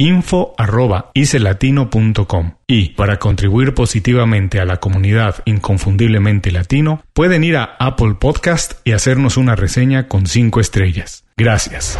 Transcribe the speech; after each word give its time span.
info.icelatino.com 0.00 2.52
y 2.66 2.88
para 2.94 3.18
contribuir 3.18 3.74
positivamente 3.74 4.58
a 4.58 4.64
la 4.64 4.78
comunidad 4.78 5.42
inconfundiblemente 5.44 6.50
latino 6.50 7.02
pueden 7.12 7.44
ir 7.44 7.58
a 7.58 7.76
Apple 7.78 8.14
Podcast 8.18 8.80
y 8.84 8.92
hacernos 8.92 9.36
una 9.36 9.56
reseña 9.56 10.08
con 10.08 10.26
5 10.26 10.58
estrellas. 10.58 11.26
Gracias. 11.36 11.98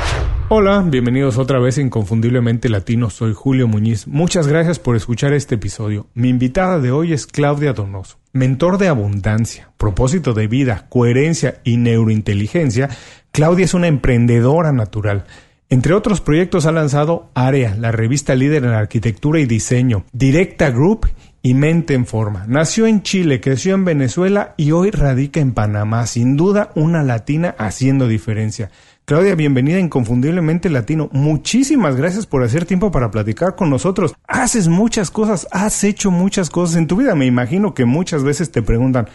Hola, 0.49 0.83
bienvenidos 0.85 1.37
otra 1.37 1.59
vez 1.59 1.77
a 1.77 1.83
Inconfundiblemente 1.83 2.71
Latino, 2.71 3.11
soy 3.11 3.35
Julio 3.35 3.69
Muñiz. 3.69 4.07
Muchas 4.07 4.49
gracias 4.49 4.79
por 4.79 4.97
escuchar 4.97 5.35
este 5.35 5.57
episodio. 5.57 6.07
Mi 6.15 6.31
invitada 6.31 6.79
de 6.79 6.93
hoy 6.93 7.13
es 7.13 7.27
Claudia 7.27 7.75
Donoso, 7.75 8.17
mentor 8.33 8.79
de 8.79 8.89
abundancia, 8.89 9.73
propósito 9.77 10.33
de 10.33 10.47
vida, 10.47 10.87
coherencia 10.89 11.61
y 11.65 11.77
neurointeligencia. 11.77 12.89
Claudia 13.31 13.67
es 13.67 13.75
una 13.75 13.89
emprendedora 13.89 14.73
natural 14.73 15.27
entre 15.71 15.95
otros 15.95 16.21
proyectos 16.21 16.67
ha 16.67 16.73
lanzado 16.73 17.31
AREA, 17.35 17.77
la 17.77 17.93
revista 17.93 18.35
líder 18.35 18.65
en 18.65 18.71
arquitectura 18.71 19.39
y 19.39 19.47
diseño, 19.47 20.05
Directa 20.13 20.71
Group 20.71 21.09
y 21.43 21.55
Mente 21.55 21.95
en 21.95 22.07
Forma. 22.07 22.45
Nació 22.49 22.87
en 22.87 23.03
Chile, 23.03 23.41
creció 23.41 23.75
en 23.75 23.85
Venezuela 23.85 24.55
y 24.57 24.73
hoy 24.73 24.91
radica 24.91 25.39
en 25.39 25.53
Panamá. 25.53 26.07
Sin 26.07 26.37
duda, 26.37 26.71
una 26.75 27.05
latina 27.05 27.55
haciendo 27.57 28.09
diferencia. 28.09 28.71
Claudia, 29.05 29.35
bienvenida 29.35 29.77
a 29.77 29.81
Inconfundiblemente 29.81 30.71
Latino. 30.71 31.09
Muchísimas 31.13 31.97
gracias 31.97 32.27
por 32.27 32.43
hacer 32.43 32.65
tiempo 32.65 32.91
para 32.91 33.11
platicar 33.11 33.57
con 33.57 33.71
nosotros. 33.71 34.15
Haces 34.29 34.69
muchas 34.69 35.11
cosas, 35.11 35.49
has 35.51 35.83
hecho 35.85 36.11
muchas 36.11 36.51
cosas 36.51 36.77
en 36.77 36.87
tu 36.87 36.97
vida. 36.97 37.15
Me 37.15 37.27
imagino 37.27 37.75
que 37.75 37.85
muchas 37.85 38.23
veces 38.23 38.53
te 38.53 38.63
preguntan, 38.63 39.09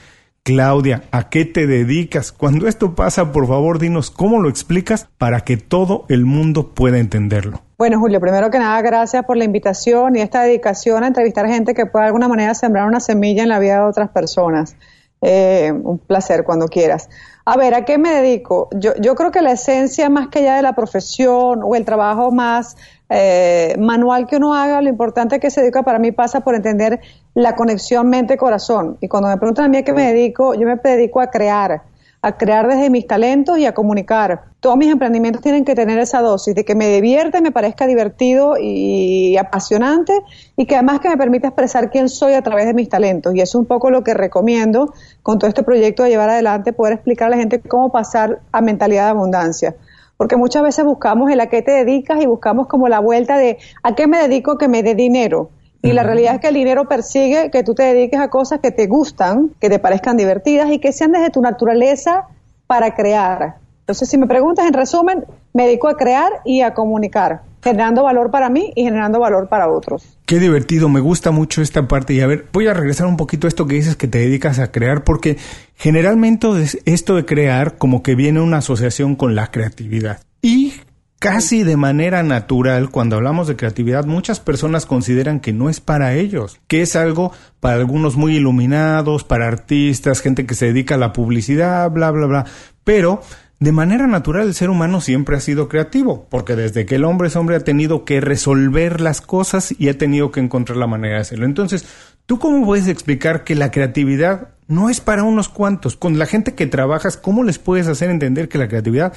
Claudia, 0.46 1.02
¿a 1.10 1.28
qué 1.30 1.44
te 1.44 1.66
dedicas? 1.66 2.32
Cuando 2.32 2.68
esto 2.68 2.94
pasa, 2.94 3.32
por 3.32 3.48
favor, 3.48 3.80
dinos 3.80 4.12
cómo 4.12 4.40
lo 4.40 4.48
explicas 4.48 5.08
para 5.18 5.40
que 5.42 5.58
todo 5.58 6.06
el 6.08 6.24
mundo 6.24 6.76
pueda 6.76 7.00
entenderlo. 7.00 7.64
Bueno, 7.80 8.00
Julio, 8.00 8.22
primero 8.22 8.52
que 8.52 8.60
nada, 8.60 8.80
gracias 8.84 9.26
por 9.26 9.38
la 9.38 9.44
invitación 9.44 10.16
y 10.16 10.22
esta 10.22 10.44
dedicación 10.44 11.04
a 11.04 11.08
entrevistar 11.08 11.48
gente 11.48 11.74
que 11.74 11.88
pueda 11.88 12.04
de 12.04 12.10
alguna 12.10 12.28
manera 12.28 12.54
sembrar 12.54 12.86
una 12.86 13.00
semilla 13.00 13.42
en 13.42 13.50
la 13.50 13.58
vida 13.58 13.80
de 13.80 13.86
otras 13.86 14.12
personas. 14.12 14.76
Eh, 15.24 15.72
un 15.72 15.98
placer 15.98 16.44
cuando 16.44 16.68
quieras. 16.68 17.10
A 17.48 17.58
ver, 17.58 17.76
¿a 17.76 17.86
qué 17.86 18.00
me 18.00 18.10
dedico? 18.10 18.70
Yo, 18.72 18.96
yo 19.00 19.14
creo 19.14 19.30
que 19.30 19.44
la 19.44 19.52
esencia 19.52 20.10
más 20.10 20.30
que 20.30 20.42
ya 20.42 20.56
de 20.56 20.64
la 20.64 20.74
profesión 20.74 21.62
o 21.64 21.76
el 21.76 21.86
trabajo 21.86 22.32
más 22.32 22.76
eh, 23.10 23.76
manual 23.78 24.26
que 24.26 24.38
uno 24.38 24.56
haga, 24.56 24.82
lo 24.82 24.90
importante 24.90 25.40
que 25.40 25.52
se 25.52 25.62
dedica 25.62 25.84
para 25.84 26.00
mí 26.00 26.12
pasa 26.12 26.40
por 26.40 26.56
entender 26.56 27.02
la 27.36 27.56
conexión 27.56 28.10
mente-corazón. 28.10 28.98
Y 29.00 29.08
cuando 29.08 29.30
me 29.30 29.38
preguntan 29.38 29.66
a 29.66 29.68
mí 29.68 29.78
a 29.78 29.84
qué 29.84 29.94
me 29.94 30.12
dedico, 30.12 30.56
yo 30.56 30.66
me 30.66 30.76
dedico 30.76 31.22
a 31.22 31.28
crear, 31.28 31.84
a 32.25 32.38
crear 32.38 32.68
desde 32.68 32.90
mis 32.90 33.06
talentos 33.06 33.59
y 33.59 33.68
a 33.68 33.75
comunicar. 33.75 34.46
Todos 34.59 34.78
mis 34.78 34.91
emprendimientos 34.91 35.44
tienen 35.44 35.63
que 35.63 35.75
tener 35.75 36.00
esa 36.00 36.22
dosis 36.22 36.56
de 36.56 36.66
que 36.66 36.74
me 36.74 36.88
divierte, 36.88 37.40
me 37.40 37.52
parezca 37.52 37.86
divertido 37.86 38.56
y 38.59 39.38
apasionante 39.38 40.12
y 40.58 40.66
que 40.66 40.74
además 40.74 41.02
que 41.02 41.09
me 41.09 41.18
permita 41.18 41.50
expresar 41.50 41.91
quién 41.91 42.09
soy 42.09 42.34
a 42.34 42.41
través 42.41 42.66
de 42.66 42.74
mis 42.74 42.90
talentos. 42.90 43.35
Y 43.35 43.41
eso 43.41 43.59
es 43.59 43.62
un 43.62 43.68
poco 43.68 43.91
lo 43.91 44.03
que 44.03 44.16
recomiendo 44.16 44.91
con 45.22 45.38
todo 45.38 45.50
este 45.50 45.62
proyecto 45.62 46.02
de 46.02 46.09
llevar 46.09 46.31
adelante, 46.31 46.74
poder 46.74 46.94
explicar 46.94 47.28
a 47.28 47.30
la 47.30 47.38
gente 47.38 47.59
cómo 47.59 47.91
pasar 47.91 48.40
a 48.52 48.59
mentalidad 48.59 49.03
de 49.03 49.09
abundancia 49.12 49.75
porque 50.18 50.38
muchas 50.38 50.64
veces 50.64 50.85
buscamos 50.85 51.30
el 51.30 51.41
a 51.41 51.47
qué 51.47 51.62
te 51.62 51.72
dedicas 51.72 52.22
y 52.22 52.25
buscamos 52.25 52.68
como 52.68 52.88
la 52.88 53.00
vuelta 53.00 53.38
de 53.38 53.58
a 53.84 53.96
qué 53.96 54.08
me 54.08 54.18
dedico 54.18 54.58
que 54.58 54.68
me 54.68 54.81
dé 54.81 54.96
dinero. 54.96 55.50
Y 55.85 55.94
la 55.94 56.03
realidad 56.03 56.35
es 56.35 56.41
que 56.41 56.47
el 56.47 56.56
dinero 56.56 56.88
persigue 56.88 57.51
que 57.51 57.63
tú 57.63 57.75
te 57.75 57.84
dediques 57.84 58.19
a 58.19 58.29
cosas 58.29 58.59
que 58.59 58.72
te 58.72 58.88
gustan, 58.88 59.51
que 59.59 59.69
te 59.69 59.79
parezcan 59.79 60.18
divertidas 60.18 60.72
y 60.72 60.79
que 60.79 60.91
sean 60.91 61.12
desde 61.12 61.29
tu 61.29 61.41
naturaleza 61.41 62.28
para 62.68 62.96
crear. 62.96 63.57
Entonces, 63.81 64.09
si 64.09 64.18
me 64.18 64.25
preguntas 64.25 64.66
en 64.66 64.73
resumen, 64.73 65.25
me 65.53 65.68
dedico 65.68 65.88
a 65.88 65.96
crear 65.96 66.31
y 66.44 66.62
a 66.62 66.73
comunicar, 66.73 67.44
generando 67.63 68.01
valor 68.01 68.31
para 68.31 68.50
mí 68.50 68.73
y 68.75 68.84
generando 68.84 69.19
valor 69.19 69.47
para 69.47 69.69
otros. 69.69 70.18
Qué 70.25 70.40
divertido, 70.40 70.90
me 70.90 71.00
gusta 71.00 71.29
mucho 71.29 71.62
esta 71.62 71.88
parte. 71.88 72.13
Y 72.13 72.22
a 72.22 72.25
ver, 72.25 72.47
voy 72.52 72.66
a 72.66 72.73
regresar 72.73 73.06
un 73.06 73.16
poquito 73.16 73.46
a 73.46 73.50
esto 73.50 73.67
que 73.67 73.75
dices 73.75 73.96
que 73.96 74.07
te 74.07 74.17
dedicas 74.17 74.57
a 74.57 74.72
crear, 74.72 75.03
porque 75.03 75.38
generalmente 75.75 76.47
esto 76.85 77.16
de 77.16 77.25
crear 77.25 77.78
como 77.78 78.02
que 78.02 78.16
viene 78.16 78.41
una 78.41 78.57
asociación 78.57 79.16
con 79.16 79.35
la 79.35 79.52
creatividad. 79.52 80.19
Y 80.41 80.73
casi 81.20 81.64
de 81.64 81.78
manera 81.78 82.24
natural, 82.24 82.90
cuando 82.90 83.16
hablamos 83.16 83.48
de 83.48 83.56
creatividad, 83.56 84.06
muchas 84.06 84.40
personas 84.40 84.86
consideran 84.86 85.40
que 85.40 85.53
no 85.53 85.70
es 85.70 85.80
para 85.80 86.14
ellos, 86.14 86.59
que 86.68 86.81
es 86.81 86.96
algo 86.96 87.31
para 87.59 87.76
algunos 87.76 88.16
muy 88.16 88.36
iluminados, 88.36 89.24
para 89.24 89.48
artistas, 89.48 90.22
gente 90.22 90.46
que 90.46 90.56
se 90.56 90.68
dedica 90.68 90.96
a 90.96 91.00
la 91.00 91.14
publicidad, 91.14 91.90
bla, 91.92 92.12
bla, 92.12 92.28
bla. 92.28 92.46
Pero 92.84 93.22
de 93.59 93.72
manera 93.72 94.06
natural 94.06 94.48
el 94.48 94.53
ser 94.53 94.70
humano 94.70 95.00
siempre 95.00 95.38
ha 95.38 95.40
sido 95.40 95.70
creativo, 95.70 96.28
porque 96.30 96.56
desde 96.56 96.86
que 96.86 96.96
el 96.96 97.06
hombre 97.06 97.30
es 97.30 97.36
hombre 97.36 97.56
ha 97.56 97.62
tenido 97.62 98.03
que 98.03 98.20
resolver 98.20 99.00
las 99.00 99.22
cosas 99.22 99.74
y 99.78 99.88
ha 99.90 99.97
tenido 99.97 100.32
que 100.32 100.42
encontrar 100.42 100.78
la 100.78 100.88
manera 100.88 101.16
de 101.16 101.22
hacerlo. 101.22 101.46
Entonces, 101.46 101.86
¿tú 102.26 102.38
cómo 102.38 102.66
puedes 102.66 102.88
explicar 102.88 103.44
que 103.46 103.56
la 103.56 103.72
creatividad 103.72 104.50
no 104.68 104.90
es 104.90 105.00
para 105.00 105.24
unos 105.24 105.47
cuantos? 105.47 105.96
Con 105.96 106.20
la 106.20 106.26
gente 106.26 106.53
que 106.53 106.68
trabajas, 106.68 107.16
¿cómo 107.16 107.44
les 107.44 107.58
puedes 107.58 107.88
hacer 107.88 108.09
entender 108.09 108.50
que 108.50 108.58
la 108.58 108.68
creatividad 108.68 109.14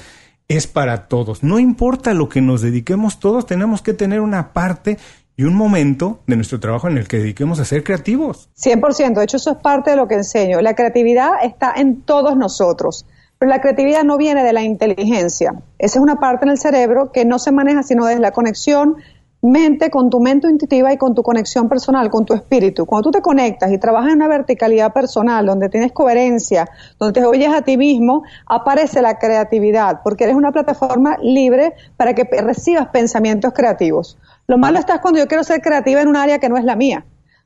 es 0.48 0.66
para 0.66 1.08
todos? 1.08 1.42
No 1.42 1.58
importa 1.58 2.14
lo 2.14 2.28
que 2.28 2.40
nos 2.40 2.62
dediquemos, 2.62 3.20
todos 3.20 3.46
tenemos 3.46 3.82
que 3.82 3.94
tener 3.94 4.20
una 4.20 4.52
parte 4.52 4.98
y 5.36 5.44
un 5.44 5.54
momento 5.54 6.20
de 6.26 6.34
nuestro 6.34 6.58
trabajo 6.58 6.88
en 6.88 6.98
el 6.98 7.06
que 7.06 7.18
dediquemos 7.18 7.60
a 7.60 7.64
ser 7.64 7.84
creativos. 7.84 8.50
100%, 8.58 9.14
de 9.14 9.24
hecho 9.24 9.36
eso 9.36 9.52
es 9.52 9.58
parte 9.58 9.90
de 9.90 9.96
lo 9.96 10.08
que 10.08 10.16
enseño. 10.16 10.60
La 10.60 10.74
creatividad 10.74 11.44
está 11.44 11.74
en 11.76 12.02
todos 12.02 12.36
nosotros. 12.36 13.06
Pero 13.38 13.50
la 13.50 13.60
creatividad 13.60 14.02
no 14.02 14.16
viene 14.16 14.42
de 14.42 14.52
la 14.52 14.62
inteligencia. 14.62 15.52
Esa 15.78 15.98
es 15.98 16.02
una 16.02 16.16
parte 16.16 16.44
en 16.44 16.50
el 16.50 16.58
cerebro 16.58 17.12
que 17.12 17.24
no 17.24 17.38
se 17.38 17.52
maneja 17.52 17.84
sino 17.84 18.04
desde 18.04 18.20
la 18.20 18.32
conexión 18.32 18.96
mente 19.40 19.90
con 19.90 20.10
tu 20.10 20.20
mente 20.20 20.48
intuitiva 20.48 20.92
y 20.92 20.96
con 20.96 21.14
tu 21.14 21.22
conexión 21.22 21.68
personal, 21.68 22.10
con 22.10 22.24
tu 22.24 22.34
espíritu. 22.34 22.86
Cuando 22.86 23.10
tú 23.10 23.18
te 23.18 23.22
conectas 23.22 23.70
y 23.70 23.78
trabajas 23.78 24.10
en 24.10 24.16
una 24.16 24.28
verticalidad 24.28 24.92
personal, 24.92 25.46
donde 25.46 25.68
tienes 25.68 25.92
coherencia, 25.92 26.68
donde 26.98 27.20
te 27.20 27.26
oyes 27.26 27.52
a 27.52 27.62
ti 27.62 27.76
mismo, 27.76 28.22
aparece 28.46 29.00
la 29.00 29.18
creatividad, 29.18 30.00
porque 30.02 30.24
eres 30.24 30.36
una 30.36 30.50
plataforma 30.50 31.16
libre 31.22 31.74
para 31.96 32.14
que 32.14 32.24
recibas 32.40 32.88
pensamientos 32.88 33.52
creativos. 33.54 34.18
Lo 34.46 34.58
malo 34.58 34.78
está 34.78 35.00
cuando 35.00 35.20
yo 35.20 35.28
quiero 35.28 35.44
ser 35.44 35.60
creativa 35.60 36.00
en 36.00 36.08
un 36.08 36.16
área 36.16 36.38
que 36.38 36.48
no 36.48 36.56
es 36.56 36.64
la 36.64 36.74
mía. 36.74 37.04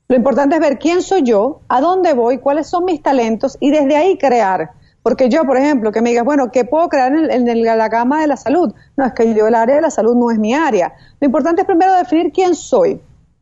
Lo 0.08 0.16
importante 0.16 0.56
es 0.56 0.60
ver 0.60 0.78
quién 0.78 1.02
soy 1.02 1.22
yo, 1.22 1.60
a 1.68 1.80
dónde 1.80 2.12
voy, 2.14 2.38
cuáles 2.38 2.66
son 2.66 2.84
mis 2.84 3.02
talentos 3.02 3.56
y 3.60 3.70
desde 3.70 3.96
ahí 3.96 4.18
crear. 4.18 4.72
Porque 5.02 5.28
yo, 5.28 5.44
por 5.44 5.56
ejemplo, 5.56 5.90
que 5.90 6.00
me 6.00 6.10
digas, 6.10 6.24
bueno, 6.24 6.50
¿qué 6.52 6.64
puedo 6.64 6.88
crear 6.88 7.12
en, 7.12 7.64
la 7.64 7.88
gama 7.88 8.20
de 8.20 8.28
la 8.28 8.36
salud? 8.36 8.72
No, 8.96 9.04
es 9.04 9.12
que 9.12 9.34
yo 9.34 9.48
el 9.48 9.54
área 9.54 9.76
de 9.76 9.82
la 9.82 9.90
salud 9.90 10.14
no 10.14 10.30
es 10.30 10.38
mi 10.38 10.54
área. 10.54 10.94
Lo 11.20 11.26
importante 11.26 11.62
es 11.62 11.66
primero 11.66 11.92
definir 11.94 12.30
quién 12.32 12.54
soy. 12.54 13.00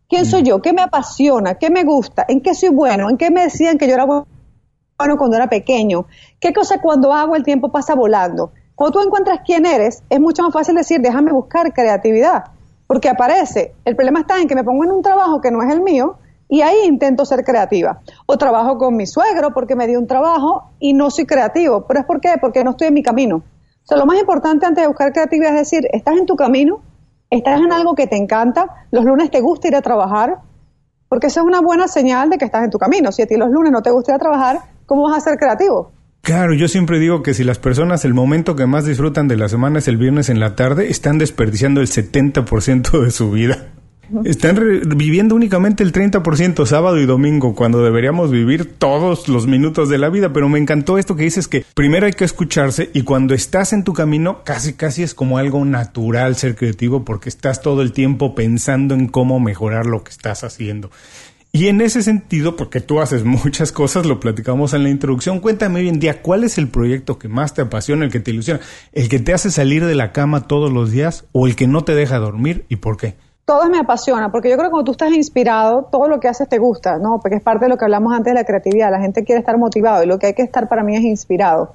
¿Quién 0.09 0.25
soy 0.25 0.43
yo? 0.43 0.61
¿Qué 0.63 0.73
me 0.73 0.83
apasiona? 0.83 1.55
¿Qué 1.55 1.71
me 1.71 1.85
gusta? 1.85 2.25
¿En 2.27 2.41
qué 2.41 2.55
soy 2.55 2.71
bueno? 2.71 3.11
¿En 3.11 3.17
qué 3.17 3.31
me 3.31 3.43
decían 3.43 3.79
que 3.79 3.87
yo 3.87 3.95
era 3.95 4.07
bueno 4.07 4.27
cuando 5.19 5.37
era 5.37 5.49
pequeño? 5.49 6.07
¿Qué 6.41 6.53
cosa 6.53 6.81
cuando 6.81 7.13
hago 7.13 7.37
el 7.37 7.45
tiempo 7.45 7.71
pasa 7.71 7.95
volando? 7.95 8.53
Cuando 8.75 8.99
tú 8.99 9.07
encuentras 9.07 9.41
quién 9.45 9.67
eres, 9.67 10.03
es 10.09 10.19
mucho 10.19 10.43
más 10.43 10.55
fácil 10.55 10.75
decir, 10.75 11.01
déjame 11.01 11.31
buscar 11.33 11.75
creatividad, 11.75 12.45
porque 12.87 13.11
aparece. 13.11 13.75
El 13.85 13.95
problema 13.95 14.21
está 14.21 14.41
en 14.41 14.49
que 14.49 14.55
me 14.55 14.65
pongo 14.65 14.85
en 14.85 14.93
un 14.93 15.03
trabajo 15.03 15.43
que 15.43 15.51
no 15.51 15.63
es 15.63 15.71
el 15.71 15.83
mío 15.83 16.17
y 16.51 16.63
ahí 16.63 16.85
intento 16.85 17.25
ser 17.25 17.45
creativa. 17.45 18.01
O 18.27 18.37
trabajo 18.37 18.77
con 18.77 18.97
mi 18.97 19.07
suegro 19.07 19.55
porque 19.55 19.77
me 19.77 19.87
dio 19.87 20.01
un 20.01 20.09
trabajo 20.09 20.73
y 20.81 20.93
no 20.93 21.11
soy 21.11 21.25
creativo. 21.25 21.87
¿Pero 21.87 22.01
es 22.01 22.07
por 22.07 22.21
qué? 22.21 22.35
Porque 22.41 22.65
no 22.65 22.73
estoy 22.73 22.89
en 22.89 22.95
mi 22.95 23.05
camino. 23.05 23.37
O 23.37 23.87
sea, 23.87 23.97
lo 23.97 24.05
más 24.05 24.19
importante 24.19 24.67
antes 24.67 24.83
de 24.83 24.89
buscar 24.89 25.13
creatividad 25.13 25.53
es 25.53 25.71
decir, 25.71 25.89
estás 25.93 26.17
en 26.19 26.27
tu 26.27 26.35
camino, 26.35 26.83
estás 27.31 27.61
en 27.61 27.73
algo 27.73 27.95
que 27.95 28.09
te 28.09 28.17
encanta, 28.17 28.67
los 28.91 29.05
lunes 29.05 29.31
te 29.31 29.41
gusta 29.41 29.69
ir 29.69 29.77
a 29.77 29.81
trabajar, 29.81 30.39
porque 31.09 31.29
esa 31.29 31.41
es 31.41 31.47
una 31.47 31.61
buena 31.61 31.87
señal 31.87 32.31
de 32.31 32.37
que 32.37 32.45
estás 32.45 32.65
en 32.65 32.71
tu 32.71 32.79
camino. 32.79 33.13
Si 33.13 33.23
a 33.23 33.27
ti 33.27 33.37
los 33.37 33.51
lunes 33.51 33.71
no 33.73 33.81
te 33.81 33.91
gusta 33.91 34.13
ir 34.13 34.17
a 34.17 34.19
trabajar, 34.19 34.59
¿cómo 34.87 35.05
vas 35.05 35.19
a 35.19 35.21
ser 35.21 35.39
creativo? 35.39 35.93
Claro, 36.21 36.53
yo 36.53 36.67
siempre 36.67 36.99
digo 36.99 37.23
que 37.23 37.33
si 37.33 37.45
las 37.45 37.59
personas 37.59 38.05
el 38.05 38.13
momento 38.13 38.57
que 38.57 38.67
más 38.67 38.85
disfrutan 38.85 39.29
de 39.29 39.37
la 39.37 39.49
semana 39.49 39.79
es 39.79 39.89
el 39.89 39.97
viernes 39.97 40.29
en 40.29 40.41
la 40.41 40.57
tarde, 40.57 40.91
están 40.91 41.19
desperdiciando 41.19 41.81
el 41.81 41.87
70% 41.87 43.05
de 43.05 43.11
su 43.11 43.31
vida. 43.31 43.69
Están 44.25 44.59
viviendo 44.97 45.35
únicamente 45.35 45.85
el 45.85 45.93
30% 45.93 46.67
sábado 46.67 46.99
y 46.99 47.07
domingo, 47.07 47.55
cuando 47.55 47.83
deberíamos 47.83 48.31
vivir 48.31 48.75
todos 48.77 49.29
los 49.29 49.47
minutos 49.47 49.89
de 49.89 49.99
la 49.99 50.09
vida. 50.09 50.33
Pero 50.33 50.49
me 50.49 50.59
encantó 50.59 50.99
esto 50.99 51.17
que 51.17 51.25
dices 51.25 51.47
que 51.49 51.65
primero 51.75 52.07
hay 52.07 52.13
que 52.13 52.25
escucharse 52.25 52.91
y 52.93 53.03
cuando 53.03 53.35
estás 53.35 53.73
en 53.73 53.85
tu 53.85 53.93
camino, 53.93 54.43
casi 54.45 54.73
casi 54.73 55.03
es 55.03 55.15
como 55.15 55.39
algo 55.39 55.65
natural 55.65 56.37
ser 56.37 56.57
creativo 56.57 57.05
porque 57.05 57.29
estás 57.29 57.63
todo 57.63 57.83
el 57.83 57.93
tiempo 57.93 58.35
pensando 58.35 58.95
en 58.95 59.07
cómo 59.07 59.39
mejorar 59.39 59.87
lo 59.87 60.03
que 60.03 60.11
estás 60.11 60.43
haciendo. 60.45 60.91
Y 61.53 61.67
en 61.67 61.81
ese 61.81 62.03
sentido, 62.03 62.57
porque 62.57 62.81
tú 62.81 63.01
haces 63.01 63.25
muchas 63.25 63.73
cosas, 63.73 64.07
lo 64.07 64.21
platicamos 64.21 64.73
en 64.73 64.85
la 64.85 64.91
introducción, 64.91 65.41
cuéntame 65.41 65.81
hoy 65.81 65.89
en 65.89 65.99
día 65.99 66.23
cuál 66.23 66.45
es 66.45 66.59
el 66.59 66.69
proyecto 66.69 67.19
que 67.19 67.29
más 67.29 67.55
te 67.55 67.63
apasiona, 67.63 68.05
el 68.05 68.13
que 68.13 68.21
te 68.21 68.31
ilusiona, 68.31 68.61
el 68.93 69.09
que 69.09 69.19
te 69.19 69.33
hace 69.33 69.51
salir 69.51 69.85
de 69.85 69.95
la 69.95 70.13
cama 70.13 70.47
todos 70.47 70.73
los 70.73 70.91
días 70.91 71.25
o 71.33 71.47
el 71.47 71.57
que 71.57 71.67
no 71.67 71.83
te 71.83 71.95
deja 71.95 72.19
dormir 72.19 72.65
y 72.69 72.77
por 72.77 72.97
qué 72.97 73.15
todo 73.51 73.69
me 73.69 73.81
apasiona, 73.81 74.31
porque 74.31 74.49
yo 74.49 74.55
creo 74.55 74.69
que 74.69 74.71
cuando 74.71 74.85
tú 74.85 74.93
estás 74.93 75.11
inspirado, 75.11 75.89
todo 75.91 76.07
lo 76.07 76.21
que 76.21 76.29
haces 76.29 76.49
te 76.49 76.59
gusta, 76.59 76.99
¿no? 76.99 77.19
Porque 77.21 77.39
es 77.39 77.43
parte 77.43 77.65
de 77.65 77.69
lo 77.69 77.77
que 77.77 77.85
hablamos 77.85 78.13
antes 78.13 78.33
de 78.33 78.35
la 78.35 78.45
creatividad. 78.45 78.93
La 78.93 79.01
gente 79.01 79.25
quiere 79.25 79.41
estar 79.41 79.59
motivado 79.59 80.05
y 80.05 80.07
lo 80.07 80.21
que 80.21 80.29
hay 80.29 80.35
que 80.35 80.43
estar 80.43 80.69
para 80.69 80.85
mí 80.85 80.95
es 80.95 81.03
inspirado. 81.03 81.73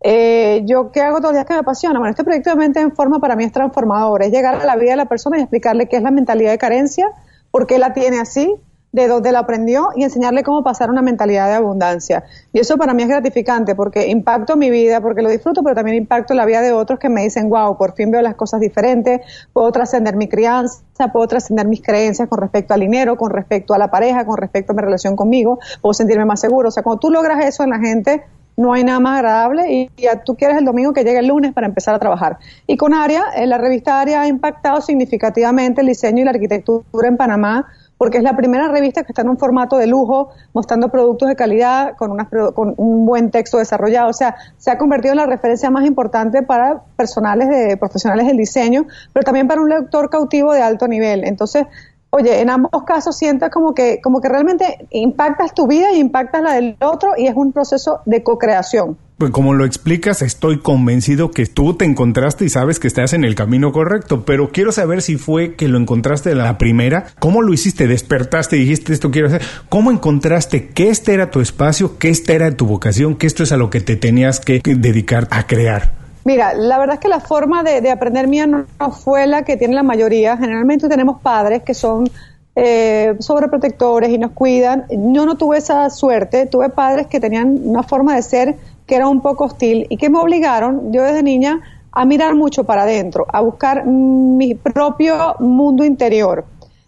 Eh, 0.00 0.62
¿Yo 0.64 0.90
qué 0.90 1.02
hago 1.02 1.18
todos 1.18 1.32
los 1.32 1.34
días 1.34 1.44
que 1.44 1.52
me 1.52 1.60
apasiona? 1.60 1.98
Bueno, 1.98 2.12
este 2.12 2.24
proyecto 2.24 2.48
de 2.48 2.56
mente 2.56 2.80
en 2.80 2.92
forma 2.92 3.18
para 3.18 3.36
mí 3.36 3.44
es 3.44 3.52
transformador, 3.52 4.22
es 4.22 4.32
llegar 4.32 4.54
a 4.54 4.64
la 4.64 4.76
vida 4.76 4.92
de 4.92 4.96
la 4.96 5.04
persona 5.04 5.36
y 5.36 5.42
explicarle 5.42 5.86
qué 5.86 5.96
es 5.98 6.02
la 6.02 6.10
mentalidad 6.10 6.50
de 6.50 6.56
carencia, 6.56 7.08
por 7.50 7.66
qué 7.66 7.78
la 7.78 7.92
tiene 7.92 8.20
así, 8.20 8.56
de 8.92 9.06
dónde 9.06 9.32
la 9.32 9.40
aprendió 9.40 9.88
y 9.94 10.02
enseñarle 10.02 10.42
cómo 10.42 10.62
pasar 10.62 10.90
una 10.90 11.02
mentalidad 11.02 11.48
de 11.48 11.54
abundancia. 11.54 12.24
Y 12.52 12.60
eso 12.60 12.76
para 12.78 12.94
mí 12.94 13.02
es 13.02 13.08
gratificante 13.08 13.74
porque 13.74 14.08
impacto 14.08 14.56
mi 14.56 14.70
vida, 14.70 15.00
porque 15.00 15.22
lo 15.22 15.28
disfruto, 15.28 15.62
pero 15.62 15.74
también 15.74 15.96
impacto 15.96 16.34
la 16.34 16.46
vida 16.46 16.62
de 16.62 16.72
otros 16.72 16.98
que 16.98 17.08
me 17.08 17.22
dicen, 17.22 17.50
wow, 17.50 17.76
por 17.76 17.94
fin 17.94 18.10
veo 18.10 18.22
las 18.22 18.34
cosas 18.34 18.60
diferentes, 18.60 19.20
puedo 19.52 19.70
trascender 19.72 20.16
mi 20.16 20.28
crianza, 20.28 20.82
puedo 21.12 21.26
trascender 21.28 21.66
mis 21.66 21.82
creencias 21.82 22.28
con 22.28 22.40
respecto 22.40 22.74
al 22.74 22.80
dinero, 22.80 23.16
con 23.16 23.30
respecto 23.30 23.74
a 23.74 23.78
la 23.78 23.90
pareja, 23.90 24.24
con 24.24 24.36
respecto 24.36 24.72
a 24.72 24.76
mi 24.76 24.82
relación 24.82 25.16
conmigo, 25.16 25.58
puedo 25.82 25.92
sentirme 25.92 26.24
más 26.24 26.40
seguro. 26.40 26.68
O 26.68 26.72
sea, 26.72 26.82
cuando 26.82 27.00
tú 27.00 27.10
logras 27.10 27.44
eso 27.44 27.62
en 27.64 27.70
la 27.70 27.78
gente, 27.78 28.24
no 28.58 28.72
hay 28.72 28.82
nada 28.82 28.98
más 28.98 29.18
agradable 29.18 29.72
y 29.72 29.90
ya 29.96 30.24
tú 30.24 30.34
quieres 30.34 30.58
el 30.58 30.64
domingo 30.64 30.92
que 30.92 31.04
llegue 31.04 31.20
el 31.20 31.28
lunes 31.28 31.52
para 31.54 31.68
empezar 31.68 31.94
a 31.94 32.00
trabajar. 32.00 32.38
Y 32.66 32.76
con 32.76 32.92
ARIA, 32.92 33.24
eh, 33.36 33.46
la 33.46 33.56
revista 33.56 34.00
ARIA 34.00 34.22
ha 34.22 34.26
impactado 34.26 34.80
significativamente 34.80 35.80
el 35.80 35.86
diseño 35.86 36.22
y 36.22 36.24
la 36.24 36.32
arquitectura 36.32 37.06
en 37.06 37.16
Panamá 37.16 37.66
porque 37.98 38.18
es 38.18 38.24
la 38.24 38.36
primera 38.36 38.68
revista 38.68 39.02
que 39.02 39.12
está 39.12 39.22
en 39.22 39.28
un 39.28 39.36
formato 39.36 39.76
de 39.76 39.88
lujo, 39.88 40.30
mostrando 40.54 40.88
productos 40.88 41.28
de 41.28 41.36
calidad, 41.36 41.96
con, 41.96 42.16
con 42.54 42.74
un 42.76 43.04
buen 43.04 43.30
texto 43.30 43.58
desarrollado. 43.58 44.08
O 44.08 44.12
sea, 44.12 44.36
se 44.56 44.70
ha 44.70 44.78
convertido 44.78 45.12
en 45.12 45.18
la 45.18 45.26
referencia 45.26 45.68
más 45.70 45.84
importante 45.84 46.42
para 46.42 46.82
personales 46.96 47.48
de, 47.48 47.76
profesionales 47.76 48.26
del 48.26 48.36
diseño, 48.36 48.86
pero 49.12 49.24
también 49.24 49.48
para 49.48 49.60
un 49.60 49.68
lector 49.68 50.08
cautivo 50.08 50.52
de 50.52 50.62
alto 50.62 50.86
nivel. 50.86 51.24
Entonces, 51.24 51.66
oye, 52.10 52.40
en 52.40 52.50
ambos 52.50 52.84
casos 52.84 53.16
sientes 53.16 53.50
como 53.50 53.74
que, 53.74 54.00
como 54.00 54.20
que 54.20 54.28
realmente 54.28 54.86
impactas 54.90 55.52
tu 55.52 55.66
vida 55.66 55.92
y 55.92 55.98
impactas 55.98 56.42
la 56.42 56.52
del 56.54 56.76
otro 56.80 57.12
y 57.16 57.26
es 57.26 57.34
un 57.34 57.52
proceso 57.52 58.00
de 58.06 58.22
co-creación. 58.22 58.96
Pues 59.18 59.32
como 59.32 59.52
lo 59.52 59.64
explicas, 59.64 60.22
estoy 60.22 60.60
convencido 60.60 61.32
que 61.32 61.44
tú 61.46 61.74
te 61.74 61.84
encontraste 61.84 62.44
y 62.44 62.50
sabes 62.50 62.78
que 62.78 62.86
estás 62.86 63.14
en 63.14 63.24
el 63.24 63.34
camino 63.34 63.72
correcto, 63.72 64.24
pero 64.24 64.50
quiero 64.50 64.70
saber 64.70 65.02
si 65.02 65.16
fue 65.16 65.56
que 65.56 65.66
lo 65.66 65.76
encontraste 65.76 66.36
la 66.36 66.56
primera, 66.56 67.06
cómo 67.18 67.42
lo 67.42 67.52
hiciste, 67.52 67.88
despertaste 67.88 68.56
y 68.56 68.60
dijiste 68.60 68.92
esto 68.92 69.10
quiero 69.10 69.26
hacer, 69.26 69.42
cómo 69.68 69.90
encontraste 69.90 70.68
que 70.68 70.88
este 70.88 71.14
era 71.14 71.32
tu 71.32 71.40
espacio, 71.40 71.98
que 71.98 72.10
esta 72.10 72.32
era 72.32 72.56
tu 72.56 72.66
vocación, 72.66 73.16
que 73.16 73.26
esto 73.26 73.42
es 73.42 73.50
a 73.50 73.56
lo 73.56 73.70
que 73.70 73.80
te 73.80 73.96
tenías 73.96 74.38
que 74.38 74.62
dedicar 74.64 75.26
a 75.32 75.48
crear. 75.48 75.90
Mira, 76.24 76.54
la 76.54 76.78
verdad 76.78 76.94
es 76.94 77.00
que 77.00 77.08
la 77.08 77.18
forma 77.18 77.64
de, 77.64 77.90
aprender 77.90 78.28
mía 78.28 78.46
no, 78.46 78.66
fue 78.92 79.26
la 79.26 79.42
que 79.42 79.56
tiene 79.56 79.74
la 79.74 79.82
mayoría. 79.82 80.36
Generalmente 80.36 80.88
tenemos 80.88 81.20
padres 81.20 81.64
que 81.64 81.74
son 81.74 82.08
eh, 82.54 83.16
sobreprotectores 83.18 84.10
y 84.10 84.18
nos 84.18 84.30
cuidan. 84.30 84.84
Yo 84.88 85.26
no 85.26 85.36
tuve 85.36 85.58
esa 85.58 85.90
suerte, 85.90 86.46
tuve 86.46 86.68
padres 86.68 87.08
que 87.08 87.18
tenían 87.18 87.58
una 87.64 87.82
forma 87.82 88.14
de 88.14 88.22
ser 88.22 88.56
que 88.88 88.96
era 88.96 89.06
un 89.06 89.20
poco 89.20 89.44
hostil 89.44 89.86
y 89.90 89.98
que 89.98 90.08
me 90.08 90.18
obligaron, 90.18 90.92
yo 90.92 91.02
desde 91.02 91.22
niña, 91.22 91.60
a 91.92 92.04
mirar 92.06 92.34
mucho 92.34 92.64
para 92.64 92.82
adentro, 92.82 93.26
a 93.30 93.40
buscar 93.42 93.86
mi 93.86 94.54
propio 94.54 95.36
mundo 95.38 95.84
interior. 95.84 96.46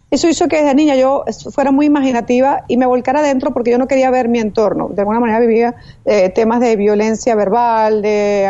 Eso 0.09 0.27
hizo 0.27 0.47
que 0.49 0.57
desde 0.57 0.75
niña 0.75 0.95
yo 0.95 1.23
fuera 1.53 1.71
muy 1.71 1.85
imaginativa 1.85 2.63
y 2.67 2.75
me 2.75 2.85
volcara 2.85 3.19
adentro 3.19 3.51
porque 3.51 3.71
yo 3.71 3.77
no 3.77 3.87
quería 3.87 4.09
ver 4.09 4.27
mi 4.27 4.39
entorno. 4.39 4.89
De 4.89 5.01
alguna 5.01 5.21
manera 5.21 5.39
vivía 5.39 5.75
eh, 6.03 6.29
temas 6.29 6.59
de 6.59 6.75
violencia 6.75 7.33
verbal, 7.35 8.01
de 8.01 8.43
eh, 8.43 8.49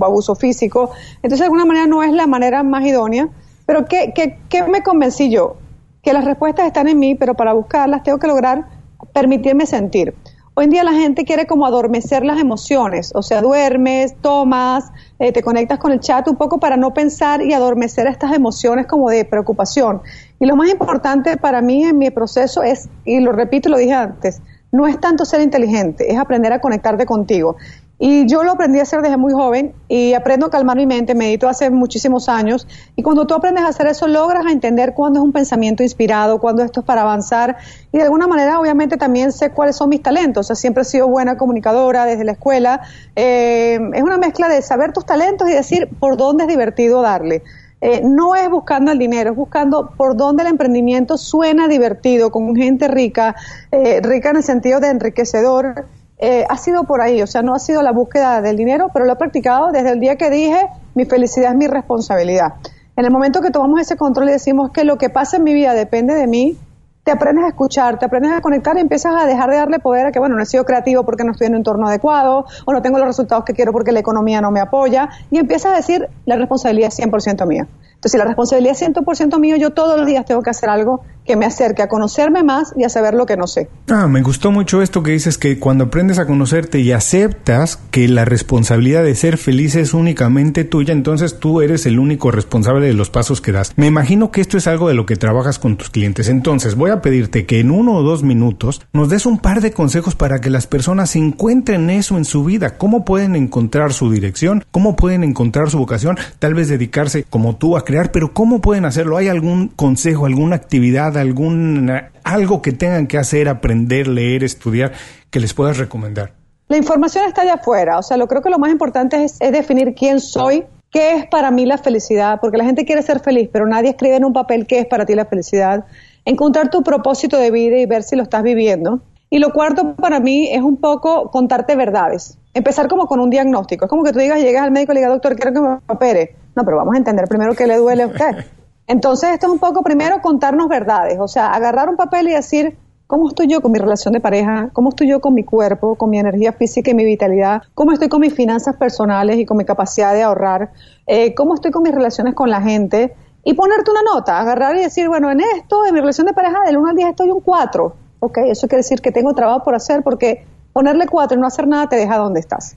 abuso 0.00 0.34
físico. 0.34 0.90
Entonces, 1.16 1.40
de 1.40 1.44
alguna 1.44 1.64
manera 1.64 1.86
no 1.86 2.02
es 2.02 2.12
la 2.12 2.26
manera 2.26 2.64
más 2.64 2.84
idónea. 2.84 3.28
Pero 3.66 3.84
¿qué, 3.84 4.12
qué, 4.14 4.38
qué 4.48 4.64
me 4.64 4.82
convencí 4.82 5.30
yo? 5.30 5.56
Que 6.02 6.12
las 6.12 6.24
respuestas 6.24 6.66
están 6.66 6.88
en 6.88 6.98
mí, 6.98 7.14
pero 7.14 7.34
para 7.34 7.52
buscarlas 7.52 8.02
tengo 8.02 8.18
que 8.18 8.26
lograr 8.26 8.64
permitirme 9.12 9.66
sentir. 9.66 10.14
Hoy 10.56 10.66
en 10.66 10.70
día 10.70 10.84
la 10.84 10.92
gente 10.92 11.24
quiere 11.24 11.48
como 11.48 11.66
adormecer 11.66 12.24
las 12.24 12.38
emociones, 12.38 13.10
o 13.16 13.22
sea, 13.22 13.42
duermes, 13.42 14.14
tomas, 14.20 14.92
eh, 15.18 15.32
te 15.32 15.42
conectas 15.42 15.80
con 15.80 15.90
el 15.90 15.98
chat 15.98 16.28
un 16.28 16.36
poco 16.36 16.60
para 16.60 16.76
no 16.76 16.94
pensar 16.94 17.42
y 17.42 17.52
adormecer 17.52 18.06
estas 18.06 18.32
emociones 18.32 18.86
como 18.86 19.10
de 19.10 19.24
preocupación. 19.24 20.00
Y 20.38 20.46
lo 20.46 20.54
más 20.54 20.70
importante 20.70 21.36
para 21.38 21.60
mí 21.60 21.82
en 21.82 21.98
mi 21.98 22.10
proceso 22.10 22.62
es, 22.62 22.88
y 23.04 23.18
lo 23.18 23.32
repito, 23.32 23.68
lo 23.68 23.78
dije 23.78 23.94
antes, 23.94 24.42
no 24.70 24.86
es 24.86 25.00
tanto 25.00 25.24
ser 25.24 25.40
inteligente, 25.40 26.12
es 26.12 26.18
aprender 26.18 26.52
a 26.52 26.60
conectarte 26.60 27.04
contigo. 27.04 27.56
Y 27.98 28.26
yo 28.26 28.42
lo 28.42 28.52
aprendí 28.52 28.80
a 28.80 28.82
hacer 28.82 29.02
desde 29.02 29.16
muy 29.16 29.32
joven 29.32 29.72
y 29.88 30.14
aprendo 30.14 30.46
a 30.46 30.50
calmar 30.50 30.76
mi 30.76 30.84
mente, 30.84 31.14
medito 31.14 31.48
hace 31.48 31.70
muchísimos 31.70 32.28
años. 32.28 32.66
Y 32.96 33.02
cuando 33.02 33.26
tú 33.26 33.34
aprendes 33.34 33.64
a 33.64 33.68
hacer 33.68 33.86
eso, 33.86 34.08
logras 34.08 34.46
a 34.46 34.50
entender 34.50 34.94
cuándo 34.94 35.20
es 35.20 35.24
un 35.24 35.32
pensamiento 35.32 35.82
inspirado, 35.84 36.40
cuándo 36.40 36.64
esto 36.64 36.80
es 36.80 36.86
para 36.86 37.02
avanzar. 37.02 37.56
Y 37.92 37.98
de 37.98 38.04
alguna 38.04 38.26
manera, 38.26 38.58
obviamente, 38.58 38.96
también 38.96 39.30
sé 39.30 39.50
cuáles 39.50 39.76
son 39.76 39.90
mis 39.90 40.02
talentos. 40.02 40.46
O 40.46 40.48
sea, 40.48 40.56
siempre 40.56 40.82
he 40.82 40.84
sido 40.84 41.06
buena 41.08 41.36
comunicadora 41.36 42.04
desde 42.04 42.24
la 42.24 42.32
escuela. 42.32 42.80
Eh, 43.14 43.78
es 43.94 44.02
una 44.02 44.18
mezcla 44.18 44.48
de 44.48 44.60
saber 44.60 44.92
tus 44.92 45.06
talentos 45.06 45.48
y 45.48 45.52
decir 45.52 45.88
por 46.00 46.16
dónde 46.16 46.44
es 46.44 46.48
divertido 46.48 47.00
darle. 47.00 47.42
Eh, 47.80 48.00
no 48.02 48.34
es 48.34 48.48
buscando 48.48 48.90
el 48.90 48.98
dinero, 48.98 49.30
es 49.30 49.36
buscando 49.36 49.92
por 49.96 50.16
dónde 50.16 50.42
el 50.42 50.48
emprendimiento 50.48 51.18
suena 51.18 51.68
divertido, 51.68 52.30
con 52.30 52.56
gente 52.56 52.88
rica, 52.88 53.36
eh, 53.70 54.00
rica 54.02 54.30
en 54.30 54.36
el 54.36 54.42
sentido 54.42 54.80
de 54.80 54.88
enriquecedor 54.88 55.86
eh, 56.18 56.44
ha 56.48 56.56
sido 56.56 56.84
por 56.84 57.00
ahí, 57.00 57.20
o 57.22 57.26
sea, 57.26 57.42
no 57.42 57.54
ha 57.54 57.58
sido 57.58 57.82
la 57.82 57.92
búsqueda 57.92 58.40
del 58.40 58.56
dinero, 58.56 58.90
pero 58.92 59.04
lo 59.04 59.12
he 59.12 59.16
practicado 59.16 59.72
desde 59.72 59.90
el 59.90 60.00
día 60.00 60.16
que 60.16 60.30
dije, 60.30 60.68
mi 60.94 61.04
felicidad 61.04 61.52
es 61.52 61.56
mi 61.56 61.66
responsabilidad. 61.66 62.54
En 62.96 63.04
el 63.04 63.10
momento 63.10 63.40
que 63.40 63.50
tomamos 63.50 63.80
ese 63.80 63.96
control 63.96 64.28
y 64.28 64.32
decimos 64.32 64.70
que 64.70 64.84
lo 64.84 64.98
que 64.98 65.10
pasa 65.10 65.38
en 65.38 65.44
mi 65.44 65.52
vida 65.52 65.74
depende 65.74 66.14
de 66.14 66.26
mí, 66.28 66.56
te 67.02 67.10
aprendes 67.10 67.44
a 67.44 67.48
escuchar, 67.48 67.98
te 67.98 68.06
aprendes 68.06 68.32
a 68.32 68.40
conectar 68.40 68.76
y 68.76 68.80
empiezas 68.80 69.14
a 69.14 69.26
dejar 69.26 69.50
de 69.50 69.56
darle 69.56 69.78
poder 69.78 70.06
a 70.06 70.12
que, 70.12 70.18
bueno, 70.18 70.36
no 70.36 70.42
he 70.42 70.46
sido 70.46 70.64
creativo 70.64 71.04
porque 71.04 71.22
no 71.22 71.32
estoy 71.32 71.48
en 71.48 71.52
un 71.52 71.58
entorno 71.58 71.86
adecuado, 71.86 72.46
o 72.64 72.72
no 72.72 72.80
tengo 72.80 72.98
los 72.98 73.06
resultados 73.06 73.44
que 73.44 73.52
quiero 73.52 73.72
porque 73.72 73.92
la 73.92 74.00
economía 74.00 74.40
no 74.40 74.50
me 74.50 74.60
apoya, 74.60 75.10
y 75.30 75.38
empiezas 75.38 75.72
a 75.72 75.76
decir, 75.76 76.08
la 76.24 76.36
responsabilidad 76.36 76.88
es 76.88 76.98
100% 76.98 77.46
mía. 77.46 77.66
Entonces, 78.04 78.18
la 78.18 78.26
responsabilidad 78.26 78.76
es 78.78 78.82
100% 78.82 79.40
mío, 79.40 79.56
yo 79.56 79.70
todos 79.70 79.96
los 79.96 80.06
días 80.06 80.26
tengo 80.26 80.42
que 80.42 80.50
hacer 80.50 80.68
algo 80.68 81.00
que 81.24 81.36
me 81.36 81.46
acerque 81.46 81.80
a 81.80 81.88
conocerme 81.88 82.42
más 82.42 82.74
y 82.76 82.84
a 82.84 82.90
saber 82.90 83.14
lo 83.14 83.24
que 83.24 83.36
no 83.36 83.46
sé. 83.46 83.68
Ah, 83.88 84.08
me 84.08 84.20
gustó 84.20 84.50
mucho 84.50 84.82
esto 84.82 85.02
que 85.02 85.12
dices 85.12 85.38
que 85.38 85.58
cuando 85.58 85.84
aprendes 85.84 86.18
a 86.18 86.26
conocerte 86.26 86.80
y 86.80 86.92
aceptas 86.92 87.78
que 87.90 88.08
la 88.08 88.24
responsabilidad 88.24 89.04
de 89.04 89.14
ser 89.14 89.38
feliz 89.38 89.74
es 89.74 89.94
únicamente 89.94 90.64
tuya, 90.64 90.92
entonces 90.92 91.38
tú 91.38 91.62
eres 91.62 91.86
el 91.86 91.98
único 91.98 92.30
responsable 92.30 92.86
de 92.86 92.92
los 92.92 93.08
pasos 93.08 93.40
que 93.40 93.52
das. 93.52 93.72
Me 93.76 93.86
imagino 93.86 94.30
que 94.30 94.42
esto 94.42 94.58
es 94.58 94.66
algo 94.66 94.88
de 94.88 94.94
lo 94.94 95.06
que 95.06 95.16
trabajas 95.16 95.58
con 95.58 95.76
tus 95.76 95.88
clientes. 95.88 96.28
Entonces, 96.28 96.74
voy 96.74 96.90
a 96.90 97.00
pedirte 97.00 97.46
que 97.46 97.60
en 97.60 97.70
uno 97.70 97.94
o 97.94 98.02
dos 98.02 98.22
minutos 98.22 98.82
nos 98.92 99.08
des 99.08 99.24
un 99.24 99.38
par 99.38 99.62
de 99.62 99.72
consejos 99.72 100.14
para 100.14 100.40
que 100.40 100.50
las 100.50 100.66
personas 100.66 101.16
encuentren 101.16 101.88
eso 101.88 102.18
en 102.18 102.26
su 102.26 102.44
vida. 102.44 102.76
¿Cómo 102.76 103.06
pueden 103.06 103.34
encontrar 103.34 103.94
su 103.94 104.10
dirección? 104.10 104.64
¿Cómo 104.70 104.94
pueden 104.94 105.24
encontrar 105.24 105.70
su 105.70 105.78
vocación? 105.78 106.18
Tal 106.38 106.52
vez 106.52 106.68
dedicarse 106.68 107.24
como 107.24 107.56
tú 107.56 107.78
a 107.78 107.84
pero 108.12 108.32
¿cómo 108.32 108.60
pueden 108.60 108.84
hacerlo? 108.84 109.16
¿Hay 109.16 109.28
algún 109.28 109.68
consejo, 109.68 110.26
alguna 110.26 110.56
actividad, 110.56 111.16
algún 111.16 111.90
algo 112.22 112.62
que 112.62 112.72
tengan 112.72 113.06
que 113.06 113.18
hacer, 113.18 113.48
aprender, 113.48 114.08
leer, 114.08 114.44
estudiar, 114.44 114.92
que 115.30 115.40
les 115.40 115.54
puedas 115.54 115.78
recomendar? 115.78 116.32
La 116.68 116.76
información 116.76 117.26
está 117.26 117.42
allá 117.42 117.54
afuera, 117.54 117.98
o 117.98 118.02
sea, 118.02 118.16
lo 118.16 118.26
creo 118.26 118.42
que 118.42 118.50
lo 118.50 118.58
más 118.58 118.70
importante 118.70 119.22
es, 119.22 119.36
es 119.40 119.52
definir 119.52 119.94
quién 119.94 120.18
soy, 120.18 120.64
qué 120.90 121.14
es 121.14 121.26
para 121.26 121.50
mí 121.50 121.66
la 121.66 121.76
felicidad, 121.78 122.38
porque 122.40 122.56
la 122.56 122.64
gente 122.64 122.84
quiere 122.84 123.02
ser 123.02 123.20
feliz, 123.20 123.50
pero 123.52 123.66
nadie 123.66 123.90
escribe 123.90 124.16
en 124.16 124.24
un 124.24 124.32
papel 124.32 124.66
qué 124.66 124.78
es 124.78 124.86
para 124.86 125.04
ti 125.04 125.14
la 125.14 125.26
felicidad. 125.26 125.84
Encontrar 126.24 126.70
tu 126.70 126.82
propósito 126.82 127.36
de 127.36 127.50
vida 127.50 127.78
y 127.78 127.86
ver 127.86 128.02
si 128.02 128.16
lo 128.16 128.22
estás 128.22 128.42
viviendo. 128.42 129.02
Y 129.30 129.38
lo 129.38 129.52
cuarto 129.52 129.94
para 129.96 130.20
mí 130.20 130.48
es 130.52 130.62
un 130.62 130.76
poco 130.76 131.30
contarte 131.30 131.76
verdades. 131.76 132.38
Empezar 132.52 132.88
como 132.88 133.06
con 133.06 133.20
un 133.20 133.30
diagnóstico. 133.30 133.86
Es 133.86 133.88
como 133.88 134.04
que 134.04 134.12
tú 134.12 134.18
digas, 134.18 134.40
llegas 134.40 134.62
al 134.62 134.70
médico 134.70 134.92
y 134.92 134.94
le 134.94 135.00
digas, 135.00 135.12
doctor, 135.14 135.34
quiero 135.36 135.52
que 135.52 135.60
me 135.60 135.78
opere. 135.88 136.36
No, 136.54 136.64
pero 136.64 136.76
vamos 136.76 136.94
a 136.94 136.98
entender 136.98 137.26
primero 137.28 137.54
qué 137.54 137.66
le 137.66 137.76
duele 137.76 138.04
a 138.04 138.06
usted. 138.06 138.44
Entonces, 138.86 139.30
esto 139.30 139.46
es 139.46 139.52
un 139.52 139.58
poco 139.58 139.82
primero 139.82 140.20
contarnos 140.20 140.68
verdades. 140.68 141.18
O 141.20 141.26
sea, 141.26 141.52
agarrar 141.52 141.88
un 141.88 141.96
papel 141.96 142.28
y 142.28 142.32
decir, 142.32 142.76
¿Cómo 143.06 143.28
estoy 143.28 143.48
yo 143.48 143.60
con 143.60 143.70
mi 143.70 143.78
relación 143.78 144.14
de 144.14 144.20
pareja? 144.20 144.70
¿Cómo 144.72 144.88
estoy 144.88 145.08
yo 145.08 145.20
con 145.20 145.34
mi 145.34 145.44
cuerpo, 145.44 145.94
con 145.94 146.08
mi 146.08 146.18
energía 146.18 146.52
física 146.54 146.90
y 146.90 146.94
mi 146.94 147.04
vitalidad? 147.04 147.62
¿Cómo 147.74 147.92
estoy 147.92 148.08
con 148.08 148.22
mis 148.22 148.32
finanzas 148.32 148.76
personales 148.76 149.36
y 149.36 149.44
con 149.44 149.58
mi 149.58 149.66
capacidad 149.66 150.14
de 150.14 150.22
ahorrar? 150.22 150.72
Eh, 151.06 151.34
¿Cómo 151.34 151.54
estoy 151.54 151.70
con 151.70 151.82
mis 151.82 151.94
relaciones 151.94 152.34
con 152.34 152.48
la 152.48 152.62
gente? 152.62 153.14
Y 153.44 153.52
ponerte 153.52 153.90
una 153.90 154.00
nota, 154.02 154.40
agarrar 154.40 154.74
y 154.76 154.80
decir, 154.80 155.06
bueno, 155.08 155.30
en 155.30 155.40
esto, 155.40 155.84
en 155.84 155.92
mi 155.92 156.00
relación 156.00 156.26
de 156.26 156.32
pareja, 156.32 156.62
del 156.64 156.78
1 156.78 156.88
al 156.88 156.96
10 156.96 157.10
estoy 157.10 157.30
un 157.30 157.40
4. 157.42 157.94
Ok, 158.24 158.38
eso 158.46 158.68
quiere 158.68 158.80
decir 158.80 159.02
que 159.02 159.12
tengo 159.12 159.34
trabajo 159.34 159.62
por 159.64 159.74
hacer 159.74 160.02
porque 160.02 160.46
ponerle 160.72 161.06
4 161.06 161.36
y 161.36 161.40
no 161.40 161.46
hacer 161.46 161.68
nada 161.68 161.88
te 161.90 161.96
deja 161.96 162.16
donde 162.16 162.40
estás. 162.40 162.76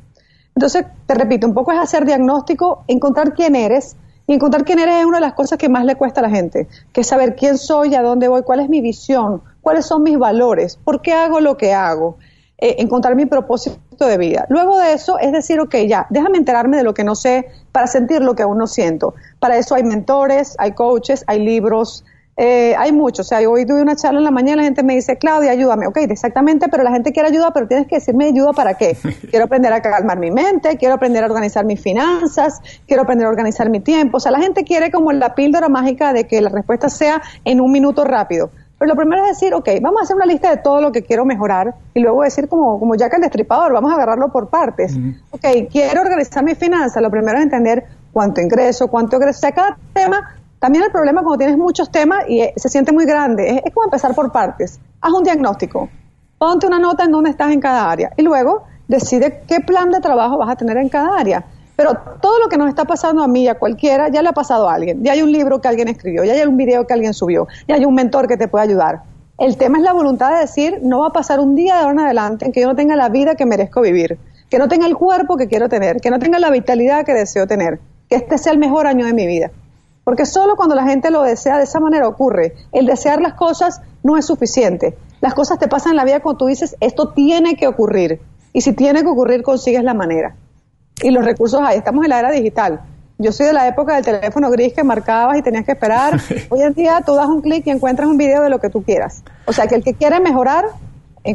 Entonces, 0.56 0.86
te 1.06 1.14
repito, 1.14 1.48
un 1.48 1.54
poco 1.54 1.72
es 1.72 1.80
hacer 1.80 2.06
diagnóstico, 2.06 2.84
encontrar 2.88 3.34
quién 3.34 3.56
eres, 3.56 3.96
y 4.28 4.34
encontrar 4.34 4.66
quién 4.66 4.80
eres 4.80 4.96
es 4.96 5.06
una 5.06 5.18
de 5.18 5.22
las 5.22 5.34
cosas 5.34 5.58
que 5.58 5.70
más 5.70 5.86
le 5.86 5.96
cuesta 5.96 6.20
a 6.20 6.24
la 6.24 6.30
gente, 6.30 6.68
que 6.92 7.02
es 7.02 7.08
saber 7.08 7.38
quién 7.38 7.58
soy, 7.58 7.96
a 7.96 8.02
dónde 8.02 8.28
voy, 8.28 8.44
cuál 8.44 8.60
es 8.60 8.68
mi 8.68 8.82
visión, 8.82 9.42
cuáles 9.62 9.86
son 9.86 10.04
mis 10.04 10.20
valores, 10.20 10.76
por 10.76 11.02
qué 11.02 11.14
hago 11.14 11.40
lo 11.40 11.56
que 11.56 11.74
hago, 11.74 12.18
eh, 12.58 12.76
encontrar 12.80 13.16
mi 13.16 13.26
propósito 13.26 14.06
de 14.06 14.18
vida. 14.18 14.46
Luego 14.50 14.78
de 14.78 14.92
eso 14.92 15.18
es 15.18 15.32
decir, 15.32 15.62
ok, 15.62 15.76
ya, 15.88 16.08
déjame 16.10 16.40
enterarme 16.40 16.76
de 16.76 16.84
lo 16.84 16.94
que 16.94 17.06
no 17.06 17.16
sé 17.16 17.48
para 17.72 17.88
sentir 17.88 18.22
lo 18.22 18.36
que 18.36 18.44
aún 18.44 18.58
no 18.58 18.68
siento. 18.68 19.16
Para 19.40 19.58
eso 19.58 19.76
hay 19.76 19.84
mentores, 19.84 20.56
hay 20.60 20.74
coaches, 20.74 21.24
hay 21.26 21.40
libros, 21.40 22.04
eh, 22.40 22.76
hay 22.78 22.92
muchos. 22.92 23.26
O 23.26 23.30
sea, 23.30 23.40
hoy 23.50 23.66
tuve 23.66 23.82
una 23.82 23.96
charla 23.96 24.20
en 24.20 24.26
la 24.26 24.32
mañana 24.32 24.54
y 24.54 24.56
la 24.58 24.64
gente 24.64 24.84
me 24.84 24.94
dice, 24.94 25.18
Claudia, 25.18 25.52
ayúdame. 25.52 25.88
Ok, 25.88 25.98
exactamente, 25.98 26.68
pero 26.70 26.84
la 26.84 26.92
gente 26.92 27.12
quiere 27.12 27.30
ayuda, 27.30 27.50
pero 27.52 27.68
tienes 27.68 27.88
que 27.88 27.96
decirme 27.96 28.26
ayuda 28.26 28.54
para 28.54 28.76
qué. 28.76 28.96
Quiero 29.30 29.46
aprender 29.46 29.74
a 29.74 29.82
calmar 29.82 30.20
mi 30.20 30.30
mente, 30.30 30.78
quiero 30.78 30.96
aprender 30.96 31.24
a 31.24 31.28
organizar 31.28 31.66
mis 31.66 31.82
finanzas, 31.82 32.62
quiero 32.86 33.04
aprender 33.04 33.26
a 33.26 33.30
organizar 33.30 33.70
mi 33.70 33.80
tiempo. 33.80 34.18
O 34.18 34.20
sea, 34.20 34.32
la 34.32 34.40
gente 34.40 34.64
quiere 34.64 34.92
como 34.92 35.12
la 35.12 35.34
píldora 35.34 35.68
mágica 35.68 36.14
de 36.14 36.26
que 36.26 36.40
la 36.42 36.50
respuesta 36.50 36.90
sea 36.90 37.22
en 37.44 37.60
un 37.60 37.72
minuto 37.72 38.04
rápido. 38.04 38.52
Pero 38.78 38.90
lo 38.90 38.96
primero 38.96 39.24
es 39.24 39.30
decir, 39.30 39.56
ok, 39.56 39.70
vamos 39.82 40.02
a 40.02 40.04
hacer 40.04 40.16
una 40.16 40.28
lista 40.28 40.52
de 40.52 40.58
todo 40.58 40.82
lo 40.82 40.92
que 40.92 41.02
quiero 41.02 41.26
mejorar 41.26 41.74
y 41.96 42.00
luego 42.00 42.22
decir 42.22 42.48
como, 42.48 42.80
como 42.80 42.96
ya 42.96 43.10
que 43.10 43.16
el 43.16 43.24
destripador, 43.24 43.74
vamos 43.74 43.92
a 43.92 43.96
agarrarlo 43.96 44.32
por 44.32 44.50
partes. 44.50 44.96
Ok, 45.32 45.46
quiero 45.72 46.02
organizar 46.02 46.44
mis 46.44 46.60
finanzas. 46.60 47.02
Lo 47.02 47.10
primero 47.10 47.40
es 47.40 47.44
entender 47.46 47.86
cuánto 48.14 48.40
ingreso, 48.40 48.88
cuánto 48.88 49.16
ingreso. 49.16 49.40
O 49.40 49.42
sea, 49.42 49.52
cada 49.52 49.78
tema 49.94 50.37
también 50.60 50.84
el 50.84 50.92
problema 50.92 51.22
cuando 51.22 51.38
tienes 51.38 51.58
muchos 51.58 51.92
temas 51.92 52.26
y 52.28 52.42
eh, 52.42 52.54
se 52.56 52.70
siente 52.70 52.92
muy 52.92 53.06
grande, 53.06 53.62
es, 53.64 53.74
como 53.74 53.86
empezar 53.86 54.16
por 54.16 54.32
partes. 54.32 54.80
Haz 55.02 55.12
un 55.12 55.24
diagnóstico, 55.24 55.90
ponte 56.38 56.66
una 56.66 56.80
nota 56.80 57.04
en 57.04 57.12
dónde 57.12 57.30
estás 57.30 57.52
en 57.52 57.60
cada 57.60 57.90
área 57.90 58.12
y 58.18 58.24
luego 58.24 58.64
decide 58.88 59.44
qué 59.48 59.60
plan 59.60 59.92
de 59.92 60.00
trabajo 60.00 60.38
vas 60.38 60.50
a 60.50 60.56
tener 60.56 60.78
en 60.78 60.90
cada 60.90 61.18
área. 61.18 61.46
Pero 61.76 61.96
todo 62.22 62.40
lo 62.40 62.50
que 62.50 62.58
nos 62.58 62.70
está 62.70 62.86
pasando 62.86 63.22
a 63.22 63.28
mí 63.28 63.44
y 63.44 63.48
a 63.48 63.60
cualquiera 63.60 64.10
ya 64.10 64.24
le 64.24 64.30
ha 64.30 64.34
pasado 64.34 64.68
a 64.68 64.74
alguien. 64.74 65.04
Ya 65.04 65.12
hay 65.12 65.22
un 65.22 65.32
libro 65.32 65.62
que 65.62 65.68
alguien 65.68 65.88
escribió, 65.90 66.24
ya 66.24 66.34
hay 66.34 66.42
un 66.42 66.58
video 66.58 66.88
que 66.88 66.94
alguien 66.94 67.14
subió, 67.14 67.48
ya 67.68 67.76
hay 67.76 67.86
un 67.86 67.94
mentor 67.94 68.28
que 68.28 68.36
te 68.36 68.48
puede 68.48 68.66
ayudar. 68.66 69.04
El 69.38 69.58
tema 69.58 69.78
es 69.78 69.84
la 69.84 69.94
voluntad 69.94 70.32
de 70.32 70.40
decir, 70.40 70.80
no 70.82 71.02
va 71.02 71.08
a 71.08 71.12
pasar 71.12 71.40
un 71.40 71.54
día 71.54 71.76
de 71.76 71.82
ahora 71.82 71.92
en 71.92 72.00
adelante 72.00 72.46
en 72.46 72.52
que 72.52 72.62
yo 72.62 72.68
no 72.68 72.76
tenga 72.76 72.96
la 72.96 73.10
vida 73.10 73.36
que 73.36 73.46
merezco 73.46 73.82
vivir, 73.82 74.18
que 74.50 74.58
no 74.58 74.68
tenga 74.68 74.88
el 74.88 74.96
cuerpo 74.96 75.38
que 75.38 75.48
quiero 75.48 75.70
tener, 75.70 75.98
que 75.98 76.10
no 76.10 76.18
tenga 76.18 76.40
la 76.40 76.50
vitalidad 76.50 77.06
que 77.06 77.14
deseo 77.14 77.46
tener, 77.46 77.80
que 78.10 78.16
este 78.16 78.40
sea 78.40 78.54
el 78.54 78.58
mejor 78.58 78.88
año 78.88 79.06
de 79.06 79.14
mi 79.14 79.28
vida. 79.28 79.52
Porque 80.08 80.26
solo 80.26 80.56
cuando 80.56 80.74
la 80.74 80.86
gente 80.86 81.12
lo 81.12 81.22
desea 81.22 81.58
de 81.58 81.66
esa 81.66 81.82
manera 81.82 82.08
ocurre. 82.08 82.54
El 82.72 82.86
desear 82.86 83.20
las 83.20 83.34
cosas 83.34 83.82
no 84.04 84.16
es 84.16 84.26
suficiente. 84.26 84.98
Las 85.20 85.34
cosas 85.34 85.60
te 85.60 85.68
pasan 85.68 85.92
en 85.92 85.98
la 85.98 86.06
vida 86.06 86.22
cuando 86.22 86.38
tú 86.38 86.46
dices, 86.46 86.78
esto 86.80 87.10
tiene 87.10 87.58
que 87.58 87.68
ocurrir. 87.68 88.22
Y 88.54 88.62
si 88.62 88.72
tiene 88.72 89.02
que 89.02 89.10
ocurrir, 89.10 89.44
consigues 89.44 89.84
la 89.84 89.94
manera. 89.94 90.38
Y 91.04 91.12
los 91.12 91.26
recursos 91.26 91.60
hay. 91.62 91.80
Estamos 91.80 92.06
en 92.06 92.12
la 92.12 92.20
era 92.20 92.32
digital. 92.32 92.80
Yo 93.18 93.34
soy 93.34 93.48
de 93.48 93.54
la 93.54 93.68
época 93.68 93.96
del 93.96 94.06
teléfono 94.06 94.50
gris 94.50 94.72
que 94.72 94.86
marcabas 94.86 95.40
y 95.40 95.42
tenías 95.42 95.66
que 95.66 95.74
esperar. 95.74 96.18
Hoy 96.50 96.62
en 96.62 96.74
día 96.74 97.02
tú 97.06 97.14
das 97.14 97.28
un 97.28 97.42
clic 97.42 97.68
y 97.68 97.72
encuentras 97.72 98.08
un 98.08 98.16
video 98.16 98.44
de 98.44 98.50
lo 98.50 98.60
que 98.60 98.70
tú 98.70 98.84
quieras. 98.84 99.26
O 99.46 99.52
sea 99.52 99.68
que 99.68 99.76
el 99.76 99.84
que 99.84 99.94
quiere 99.94 100.22
mejorar 100.22 100.68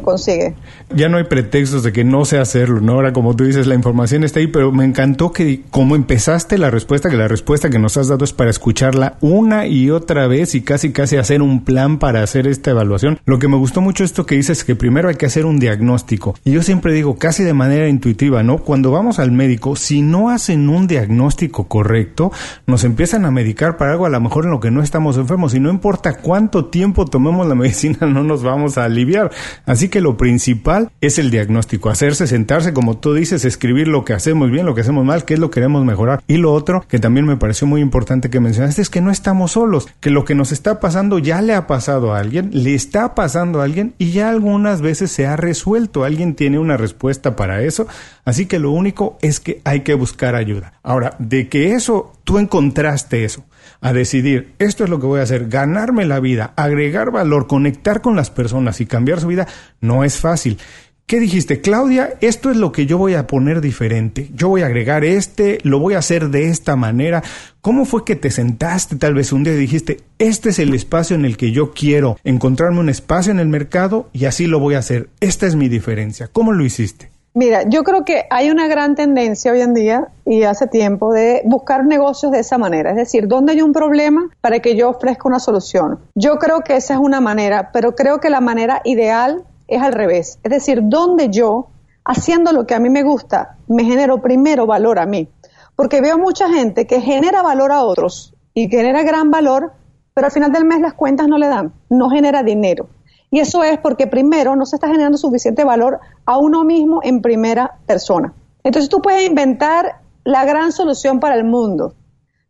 consigue. 0.00 0.54
Ya 0.94 1.08
no 1.08 1.16
hay 1.16 1.24
pretextos 1.24 1.82
de 1.82 1.92
que 1.92 2.04
no 2.04 2.24
sé 2.24 2.38
hacerlo, 2.38 2.80
¿no? 2.80 2.94
Ahora, 2.94 3.12
como 3.12 3.34
tú 3.34 3.44
dices, 3.44 3.66
la 3.66 3.74
información 3.74 4.24
está 4.24 4.40
ahí, 4.40 4.46
pero 4.46 4.72
me 4.72 4.84
encantó 4.84 5.32
que 5.32 5.62
como 5.70 5.96
empezaste 5.96 6.58
la 6.58 6.70
respuesta, 6.70 7.10
que 7.10 7.16
la 7.16 7.28
respuesta 7.28 7.70
que 7.70 7.78
nos 7.78 7.96
has 7.96 8.08
dado 8.08 8.24
es 8.24 8.32
para 8.32 8.50
escucharla 8.50 9.16
una 9.20 9.66
y 9.66 9.90
otra 9.90 10.26
vez 10.26 10.54
y 10.54 10.62
casi 10.62 10.92
casi 10.92 11.16
hacer 11.16 11.42
un 11.42 11.64
plan 11.64 11.98
para 11.98 12.22
hacer 12.22 12.46
esta 12.46 12.70
evaluación. 12.70 13.18
Lo 13.24 13.38
que 13.38 13.48
me 13.48 13.56
gustó 13.56 13.80
mucho 13.80 14.04
esto 14.04 14.26
que 14.26 14.36
dices 14.36 14.58
es 14.58 14.64
que 14.64 14.76
primero 14.76 15.08
hay 15.08 15.14
que 15.14 15.26
hacer 15.26 15.46
un 15.46 15.58
diagnóstico. 15.58 16.34
Y 16.44 16.52
yo 16.52 16.62
siempre 16.62 16.92
digo, 16.92 17.16
casi 17.16 17.42
de 17.42 17.54
manera 17.54 17.88
intuitiva, 17.88 18.42
¿no? 18.42 18.58
Cuando 18.58 18.90
vamos 18.90 19.18
al 19.18 19.32
médico, 19.32 19.76
si 19.76 20.02
no 20.02 20.30
hacen 20.30 20.68
un 20.68 20.86
diagnóstico 20.86 21.68
correcto, 21.68 22.32
nos 22.66 22.84
empiezan 22.84 23.24
a 23.24 23.30
medicar 23.30 23.76
para 23.76 23.92
algo 23.92 24.06
a 24.06 24.10
lo 24.10 24.20
mejor 24.20 24.44
en 24.44 24.50
lo 24.50 24.60
que 24.60 24.70
no 24.70 24.82
estamos 24.82 25.16
enfermos 25.16 25.54
y 25.54 25.60
no 25.60 25.70
importa 25.70 26.14
cuánto 26.14 26.66
tiempo 26.66 27.06
tomemos 27.06 27.46
la 27.46 27.54
medicina, 27.62 28.06
no 28.06 28.22
nos 28.22 28.42
vamos 28.42 28.78
a 28.78 28.84
aliviar. 28.84 29.30
Así 29.66 29.81
Así 29.82 29.88
que 29.88 30.00
lo 30.00 30.16
principal 30.16 30.92
es 31.00 31.18
el 31.18 31.32
diagnóstico, 31.32 31.90
hacerse, 31.90 32.28
sentarse, 32.28 32.72
como 32.72 32.98
tú 32.98 33.14
dices, 33.14 33.44
escribir 33.44 33.88
lo 33.88 34.04
que 34.04 34.12
hacemos 34.12 34.48
bien, 34.48 34.64
lo 34.64 34.76
que 34.76 34.82
hacemos 34.82 35.04
mal, 35.04 35.24
qué 35.24 35.34
es 35.34 35.40
lo 35.40 35.50
que 35.50 35.54
queremos 35.54 35.84
mejorar. 35.84 36.22
Y 36.28 36.36
lo 36.36 36.52
otro, 36.52 36.84
que 36.86 37.00
también 37.00 37.26
me 37.26 37.36
pareció 37.36 37.66
muy 37.66 37.80
importante 37.80 38.30
que 38.30 38.38
mencionaste, 38.38 38.80
es 38.80 38.90
que 38.90 39.00
no 39.00 39.10
estamos 39.10 39.50
solos, 39.50 39.88
que 39.98 40.10
lo 40.10 40.24
que 40.24 40.36
nos 40.36 40.52
está 40.52 40.78
pasando 40.78 41.18
ya 41.18 41.42
le 41.42 41.56
ha 41.56 41.66
pasado 41.66 42.14
a 42.14 42.20
alguien, 42.20 42.50
le 42.52 42.76
está 42.76 43.16
pasando 43.16 43.60
a 43.60 43.64
alguien 43.64 43.94
y 43.98 44.12
ya 44.12 44.28
algunas 44.28 44.82
veces 44.82 45.10
se 45.10 45.26
ha 45.26 45.34
resuelto. 45.34 46.04
Alguien 46.04 46.36
tiene 46.36 46.60
una 46.60 46.76
respuesta 46.76 47.34
para 47.34 47.62
eso. 47.62 47.88
Así 48.24 48.46
que 48.46 48.60
lo 48.60 48.70
único 48.70 49.18
es 49.20 49.40
que 49.40 49.62
hay 49.64 49.80
que 49.80 49.94
buscar 49.94 50.36
ayuda. 50.36 50.74
Ahora, 50.84 51.16
de 51.18 51.48
que 51.48 51.74
eso, 51.74 52.12
tú 52.22 52.38
encontraste 52.38 53.24
eso, 53.24 53.44
a 53.82 53.92
decidir, 53.92 54.54
esto 54.58 54.84
es 54.84 54.90
lo 54.90 55.00
que 55.00 55.06
voy 55.06 55.20
a 55.20 55.24
hacer, 55.24 55.48
ganarme 55.48 56.06
la 56.06 56.20
vida, 56.20 56.54
agregar 56.56 57.10
valor, 57.10 57.46
conectar 57.46 58.00
con 58.00 58.16
las 58.16 58.30
personas 58.30 58.80
y 58.80 58.86
cambiar 58.86 59.20
su 59.20 59.26
vida, 59.26 59.46
no 59.80 60.04
es 60.04 60.16
fácil. 60.16 60.58
¿Qué 61.04 61.20
dijiste, 61.20 61.60
Claudia? 61.60 62.14
Esto 62.22 62.50
es 62.50 62.56
lo 62.56 62.72
que 62.72 62.86
yo 62.86 62.96
voy 62.96 63.14
a 63.14 63.26
poner 63.26 63.60
diferente. 63.60 64.30
Yo 64.34 64.48
voy 64.48 64.62
a 64.62 64.66
agregar 64.66 65.04
este, 65.04 65.58
lo 65.62 65.78
voy 65.78 65.92
a 65.92 65.98
hacer 65.98 66.30
de 66.30 66.48
esta 66.48 66.74
manera. 66.74 67.22
¿Cómo 67.60 67.84
fue 67.84 68.04
que 68.04 68.16
te 68.16 68.30
sentaste 68.30 68.96
tal 68.96 69.12
vez 69.12 69.32
un 69.32 69.44
día 69.44 69.52
y 69.52 69.58
dijiste, 69.58 69.98
este 70.18 70.50
es 70.50 70.58
el 70.58 70.72
espacio 70.72 71.14
en 71.14 71.26
el 71.26 71.36
que 71.36 71.52
yo 71.52 71.72
quiero 71.72 72.16
encontrarme 72.24 72.80
un 72.80 72.88
espacio 72.88 73.30
en 73.30 73.40
el 73.40 73.48
mercado 73.48 74.08
y 74.14 74.24
así 74.24 74.46
lo 74.46 74.58
voy 74.58 74.74
a 74.74 74.78
hacer? 74.78 75.10
Esta 75.20 75.46
es 75.46 75.54
mi 75.54 75.68
diferencia. 75.68 76.30
¿Cómo 76.32 76.52
lo 76.52 76.64
hiciste? 76.64 77.11
Mira, 77.34 77.62
yo 77.66 77.82
creo 77.82 78.04
que 78.04 78.26
hay 78.28 78.50
una 78.50 78.68
gran 78.68 78.94
tendencia 78.94 79.52
hoy 79.52 79.62
en 79.62 79.72
día 79.72 80.08
y 80.26 80.42
hace 80.42 80.66
tiempo 80.66 81.14
de 81.14 81.40
buscar 81.46 81.86
negocios 81.86 82.30
de 82.30 82.40
esa 82.40 82.58
manera, 82.58 82.90
es 82.90 82.96
decir, 82.96 83.26
¿dónde 83.26 83.52
hay 83.52 83.62
un 83.62 83.72
problema 83.72 84.28
para 84.42 84.58
que 84.58 84.76
yo 84.76 84.90
ofrezca 84.90 85.28
una 85.28 85.38
solución? 85.38 85.98
Yo 86.14 86.36
creo 86.36 86.60
que 86.60 86.76
esa 86.76 86.92
es 86.92 87.00
una 87.00 87.22
manera, 87.22 87.70
pero 87.72 87.94
creo 87.94 88.18
que 88.18 88.28
la 88.28 88.42
manera 88.42 88.82
ideal 88.84 89.44
es 89.66 89.80
al 89.80 89.94
revés, 89.94 90.38
es 90.42 90.50
decir, 90.50 90.80
donde 90.82 91.30
yo, 91.30 91.68
haciendo 92.04 92.52
lo 92.52 92.66
que 92.66 92.74
a 92.74 92.80
mí 92.80 92.90
me 92.90 93.02
gusta, 93.02 93.56
me 93.66 93.84
genero 93.84 94.20
primero 94.20 94.66
valor 94.66 94.98
a 94.98 95.06
mí, 95.06 95.30
porque 95.74 96.02
veo 96.02 96.18
mucha 96.18 96.50
gente 96.50 96.86
que 96.86 97.00
genera 97.00 97.40
valor 97.40 97.72
a 97.72 97.82
otros 97.82 98.34
y 98.52 98.68
genera 98.68 99.04
gran 99.04 99.30
valor, 99.30 99.72
pero 100.12 100.26
al 100.26 100.32
final 100.32 100.52
del 100.52 100.66
mes 100.66 100.80
las 100.80 100.92
cuentas 100.92 101.28
no 101.28 101.38
le 101.38 101.48
dan, 101.48 101.72
no 101.88 102.10
genera 102.10 102.42
dinero. 102.42 102.88
Y 103.32 103.40
eso 103.40 103.64
es 103.64 103.78
porque 103.78 104.06
primero 104.06 104.56
no 104.56 104.66
se 104.66 104.76
está 104.76 104.88
generando 104.88 105.16
suficiente 105.16 105.64
valor 105.64 106.00
a 106.26 106.36
uno 106.36 106.64
mismo 106.64 107.00
en 107.02 107.22
primera 107.22 107.78
persona. 107.86 108.34
Entonces 108.62 108.90
tú 108.90 109.00
puedes 109.00 109.26
inventar 109.26 110.02
la 110.22 110.44
gran 110.44 110.70
solución 110.70 111.18
para 111.18 111.34
el 111.34 111.44
mundo, 111.44 111.94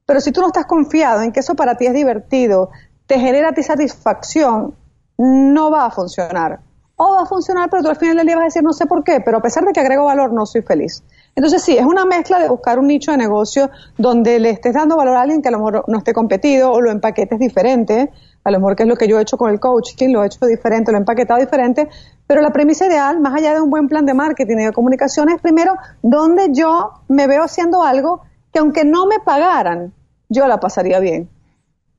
pero 0.06 0.20
si 0.20 0.32
tú 0.32 0.40
no 0.40 0.48
estás 0.48 0.66
confiado 0.66 1.22
en 1.22 1.30
que 1.30 1.38
eso 1.38 1.54
para 1.54 1.76
ti 1.76 1.86
es 1.86 1.94
divertido, 1.94 2.70
te 3.06 3.20
genera 3.20 3.52
ti 3.52 3.62
satisfacción, 3.62 4.74
no 5.18 5.70
va 5.70 5.86
a 5.86 5.90
funcionar. 5.92 6.58
O 6.96 7.14
va 7.14 7.22
a 7.22 7.26
funcionar, 7.26 7.70
pero 7.70 7.84
tú 7.84 7.88
al 7.88 7.96
final 7.96 8.16
del 8.16 8.26
día 8.26 8.34
vas 8.34 8.42
a 8.42 8.46
decir 8.46 8.64
no 8.64 8.72
sé 8.72 8.86
por 8.86 9.04
qué, 9.04 9.20
pero 9.24 9.38
a 9.38 9.40
pesar 9.40 9.64
de 9.64 9.72
que 9.72 9.78
agrego 9.78 10.06
valor, 10.06 10.32
no 10.32 10.46
soy 10.46 10.62
feliz. 10.62 11.04
Entonces 11.34 11.62
sí, 11.62 11.76
es 11.76 11.86
una 11.86 12.04
mezcla 12.04 12.38
de 12.38 12.48
buscar 12.48 12.78
un 12.78 12.86
nicho 12.86 13.10
de 13.10 13.16
negocio 13.16 13.70
donde 13.96 14.38
le 14.38 14.50
estés 14.50 14.74
dando 14.74 14.96
valor 14.96 15.16
a 15.16 15.22
alguien 15.22 15.40
que 15.40 15.48
a 15.48 15.50
lo 15.52 15.58
mejor 15.58 15.84
no 15.88 15.98
esté 15.98 16.12
competido 16.12 16.70
o 16.70 16.80
lo 16.80 16.90
empaquetes 16.90 17.38
diferente, 17.38 18.10
a 18.44 18.50
lo 18.50 18.58
mejor 18.58 18.76
que 18.76 18.82
es 18.82 18.88
lo 18.88 18.96
que 18.96 19.08
yo 19.08 19.18
he 19.18 19.22
hecho 19.22 19.38
con 19.38 19.50
el 19.50 19.58
coaching, 19.58 20.10
lo 20.10 20.22
he 20.22 20.26
hecho 20.26 20.44
diferente, 20.46 20.92
lo 20.92 20.98
he 20.98 21.00
empaquetado 21.00 21.40
diferente, 21.40 21.88
pero 22.26 22.42
la 22.42 22.50
premisa 22.50 22.86
ideal, 22.86 23.20
más 23.20 23.34
allá 23.34 23.54
de 23.54 23.62
un 23.62 23.70
buen 23.70 23.88
plan 23.88 24.04
de 24.04 24.12
marketing 24.12 24.56
y 24.58 24.64
de 24.64 24.72
comunicación, 24.72 25.30
es 25.30 25.40
primero 25.40 25.74
donde 26.02 26.48
yo 26.52 26.90
me 27.08 27.26
veo 27.26 27.42
haciendo 27.42 27.82
algo 27.82 28.22
que 28.52 28.58
aunque 28.58 28.84
no 28.84 29.06
me 29.06 29.18
pagaran, 29.18 29.94
yo 30.28 30.46
la 30.46 30.60
pasaría 30.60 31.00
bien. 31.00 31.30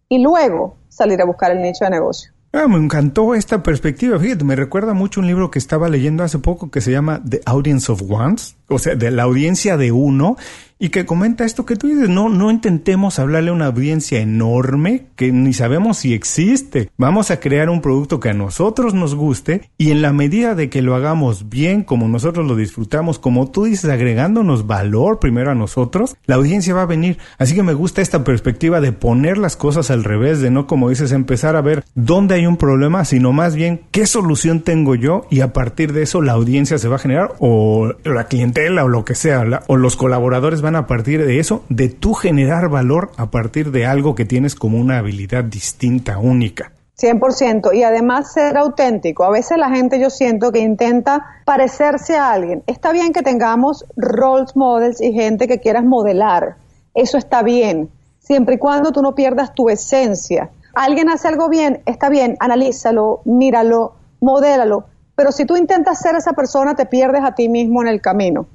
Y 0.09 0.21
luego 0.21 0.75
salir 0.89 1.19
a 1.21 1.25
buscar 1.25 1.51
el 1.51 1.61
nicho 1.61 1.85
de 1.85 1.91
negocio. 1.91 2.31
Ah, 2.55 2.67
me 2.67 2.77
encantó 2.77 3.33
esta 3.33 3.63
perspectiva. 3.63 4.19
Fíjate, 4.19 4.43
me 4.43 4.55
recuerda 4.55 4.93
mucho 4.93 5.19
un 5.19 5.25
libro 5.25 5.49
que 5.49 5.57
estaba 5.57 5.89
leyendo 5.89 6.23
hace 6.23 6.37
poco 6.37 6.69
que 6.69 6.81
se 6.81 6.91
llama 6.91 7.19
The 7.27 7.41
Audience 7.47 7.91
of 7.91 8.03
Ones, 8.07 8.55
o 8.67 8.79
sea, 8.79 8.95
de 8.95 9.11
la 9.11 9.23
audiencia 9.23 9.77
de 9.77 9.91
uno, 9.91 10.37
y 10.83 10.89
que 10.89 11.05
comenta 11.05 11.45
esto 11.45 11.65
que 11.65 11.77
tú 11.77 11.87
dices, 11.87 12.09
no, 12.09 12.27
no 12.27 12.51
intentemos 12.51 13.17
hablarle 13.17 13.51
a 13.51 13.53
una 13.53 13.67
audiencia 13.67 14.19
enorme 14.19 15.05
que 15.15 15.31
ni 15.31 15.53
sabemos 15.53 15.99
si 15.99 16.13
existe. 16.13 16.89
Vamos 16.97 17.31
a 17.31 17.39
crear 17.39 17.69
un 17.69 17.79
producto 17.79 18.19
que 18.19 18.31
a 18.31 18.33
nosotros 18.33 18.93
nos 18.93 19.15
guste 19.15 19.69
y 19.77 19.91
en 19.91 20.01
la 20.01 20.11
medida 20.11 20.55
de 20.55 20.69
que 20.69 20.81
lo 20.81 20.95
hagamos 20.95 21.47
bien, 21.47 21.83
como 21.83 22.09
nosotros 22.09 22.45
lo 22.45 22.57
disfrutamos, 22.57 23.17
como 23.17 23.49
tú 23.49 23.63
dices, 23.63 23.89
agregándonos 23.89 24.67
valor 24.67 25.19
primero 25.19 25.51
a 25.51 25.55
nosotros, 25.55 26.17
la 26.25 26.35
audiencia 26.35 26.73
va 26.73 26.81
a 26.81 26.87
venir. 26.87 27.17
Así 27.37 27.55
que 27.55 27.63
me 27.63 27.73
gusta 27.73 28.01
esta 28.01 28.25
perspectiva 28.25 28.81
de 28.81 28.91
poner 28.91 29.37
las 29.37 29.55
cosas 29.55 29.89
al 29.89 30.03
revés, 30.03 30.41
de 30.41 30.51
no 30.51 30.67
como 30.67 30.89
dices, 30.89 31.13
empezar 31.13 31.55
a 31.55 31.61
ver 31.61 31.85
dónde 31.95 32.35
hay 32.35 32.45
un 32.45 32.57
problema, 32.57 33.05
sino 33.05 33.31
más 33.31 33.55
bien 33.55 33.83
qué 33.91 34.05
solución 34.05 34.59
tengo 34.59 34.95
yo 34.95 35.27
y 35.29 35.39
a 35.39 35.53
partir 35.53 35.93
de 35.93 36.01
eso 36.01 36.21
la 36.21 36.33
audiencia 36.33 36.77
se 36.77 36.89
va 36.89 36.97
a 36.97 36.99
generar 36.99 37.35
o 37.39 37.93
la 38.03 38.25
clientela 38.25 38.62
o 38.69 38.87
lo 38.87 39.05
que 39.05 39.15
sea, 39.15 39.43
o 39.67 39.75
los 39.75 39.95
colaboradores 39.97 40.61
van 40.61 40.75
a 40.75 40.87
partir 40.87 41.25
de 41.25 41.39
eso, 41.39 41.63
de 41.69 41.89
tú 41.89 42.13
generar 42.13 42.69
valor 42.69 43.11
a 43.17 43.29
partir 43.29 43.71
de 43.71 43.85
algo 43.85 44.15
que 44.15 44.25
tienes 44.25 44.55
como 44.55 44.77
una 44.77 44.97
habilidad 44.97 45.43
distinta, 45.43 46.17
única. 46.17 46.71
100%. 46.97 47.73
Y 47.73 47.83
además 47.83 48.33
ser 48.33 48.57
auténtico. 48.57 49.23
A 49.23 49.31
veces 49.31 49.57
la 49.57 49.69
gente 49.69 49.99
yo 49.99 50.09
siento 50.09 50.51
que 50.51 50.59
intenta 50.59 51.25
parecerse 51.45 52.15
a 52.15 52.31
alguien. 52.31 52.63
Está 52.67 52.91
bien 52.91 53.13
que 53.13 53.21
tengamos 53.21 53.85
roles 53.95 54.55
models 54.55 55.01
y 55.01 55.11
gente 55.11 55.47
que 55.47 55.59
quieras 55.59 55.83
modelar. 55.83 56.55
Eso 56.93 57.17
está 57.17 57.41
bien. 57.43 57.89
Siempre 58.19 58.55
y 58.55 58.57
cuando 58.57 58.91
tú 58.91 59.01
no 59.01 59.15
pierdas 59.15 59.53
tu 59.53 59.69
esencia. 59.69 60.49
Alguien 60.73 61.09
hace 61.09 61.27
algo 61.27 61.49
bien, 61.49 61.81
está 61.85 62.09
bien, 62.09 62.35
analízalo, 62.39 63.21
míralo, 63.25 63.93
modélalo. 64.21 64.85
Pero 65.15 65.31
si 65.31 65.45
tú 65.45 65.55
intentas 65.55 65.99
ser 65.99 66.15
esa 66.15 66.33
persona, 66.33 66.75
te 66.75 66.85
pierdes 66.85 67.23
a 67.23 67.35
ti 67.35 67.47
mismo 67.49 67.81
en 67.81 67.87
el 67.87 68.01
camino. 68.01 68.47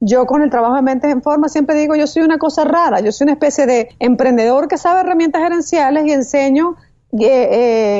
Yo 0.00 0.26
con 0.26 0.42
el 0.42 0.50
trabajo 0.50 0.74
de 0.74 0.82
mentes 0.82 1.10
en 1.10 1.22
forma 1.22 1.48
siempre 1.48 1.74
digo, 1.74 1.94
yo 1.94 2.06
soy 2.06 2.22
una 2.22 2.38
cosa 2.38 2.64
rara, 2.64 3.00
yo 3.00 3.12
soy 3.12 3.24
una 3.24 3.32
especie 3.32 3.66
de 3.66 3.88
emprendedor 3.98 4.68
que 4.68 4.76
sabe 4.76 5.00
herramientas 5.00 5.42
gerenciales 5.42 6.06
y 6.06 6.12
enseño 6.12 6.76
eh, 7.12 7.48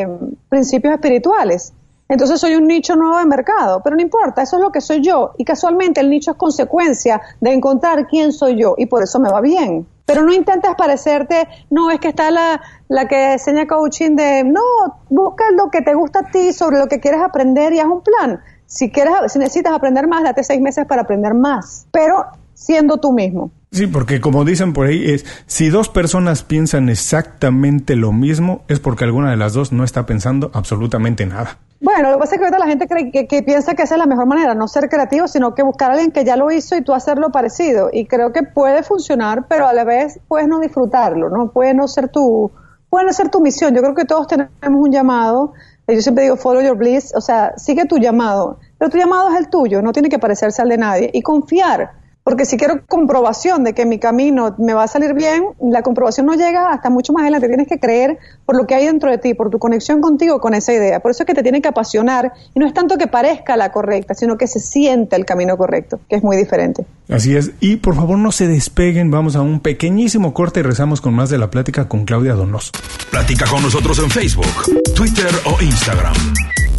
eh, 0.02 0.08
principios 0.48 0.94
espirituales. 0.94 1.72
Entonces 2.08 2.38
soy 2.38 2.54
un 2.54 2.66
nicho 2.68 2.94
nuevo 2.94 3.18
de 3.18 3.26
mercado, 3.26 3.80
pero 3.82 3.96
no 3.96 4.02
importa, 4.02 4.42
eso 4.42 4.56
es 4.56 4.62
lo 4.62 4.70
que 4.70 4.80
soy 4.80 5.00
yo 5.00 5.32
y 5.38 5.44
casualmente 5.44 6.00
el 6.00 6.08
nicho 6.08 6.32
es 6.32 6.36
consecuencia 6.36 7.20
de 7.40 7.52
encontrar 7.52 8.06
quién 8.06 8.32
soy 8.32 8.60
yo 8.60 8.74
y 8.78 8.86
por 8.86 9.02
eso 9.02 9.18
me 9.18 9.28
va 9.28 9.40
bien. 9.40 9.86
Pero 10.04 10.22
no 10.22 10.32
intentes 10.32 10.70
parecerte, 10.76 11.48
no, 11.68 11.90
es 11.90 11.98
que 11.98 12.08
está 12.08 12.30
la, 12.30 12.60
la 12.86 13.08
que 13.08 13.32
enseña 13.32 13.66
coaching 13.66 14.14
de, 14.14 14.44
no, 14.44 14.60
busca 15.08 15.50
lo 15.50 15.68
que 15.68 15.82
te 15.82 15.94
gusta 15.94 16.20
a 16.20 16.30
ti 16.30 16.52
sobre 16.52 16.78
lo 16.78 16.86
que 16.86 17.00
quieres 17.00 17.20
aprender 17.20 17.72
y 17.72 17.80
haz 17.80 17.88
un 17.88 18.02
plan. 18.02 18.40
Si 18.66 18.90
quieres, 18.90 19.14
si 19.32 19.38
necesitas 19.38 19.72
aprender 19.72 20.06
más, 20.08 20.24
date 20.24 20.42
seis 20.44 20.60
meses 20.60 20.86
para 20.86 21.02
aprender 21.02 21.34
más, 21.34 21.86
pero 21.92 22.26
siendo 22.54 22.96
tú 22.98 23.12
mismo. 23.12 23.50
Sí, 23.70 23.86
porque 23.86 24.20
como 24.20 24.44
dicen 24.44 24.72
por 24.72 24.86
ahí, 24.86 25.10
es 25.10 25.26
si 25.46 25.68
dos 25.68 25.88
personas 25.88 26.42
piensan 26.42 26.88
exactamente 26.88 27.94
lo 27.94 28.12
mismo, 28.12 28.62
es 28.68 28.80
porque 28.80 29.04
alguna 29.04 29.30
de 29.30 29.36
las 29.36 29.52
dos 29.52 29.72
no 29.72 29.84
está 29.84 30.06
pensando 30.06 30.50
absolutamente 30.54 31.26
nada. 31.26 31.58
Bueno, 31.80 32.08
lo 32.08 32.16
que 32.16 32.20
pasa 32.20 32.34
es 32.36 32.38
que 32.38 32.46
ahorita 32.46 32.58
la 32.58 32.66
gente 32.66 32.88
cree 32.88 33.26
que, 33.28 33.42
piensa 33.42 33.74
que 33.74 33.82
esa 33.82 33.96
es 33.96 33.98
la 33.98 34.06
mejor 34.06 34.26
manera, 34.26 34.54
no 34.54 34.66
ser 34.66 34.88
creativo, 34.88 35.28
sino 35.28 35.54
que 35.54 35.62
buscar 35.62 35.90
a 35.90 35.94
alguien 35.94 36.10
que 36.10 36.24
ya 36.24 36.36
lo 36.36 36.50
hizo 36.50 36.74
y 36.74 36.82
tú 36.82 36.94
hacerlo 36.94 37.30
parecido. 37.30 37.90
Y 37.92 38.06
creo 38.06 38.32
que 38.32 38.42
puede 38.42 38.82
funcionar, 38.82 39.46
pero 39.46 39.68
a 39.68 39.74
la 39.74 39.84
vez 39.84 40.18
puedes 40.26 40.48
no 40.48 40.58
disfrutarlo, 40.58 41.28
¿no? 41.28 41.50
Puede 41.50 41.74
no 41.74 41.86
ser 41.86 42.08
tu, 42.08 42.50
puede 42.88 43.04
no 43.04 43.12
ser 43.12 43.28
tu 43.28 43.42
misión. 43.42 43.74
Yo 43.74 43.82
creo 43.82 43.94
que 43.94 44.06
todos 44.06 44.26
tenemos 44.26 44.50
un 44.64 44.90
llamado 44.90 45.52
yo 45.94 46.00
siempre 46.00 46.24
digo 46.24 46.36
follow 46.36 46.62
your 46.62 46.76
bliss, 46.76 47.12
o 47.14 47.20
sea, 47.20 47.52
sigue 47.56 47.86
tu 47.86 47.98
llamado, 47.98 48.58
pero 48.78 48.90
tu 48.90 48.98
llamado 48.98 49.30
es 49.30 49.36
el 49.36 49.48
tuyo, 49.48 49.82
no 49.82 49.92
tiene 49.92 50.08
que 50.08 50.18
parecerse 50.18 50.62
al 50.62 50.68
de 50.68 50.78
nadie 50.78 51.10
y 51.12 51.22
confiar 51.22 51.92
porque 52.26 52.44
si 52.44 52.56
quiero 52.56 52.84
comprobación 52.88 53.62
de 53.62 53.72
que 53.72 53.86
mi 53.86 54.00
camino 54.00 54.56
me 54.58 54.74
va 54.74 54.82
a 54.82 54.88
salir 54.88 55.14
bien, 55.14 55.44
la 55.60 55.82
comprobación 55.82 56.26
no 56.26 56.34
llega 56.34 56.72
hasta 56.72 56.90
mucho 56.90 57.12
más 57.12 57.22
adelante. 57.22 57.46
Tienes 57.46 57.68
que 57.68 57.78
creer 57.78 58.18
por 58.44 58.56
lo 58.56 58.66
que 58.66 58.74
hay 58.74 58.84
dentro 58.86 59.12
de 59.12 59.18
ti, 59.18 59.34
por 59.34 59.48
tu 59.48 59.60
conexión 59.60 60.00
contigo 60.00 60.40
con 60.40 60.52
esa 60.52 60.72
idea. 60.72 60.98
Por 60.98 61.12
eso 61.12 61.22
es 61.22 61.26
que 61.28 61.34
te 61.34 61.44
tiene 61.44 61.62
que 61.62 61.68
apasionar 61.68 62.32
y 62.52 62.58
no 62.58 62.66
es 62.66 62.74
tanto 62.74 62.98
que 62.98 63.06
parezca 63.06 63.56
la 63.56 63.70
correcta, 63.70 64.14
sino 64.14 64.36
que 64.36 64.48
se 64.48 64.58
siente 64.58 65.14
el 65.14 65.24
camino 65.24 65.56
correcto, 65.56 66.00
que 66.08 66.16
es 66.16 66.24
muy 66.24 66.36
diferente. 66.36 66.84
Así 67.08 67.36
es. 67.36 67.52
Y 67.60 67.76
por 67.76 67.94
favor 67.94 68.18
no 68.18 68.32
se 68.32 68.48
despeguen, 68.48 69.08
vamos 69.12 69.36
a 69.36 69.42
un 69.42 69.60
pequeñísimo 69.60 70.34
corte 70.34 70.58
y 70.58 70.62
rezamos 70.64 71.00
con 71.00 71.14
más 71.14 71.30
de 71.30 71.38
la 71.38 71.48
plática 71.48 71.86
con 71.86 72.04
Claudia 72.04 72.34
Donoso. 72.34 72.72
Platica 73.08 73.46
con 73.46 73.62
nosotros 73.62 74.00
en 74.00 74.10
Facebook, 74.10 74.82
Twitter 74.96 75.30
o 75.44 75.62
Instagram. 75.62 76.16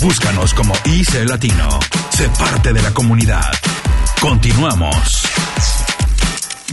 Búscanos 0.04 0.54
como 0.54 0.74
IC 0.84 1.26
Latino. 1.30 1.70
Sé 2.10 2.28
parte 2.38 2.74
de 2.74 2.82
la 2.82 2.94
comunidad. 2.94 3.46
Continuamos. 4.22 5.24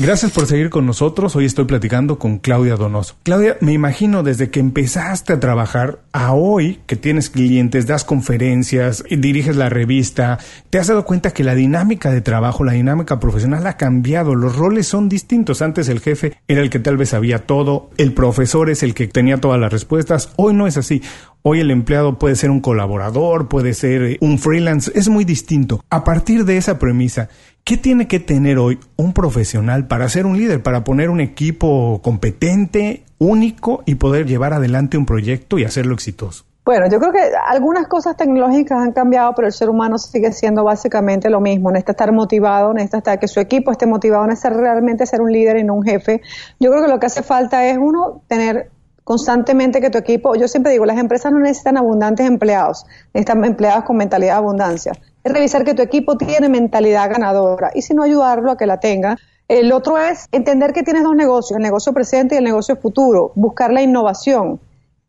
Gracias 0.01 0.33
por 0.33 0.47
seguir 0.47 0.71
con 0.71 0.87
nosotros. 0.87 1.37
Hoy 1.37 1.45
estoy 1.45 1.67
platicando 1.67 2.19
con 2.19 2.39
Claudia 2.39 2.75
Donoso. 2.75 3.15
Claudia, 3.23 3.57
me 3.61 3.73
imagino 3.73 4.25
desde 4.25 4.51
que 4.51 4.59
empezaste 4.59 5.35
a 5.35 5.41
trabajar 5.41 6.01
a 6.13 6.33
hoy 6.33 6.81
que 6.87 6.97
tienes 6.97 7.31
clientes, 7.31 7.87
das 7.87 8.05
conferencias, 8.05 9.05
diriges 9.09 9.55
la 9.55 9.69
revista, 9.69 10.41
te 10.71 10.79
has 10.79 10.89
dado 10.89 11.05
cuenta 11.05 11.31
que 11.31 11.45
la 11.45 11.55
dinámica 11.55 12.11
de 12.11 12.23
trabajo, 12.23 12.65
la 12.65 12.73
dinámica 12.73 13.21
profesional 13.21 13.67
ha 13.69 13.77
cambiado. 13.77 14.35
Los 14.35 14.57
roles 14.57 14.89
son 14.89 15.09
distintos. 15.09 15.63
Antes 15.63 15.89
el 15.89 16.01
jefe 16.01 16.39
era 16.49 16.61
el 16.61 16.71
que 16.71 16.81
tal 16.81 16.97
vez 16.97 17.11
sabía 17.11 17.47
todo, 17.47 17.91
el 17.97 18.15
profesor 18.15 18.71
es 18.71 18.83
el 18.83 18.95
que 18.95 19.07
tenía 19.07 19.37
todas 19.37 19.61
las 19.61 19.73
respuestas. 19.73 20.31
Hoy 20.37 20.55
no 20.55 20.67
es 20.67 20.77
así. 20.77 21.03
Hoy 21.47 21.61
el 21.61 21.71
empleado 21.71 22.19
puede 22.19 22.37
ser 22.37 22.51
un 22.51 22.61
colaborador, 22.61 23.49
puede 23.49 23.75
ser 23.75 24.17
un 24.23 24.39
freelance, 24.39 24.91
es 24.95 25.11
muy 25.11 25.27
distinto. 25.27 25.85
A 25.91 26.03
partir 26.03 26.47
de 26.47 26.57
esa 26.57 26.79
premisa, 26.79 27.29
¿Qué 27.65 27.79
tiene 27.79 28.07
que 28.07 28.21
tener 28.21 28.59
hoy 28.59 28.79
un 28.97 29.15
profesional 29.15 29.87
para 29.87 30.07
ser 30.11 30.27
un 30.27 30.37
líder, 30.37 30.63
para 30.63 30.85
poner 30.85 31.09
un 31.09 31.23
equipo 31.23 32.03
competente, 32.03 33.05
único 33.19 33.83
y 33.87 33.95
poder 33.95 34.27
llevar 34.27 34.53
adelante 34.53 34.99
un 34.99 35.07
proyecto 35.07 35.59
y 35.59 35.65
hacerlo 35.65 35.95
exitoso? 35.95 36.45
Bueno, 36.67 36.91
yo 36.91 36.99
creo 36.99 37.11
que 37.11 37.21
algunas 37.47 37.89
cosas 37.89 38.19
tecnológicas 38.19 38.79
han 38.79 38.93
cambiado, 38.93 39.33
pero 39.35 39.47
el 39.47 39.55
ser 39.55 39.71
humano 39.71 39.97
sigue 39.97 40.31
siendo 40.33 40.63
básicamente 40.63 41.31
lo 41.31 41.41
mismo. 41.41 41.71
Necesita 41.71 41.93
estar 41.93 42.13
motivado, 42.13 42.75
necesita 42.75 42.99
estar, 42.99 43.19
que 43.19 43.29
su 43.29 43.41
equipo 43.41 43.71
esté 43.71 43.87
motivado, 43.87 44.27
necesita 44.27 44.51
realmente 44.51 45.07
ser 45.07 45.23
un 45.23 45.33
líder 45.33 45.57
y 45.57 45.65
no 45.65 45.73
un 45.73 45.85
jefe. 45.85 46.21
Yo 46.61 46.71
creo 46.71 46.85
que 46.85 46.91
lo 46.91 47.01
que 47.01 47.07
hace 47.07 47.23
falta 47.23 47.67
es, 47.67 47.79
uno, 47.79 48.21
tener 48.29 48.73
constantemente 49.05 49.81
que 49.81 49.91
tu 49.91 49.99
equipo, 49.99 50.35
yo 50.35 50.49
siempre 50.49 50.73
digo, 50.73 50.87
las 50.87 50.99
empresas 50.99 51.31
no 51.31 51.39
necesitan 51.39 51.77
abundantes 51.77 52.27
empleados, 52.27 52.85
necesitan 53.13 53.45
empleados 53.45 53.85
con 53.85 53.97
mentalidad 53.97 54.35
de 54.35 54.39
abundancia 54.39 54.93
es 55.25 55.33
revisar 55.33 55.65
que 55.65 55.75
tu 55.75 55.83
equipo 55.83 56.17
tiene 56.17 56.49
mentalidad 56.49 57.11
ganadora 57.11 57.71
y 57.75 57.83
si 57.83 57.95
no 57.95 58.03
ayudarlo 58.03 58.53
a 58.53 58.57
que 58.57 58.67
la 58.67 58.79
tenga. 58.79 59.17
El 59.49 59.73
otro 59.73 59.99
es 59.99 60.29
entender 60.33 60.73
que 60.73 60.83
tienes 60.83 61.03
dos 61.03 61.17
negocios, 61.17 61.57
el 61.57 61.63
negocio 61.63 61.93
presente 61.93 62.35
y 62.35 62.39
el 62.39 62.45
negocio 62.45 62.77
futuro, 62.77 63.33
buscar 63.35 63.73
la 63.73 63.83
innovación, 63.83 64.61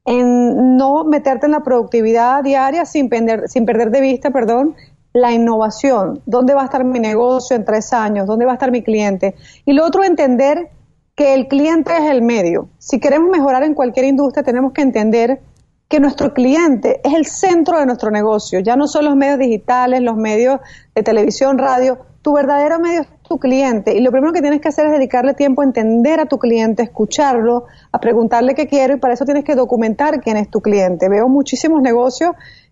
en 0.05 0.77
no 0.77 1.03
meterte 1.03 1.45
en 1.47 1.51
la 1.51 1.61
productividad 1.61 2.43
diaria 2.43 2.85
sin 2.85 3.09
perder, 3.09 3.47
sin 3.47 3.65
perder 3.65 3.91
de 3.91 4.01
vista, 4.01 4.31
perdón, 4.31 4.75
la 5.13 5.31
innovación, 5.31 6.21
dónde 6.25 6.53
va 6.53 6.61
a 6.61 6.65
estar 6.65 6.83
mi 6.83 6.99
negocio 6.99 7.55
en 7.55 7.65
tres 7.65 7.91
años, 7.93 8.27
dónde 8.27 8.45
va 8.45 8.51
a 8.51 8.55
estar 8.55 8.71
mi 8.71 8.83
cliente. 8.83 9.35
Y 9.65 9.73
lo 9.73 9.85
otro, 9.85 10.03
entender 10.03 10.69
que 11.15 11.33
el 11.33 11.47
cliente 11.47 11.93
es 11.97 12.11
el 12.11 12.21
medio. 12.21 12.69
Si 12.77 12.99
queremos 12.99 13.29
mejorar 13.29 13.63
en 13.63 13.73
cualquier 13.73 14.05
industria, 14.05 14.43
tenemos 14.43 14.73
que 14.73 14.81
entender 14.81 15.41
que 15.87 15.99
nuestro 15.99 16.33
cliente 16.33 16.99
es 17.03 17.13
el 17.13 17.25
centro 17.25 17.79
de 17.79 17.85
nuestro 17.85 18.09
negocio, 18.11 18.59
ya 18.59 18.75
no 18.75 18.87
son 18.87 19.05
los 19.05 19.15
medios 19.15 19.39
digitales, 19.39 20.01
los 20.01 20.17
medios 20.17 20.59
de 20.95 21.03
televisión, 21.03 21.57
radio, 21.57 21.99
tu 22.21 22.33
verdadero 22.33 22.79
medio 22.79 23.01
es 23.01 23.07
tu 23.21 23.37
cliente 23.37 23.95
y 23.95 24.01
lo 24.01 24.11
primero 24.11 24.33
que 24.33 24.41
tienes 24.41 24.61
que 24.61 24.69
hacer 24.69 24.87
es 24.87 24.93
dedicarle 24.93 25.35
tiempo 25.35 25.61
a 25.61 25.65
entender 25.65 26.19
a 26.19 26.25
tu 26.25 26.39
cliente, 26.39 26.81
escucharlo, 26.81 27.65
a 27.91 27.99
preguntarle 27.99 28.55
qué 28.55 28.67
quiero 28.67 28.95
y 28.95 28.99
para 28.99 29.13
eso 29.13 29.25
tienes 29.25 29.43
que 29.43 29.53
documentar 29.53 30.21
quién 30.21 30.37
es 30.37 30.49
tu 30.49 30.59
cliente. 30.59 31.07
Veo 31.07 31.29
muchísimos 31.29 31.83
negocios 31.83 32.31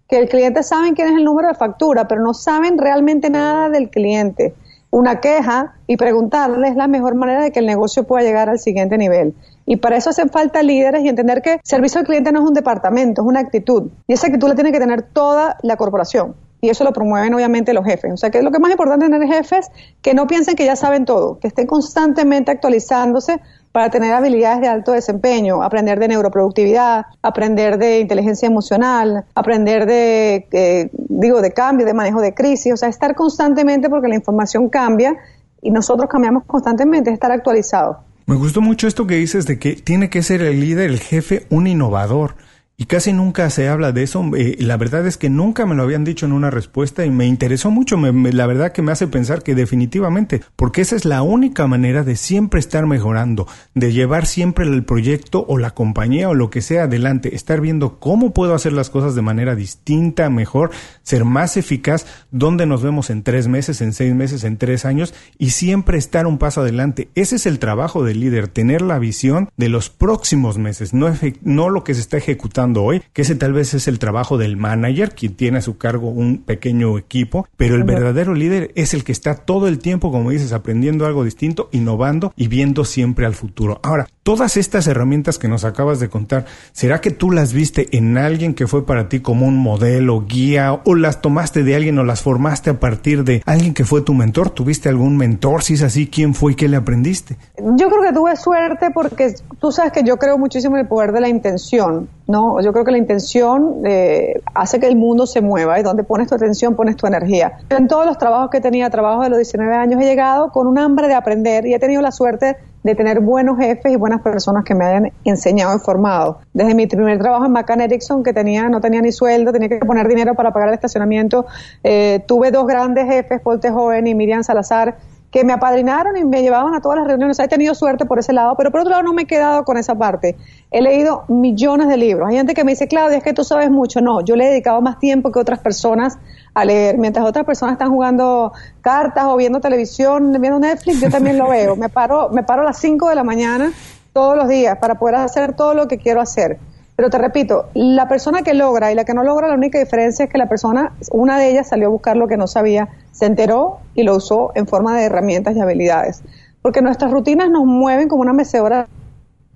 que 0.09 0.17
el 0.17 0.27
cliente 0.27 0.63
sabe 0.63 0.93
quién 0.93 1.09
es 1.09 1.17
el 1.17 1.23
número 1.23 1.49
de 1.49 1.53
factura, 1.53 2.07
pero 2.07 2.21
no 2.23 2.33
saben 2.33 2.79
realmente 2.79 3.29
nada 3.29 3.69
del 3.69 3.91
cliente 3.91 4.55
una 4.93 5.19
queja 5.21 5.73
y 5.87 5.97
preguntarle 5.97 6.67
es 6.67 6.75
la 6.75 6.87
mejor 6.87 7.15
manera 7.15 7.41
de 7.41 7.51
que 7.51 7.59
el 7.59 7.65
negocio 7.65 8.03
pueda 8.03 8.23
llegar 8.23 8.47
al 8.47 8.59
siguiente 8.59 8.95
nivel. 8.95 9.33
Y 9.65 9.77
para 9.77 9.97
eso 9.97 10.11
hacen 10.11 10.29
falta 10.29 10.61
líderes 10.61 11.03
y 11.03 11.09
entender 11.09 11.41
que 11.41 11.59
servicio 11.63 11.99
al 11.99 12.05
cliente 12.05 12.31
no 12.31 12.43
es 12.43 12.47
un 12.47 12.53
departamento, 12.53 13.23
es 13.23 13.27
una 13.27 13.39
actitud. 13.39 13.89
Y 14.07 14.13
esa 14.13 14.27
actitud 14.27 14.47
la 14.49 14.53
tiene 14.53 14.71
que 14.71 14.79
tener 14.79 15.01
toda 15.01 15.57
la 15.63 15.77
corporación. 15.77 16.35
Y 16.61 16.69
eso 16.69 16.83
lo 16.83 16.93
promueven 16.93 17.33
obviamente 17.33 17.73
los 17.73 17.83
jefes. 17.83 18.13
O 18.13 18.17
sea 18.17 18.29
que 18.29 18.43
lo 18.43 18.51
que 18.51 18.59
más 18.59 18.69
importante 18.69 19.09
tener 19.09 19.27
jefes 19.27 19.67
que 20.03 20.13
no 20.13 20.27
piensen 20.27 20.55
que 20.55 20.65
ya 20.65 20.75
saben 20.75 21.05
todo, 21.05 21.39
que 21.39 21.47
estén 21.47 21.65
constantemente 21.65 22.51
actualizándose 22.51 23.41
para 23.73 23.89
tener 23.89 24.13
habilidades 24.13 24.61
de 24.61 24.67
alto 24.67 24.91
desempeño, 24.91 25.63
aprender 25.63 25.99
de 25.99 26.07
neuroproductividad, 26.07 27.07
aprender 27.23 27.79
de 27.79 27.99
inteligencia 27.99 28.47
emocional, 28.47 29.25
aprender 29.33 29.87
de, 29.87 30.47
eh, 30.51 30.89
digo, 30.93 31.41
de 31.41 31.51
cambio, 31.51 31.85
de 31.85 31.95
manejo 31.95 32.21
de 32.21 32.35
crisis, 32.35 32.71
o 32.71 32.77
sea, 32.77 32.87
estar 32.87 33.15
constantemente 33.15 33.89
porque 33.89 34.07
la 34.07 34.15
información 34.15 34.69
cambia 34.69 35.15
y 35.59 35.71
nosotros 35.71 36.07
cambiamos 36.07 36.43
constantemente, 36.45 37.09
estar 37.11 37.31
actualizado. 37.31 38.03
Me 38.27 38.35
gustó 38.35 38.61
mucho 38.61 38.87
esto 38.87 39.07
que 39.07 39.15
dices 39.15 39.47
de 39.47 39.57
que 39.57 39.73
tiene 39.73 40.11
que 40.11 40.21
ser 40.21 40.43
el 40.43 40.59
líder, 40.59 40.91
el 40.91 40.99
jefe, 40.99 41.47
un 41.49 41.65
innovador. 41.65 42.35
Y 42.75 42.85
casi 42.85 43.13
nunca 43.13 43.49
se 43.51 43.69
habla 43.69 43.91
de 43.91 44.01
eso. 44.01 44.25
Eh, 44.35 44.57
la 44.59 44.77
verdad 44.77 45.05
es 45.05 45.17
que 45.17 45.29
nunca 45.29 45.65
me 45.67 45.75
lo 45.75 45.83
habían 45.83 46.03
dicho 46.03 46.25
en 46.25 46.31
una 46.31 46.49
respuesta 46.49 47.05
y 47.05 47.11
me 47.11 47.27
interesó 47.27 47.69
mucho. 47.69 47.97
la 47.97 48.47
verdad 48.47 48.71
que 48.71 48.81
me 48.81 48.91
hace 48.91 49.07
pensar 49.07 49.43
que 49.43 49.53
definitivamente, 49.53 50.41
porque 50.55 50.81
esa 50.81 50.95
es 50.95 51.05
la 51.05 51.21
única 51.21 51.67
manera 51.67 52.03
de 52.03 52.15
siempre 52.15 52.59
estar 52.59 52.87
mejorando, 52.87 53.47
de 53.75 53.93
llevar 53.93 54.25
siempre 54.25 54.65
el 54.65 54.83
proyecto 54.83 55.45
o 55.47 55.59
la 55.59 55.71
compañía 55.71 56.29
o 56.29 56.33
lo 56.33 56.49
que 56.49 56.61
sea 56.61 56.83
adelante, 56.83 57.35
estar 57.35 57.61
viendo 57.61 57.99
cómo 57.99 58.33
puedo 58.33 58.55
hacer 58.55 58.73
las 58.73 58.89
cosas 58.89 59.13
de 59.13 59.21
manera 59.21 59.55
distinta, 59.55 60.31
mejor, 60.31 60.71
ser 61.03 61.25
más 61.25 61.57
eficaz, 61.57 62.07
dónde 62.31 62.65
nos 62.65 62.81
vemos 62.81 63.11
en 63.11 63.21
tres 63.21 63.47
meses, 63.47 63.81
en 63.81 63.93
seis 63.93 64.15
meses, 64.15 64.43
en 64.43 64.57
tres 64.57 64.85
años 64.85 65.13
y 65.37 65.51
siempre 65.51 65.99
estar 65.99 66.25
un 66.25 66.39
paso 66.39 66.61
adelante. 66.61 67.09
Ese 67.13 67.35
es 67.35 67.45
el 67.45 67.59
trabajo 67.59 68.03
del 68.03 68.19
líder, 68.19 68.47
tener 68.47 68.81
la 68.81 68.97
visión 68.97 69.49
de 69.57 69.69
los 69.69 69.91
próximos 69.91 70.57
meses, 70.57 70.93
no, 70.95 71.13
no 71.43 71.69
lo 71.69 71.83
que 71.83 71.93
se 71.93 72.01
está 72.01 72.17
ejecutando 72.17 72.62
hoy, 72.63 73.01
que 73.13 73.23
ese 73.23 73.35
tal 73.35 73.53
vez 73.53 73.73
es 73.73 73.87
el 73.87 73.99
trabajo 73.99 74.37
del 74.37 74.57
manager, 74.57 75.13
quien 75.13 75.35
tiene 75.35 75.57
a 75.57 75.61
su 75.61 75.77
cargo 75.77 76.09
un 76.09 76.39
pequeño 76.39 76.97
equipo, 76.97 77.47
pero 77.57 77.75
el 77.75 77.83
verdadero 77.83 78.33
líder 78.33 78.71
es 78.75 78.93
el 78.93 79.03
que 79.03 79.11
está 79.11 79.35
todo 79.35 79.67
el 79.67 79.79
tiempo, 79.79 80.11
como 80.11 80.31
dices, 80.31 80.53
aprendiendo 80.53 81.05
algo 81.05 81.23
distinto, 81.23 81.69
innovando 81.71 82.33
y 82.35 82.47
viendo 82.47 82.85
siempre 82.85 83.25
al 83.25 83.33
futuro. 83.33 83.79
Ahora, 83.83 84.07
todas 84.23 84.57
estas 84.57 84.87
herramientas 84.87 85.37
que 85.37 85.47
nos 85.47 85.65
acabas 85.65 85.99
de 85.99 86.09
contar, 86.09 86.45
¿será 86.71 87.01
que 87.01 87.11
tú 87.11 87.31
las 87.31 87.53
viste 87.53 87.95
en 87.97 88.17
alguien 88.17 88.53
que 88.53 88.67
fue 88.67 88.85
para 88.85 89.09
ti 89.09 89.19
como 89.19 89.45
un 89.45 89.57
modelo, 89.57 90.25
guía, 90.25 90.81
o 90.85 90.95
las 90.95 91.21
tomaste 91.21 91.63
de 91.63 91.75
alguien 91.75 91.99
o 91.99 92.03
las 92.03 92.21
formaste 92.21 92.69
a 92.69 92.79
partir 92.79 93.23
de 93.23 93.43
alguien 93.45 93.73
que 93.73 93.83
fue 93.83 94.01
tu 94.01 94.13
mentor? 94.13 94.49
¿Tuviste 94.49 94.89
algún 94.89 95.17
mentor? 95.17 95.63
Si 95.63 95.73
es 95.73 95.81
así, 95.81 96.07
¿quién 96.07 96.33
fue 96.33 96.53
y 96.53 96.55
qué 96.55 96.67
le 96.67 96.77
aprendiste? 96.77 97.37
Yo 97.57 97.89
creo 97.89 98.01
que 98.01 98.13
tuve 98.13 98.35
suerte 98.35 98.91
porque 98.93 99.35
tú 99.59 99.71
sabes 99.71 99.91
que 99.91 100.03
yo 100.03 100.17
creo 100.17 100.37
muchísimo 100.37 100.75
en 100.75 100.81
el 100.81 100.87
poder 100.87 101.11
de 101.11 101.21
la 101.21 101.29
intención. 101.29 102.07
No, 102.27 102.52
yo 102.61 102.71
creo 102.73 102.85
que 102.85 102.91
la 102.91 102.97
intención 102.97 103.81
eh, 103.85 104.41
hace 104.53 104.79
que 104.79 104.87
el 104.87 104.95
mundo 104.95 105.25
se 105.25 105.41
mueva 105.41 105.79
y 105.79 105.83
donde 105.83 106.03
pones 106.03 106.27
tu 106.27 106.35
atención 106.35 106.75
pones 106.75 106.95
tu 106.95 107.07
energía. 107.07 107.59
En 107.69 107.87
todos 107.87 108.05
los 108.05 108.17
trabajos 108.17 108.49
que 108.49 108.61
tenía, 108.61 108.89
trabajos 108.89 109.23
de 109.23 109.29
los 109.29 109.39
19 109.39 109.73
años, 109.75 110.01
he 110.01 110.05
llegado 110.05 110.51
con 110.51 110.67
un 110.67 110.77
hambre 110.77 111.07
de 111.07 111.13
aprender 111.13 111.65
y 111.65 111.73
he 111.73 111.79
tenido 111.79 112.01
la 112.01 112.11
suerte 112.11 112.57
de 112.83 112.95
tener 112.95 113.21
buenos 113.21 113.57
jefes 113.57 113.91
y 113.93 113.95
buenas 113.95 114.21
personas 114.21 114.63
que 114.65 114.75
me 114.75 114.85
hayan 114.85 115.11
enseñado 115.23 115.75
y 115.75 115.79
formado. 115.79 116.39
Desde 116.53 116.75
mi 116.75 116.85
primer 116.85 117.17
trabajo 117.17 117.45
en 117.45 117.53
McCann 117.53 117.81
Erickson, 117.81 118.23
que 118.23 118.33
tenía, 118.33 118.67
no 118.69 118.81
tenía 118.81 119.01
ni 119.01 119.11
sueldo, 119.11 119.51
tenía 119.51 119.69
que 119.69 119.79
poner 119.79 120.07
dinero 120.07 120.35
para 120.35 120.51
pagar 120.51 120.67
el 120.67 120.75
estacionamiento, 120.75 121.45
eh, 121.83 122.23
tuve 122.27 122.51
dos 122.51 122.67
grandes 122.67 123.05
jefes, 123.05 123.41
Paul 123.41 123.61
Joven 123.63 124.07
y 124.07 124.15
Miriam 124.15 124.43
Salazar, 124.43 124.97
que 125.33 125.43
me 125.43 125.51
apadrinaron 125.51 126.15
y 126.15 126.23
me 126.23 126.43
llevaban 126.43 126.75
a 126.75 126.79
todas 126.79 126.99
las 126.99 127.07
reuniones. 127.07 127.39
He 127.39 127.47
tenido 127.47 127.73
suerte 127.73 128.05
por 128.05 128.19
ese 128.19 128.33
lado, 128.33 128.53
pero 128.55 128.69
por 128.69 128.81
otro 128.81 128.91
lado 128.91 129.01
no 129.01 129.13
me 129.13 129.23
he 129.23 129.25
quedado 129.25 129.63
con 129.63 129.77
esa 129.77 129.95
parte. 129.95 130.37
He 130.69 130.79
leído 130.79 131.25
millones 131.27 131.87
de 131.87 131.97
libros. 131.97 132.29
Hay 132.29 132.35
gente 132.35 132.53
que 132.53 132.63
me 132.63 132.73
dice, 132.73 132.87
Claudia, 132.87 133.17
es 133.17 133.23
que 133.23 133.33
tú 133.33 133.43
sabes 133.43 133.71
mucho. 133.71 133.99
No, 133.99 134.21
yo 134.21 134.35
le 134.35 134.45
he 134.45 134.49
dedicado 134.51 134.79
más 134.81 134.99
tiempo 134.99 135.31
que 135.31 135.39
otras 135.39 135.57
personas 135.57 136.19
a 136.53 136.65
leer. 136.65 136.99
Mientras 136.99 137.25
otras 137.25 137.47
personas 137.47 137.73
están 137.73 137.89
jugando 137.89 138.53
cartas 138.81 139.25
o 139.25 139.35
viendo 139.35 139.59
televisión, 139.59 140.31
viendo 140.39 140.59
Netflix, 140.59 141.01
yo 141.01 141.09
también 141.09 141.39
lo 141.39 141.49
veo. 141.49 141.75
Me 141.83 141.89
paro, 141.89 142.29
me 142.29 142.43
paro 142.43 142.61
a 142.61 142.65
las 142.65 142.77
5 142.77 143.09
de 143.09 143.15
la 143.15 143.23
mañana 143.23 143.71
todos 144.13 144.37
los 144.37 144.47
días 144.47 144.77
para 144.77 144.99
poder 144.99 145.15
hacer 145.15 145.55
todo 145.55 145.73
lo 145.73 145.87
que 145.87 145.97
quiero 145.97 146.21
hacer. 146.21 146.59
Pero 146.95 147.09
te 147.09 147.17
repito, 147.17 147.69
la 147.73 148.07
persona 148.07 148.43
que 148.43 148.53
logra 148.53 148.91
y 148.91 148.95
la 148.95 149.03
que 149.03 149.13
no 149.13 149.23
logra, 149.23 149.47
la 149.47 149.55
única 149.55 149.79
diferencia 149.79 150.25
es 150.25 150.31
que 150.31 150.37
la 150.37 150.47
persona, 150.47 150.93
una 151.11 151.39
de 151.39 151.49
ellas 151.49 151.67
salió 151.67 151.87
a 151.87 151.91
buscar 151.91 152.17
lo 152.17 152.27
que 152.27 152.37
no 152.37 152.47
sabía, 152.47 152.89
se 153.11 153.25
enteró 153.25 153.79
y 153.95 154.03
lo 154.03 154.15
usó 154.15 154.51
en 154.55 154.67
forma 154.67 154.95
de 154.95 155.05
herramientas 155.05 155.55
y 155.55 155.59
habilidades. 155.59 156.21
Porque 156.61 156.81
nuestras 156.81 157.11
rutinas 157.11 157.49
nos 157.49 157.65
mueven 157.65 158.07
como 158.07 158.21
una 158.21 158.33
mecedora 158.33 158.87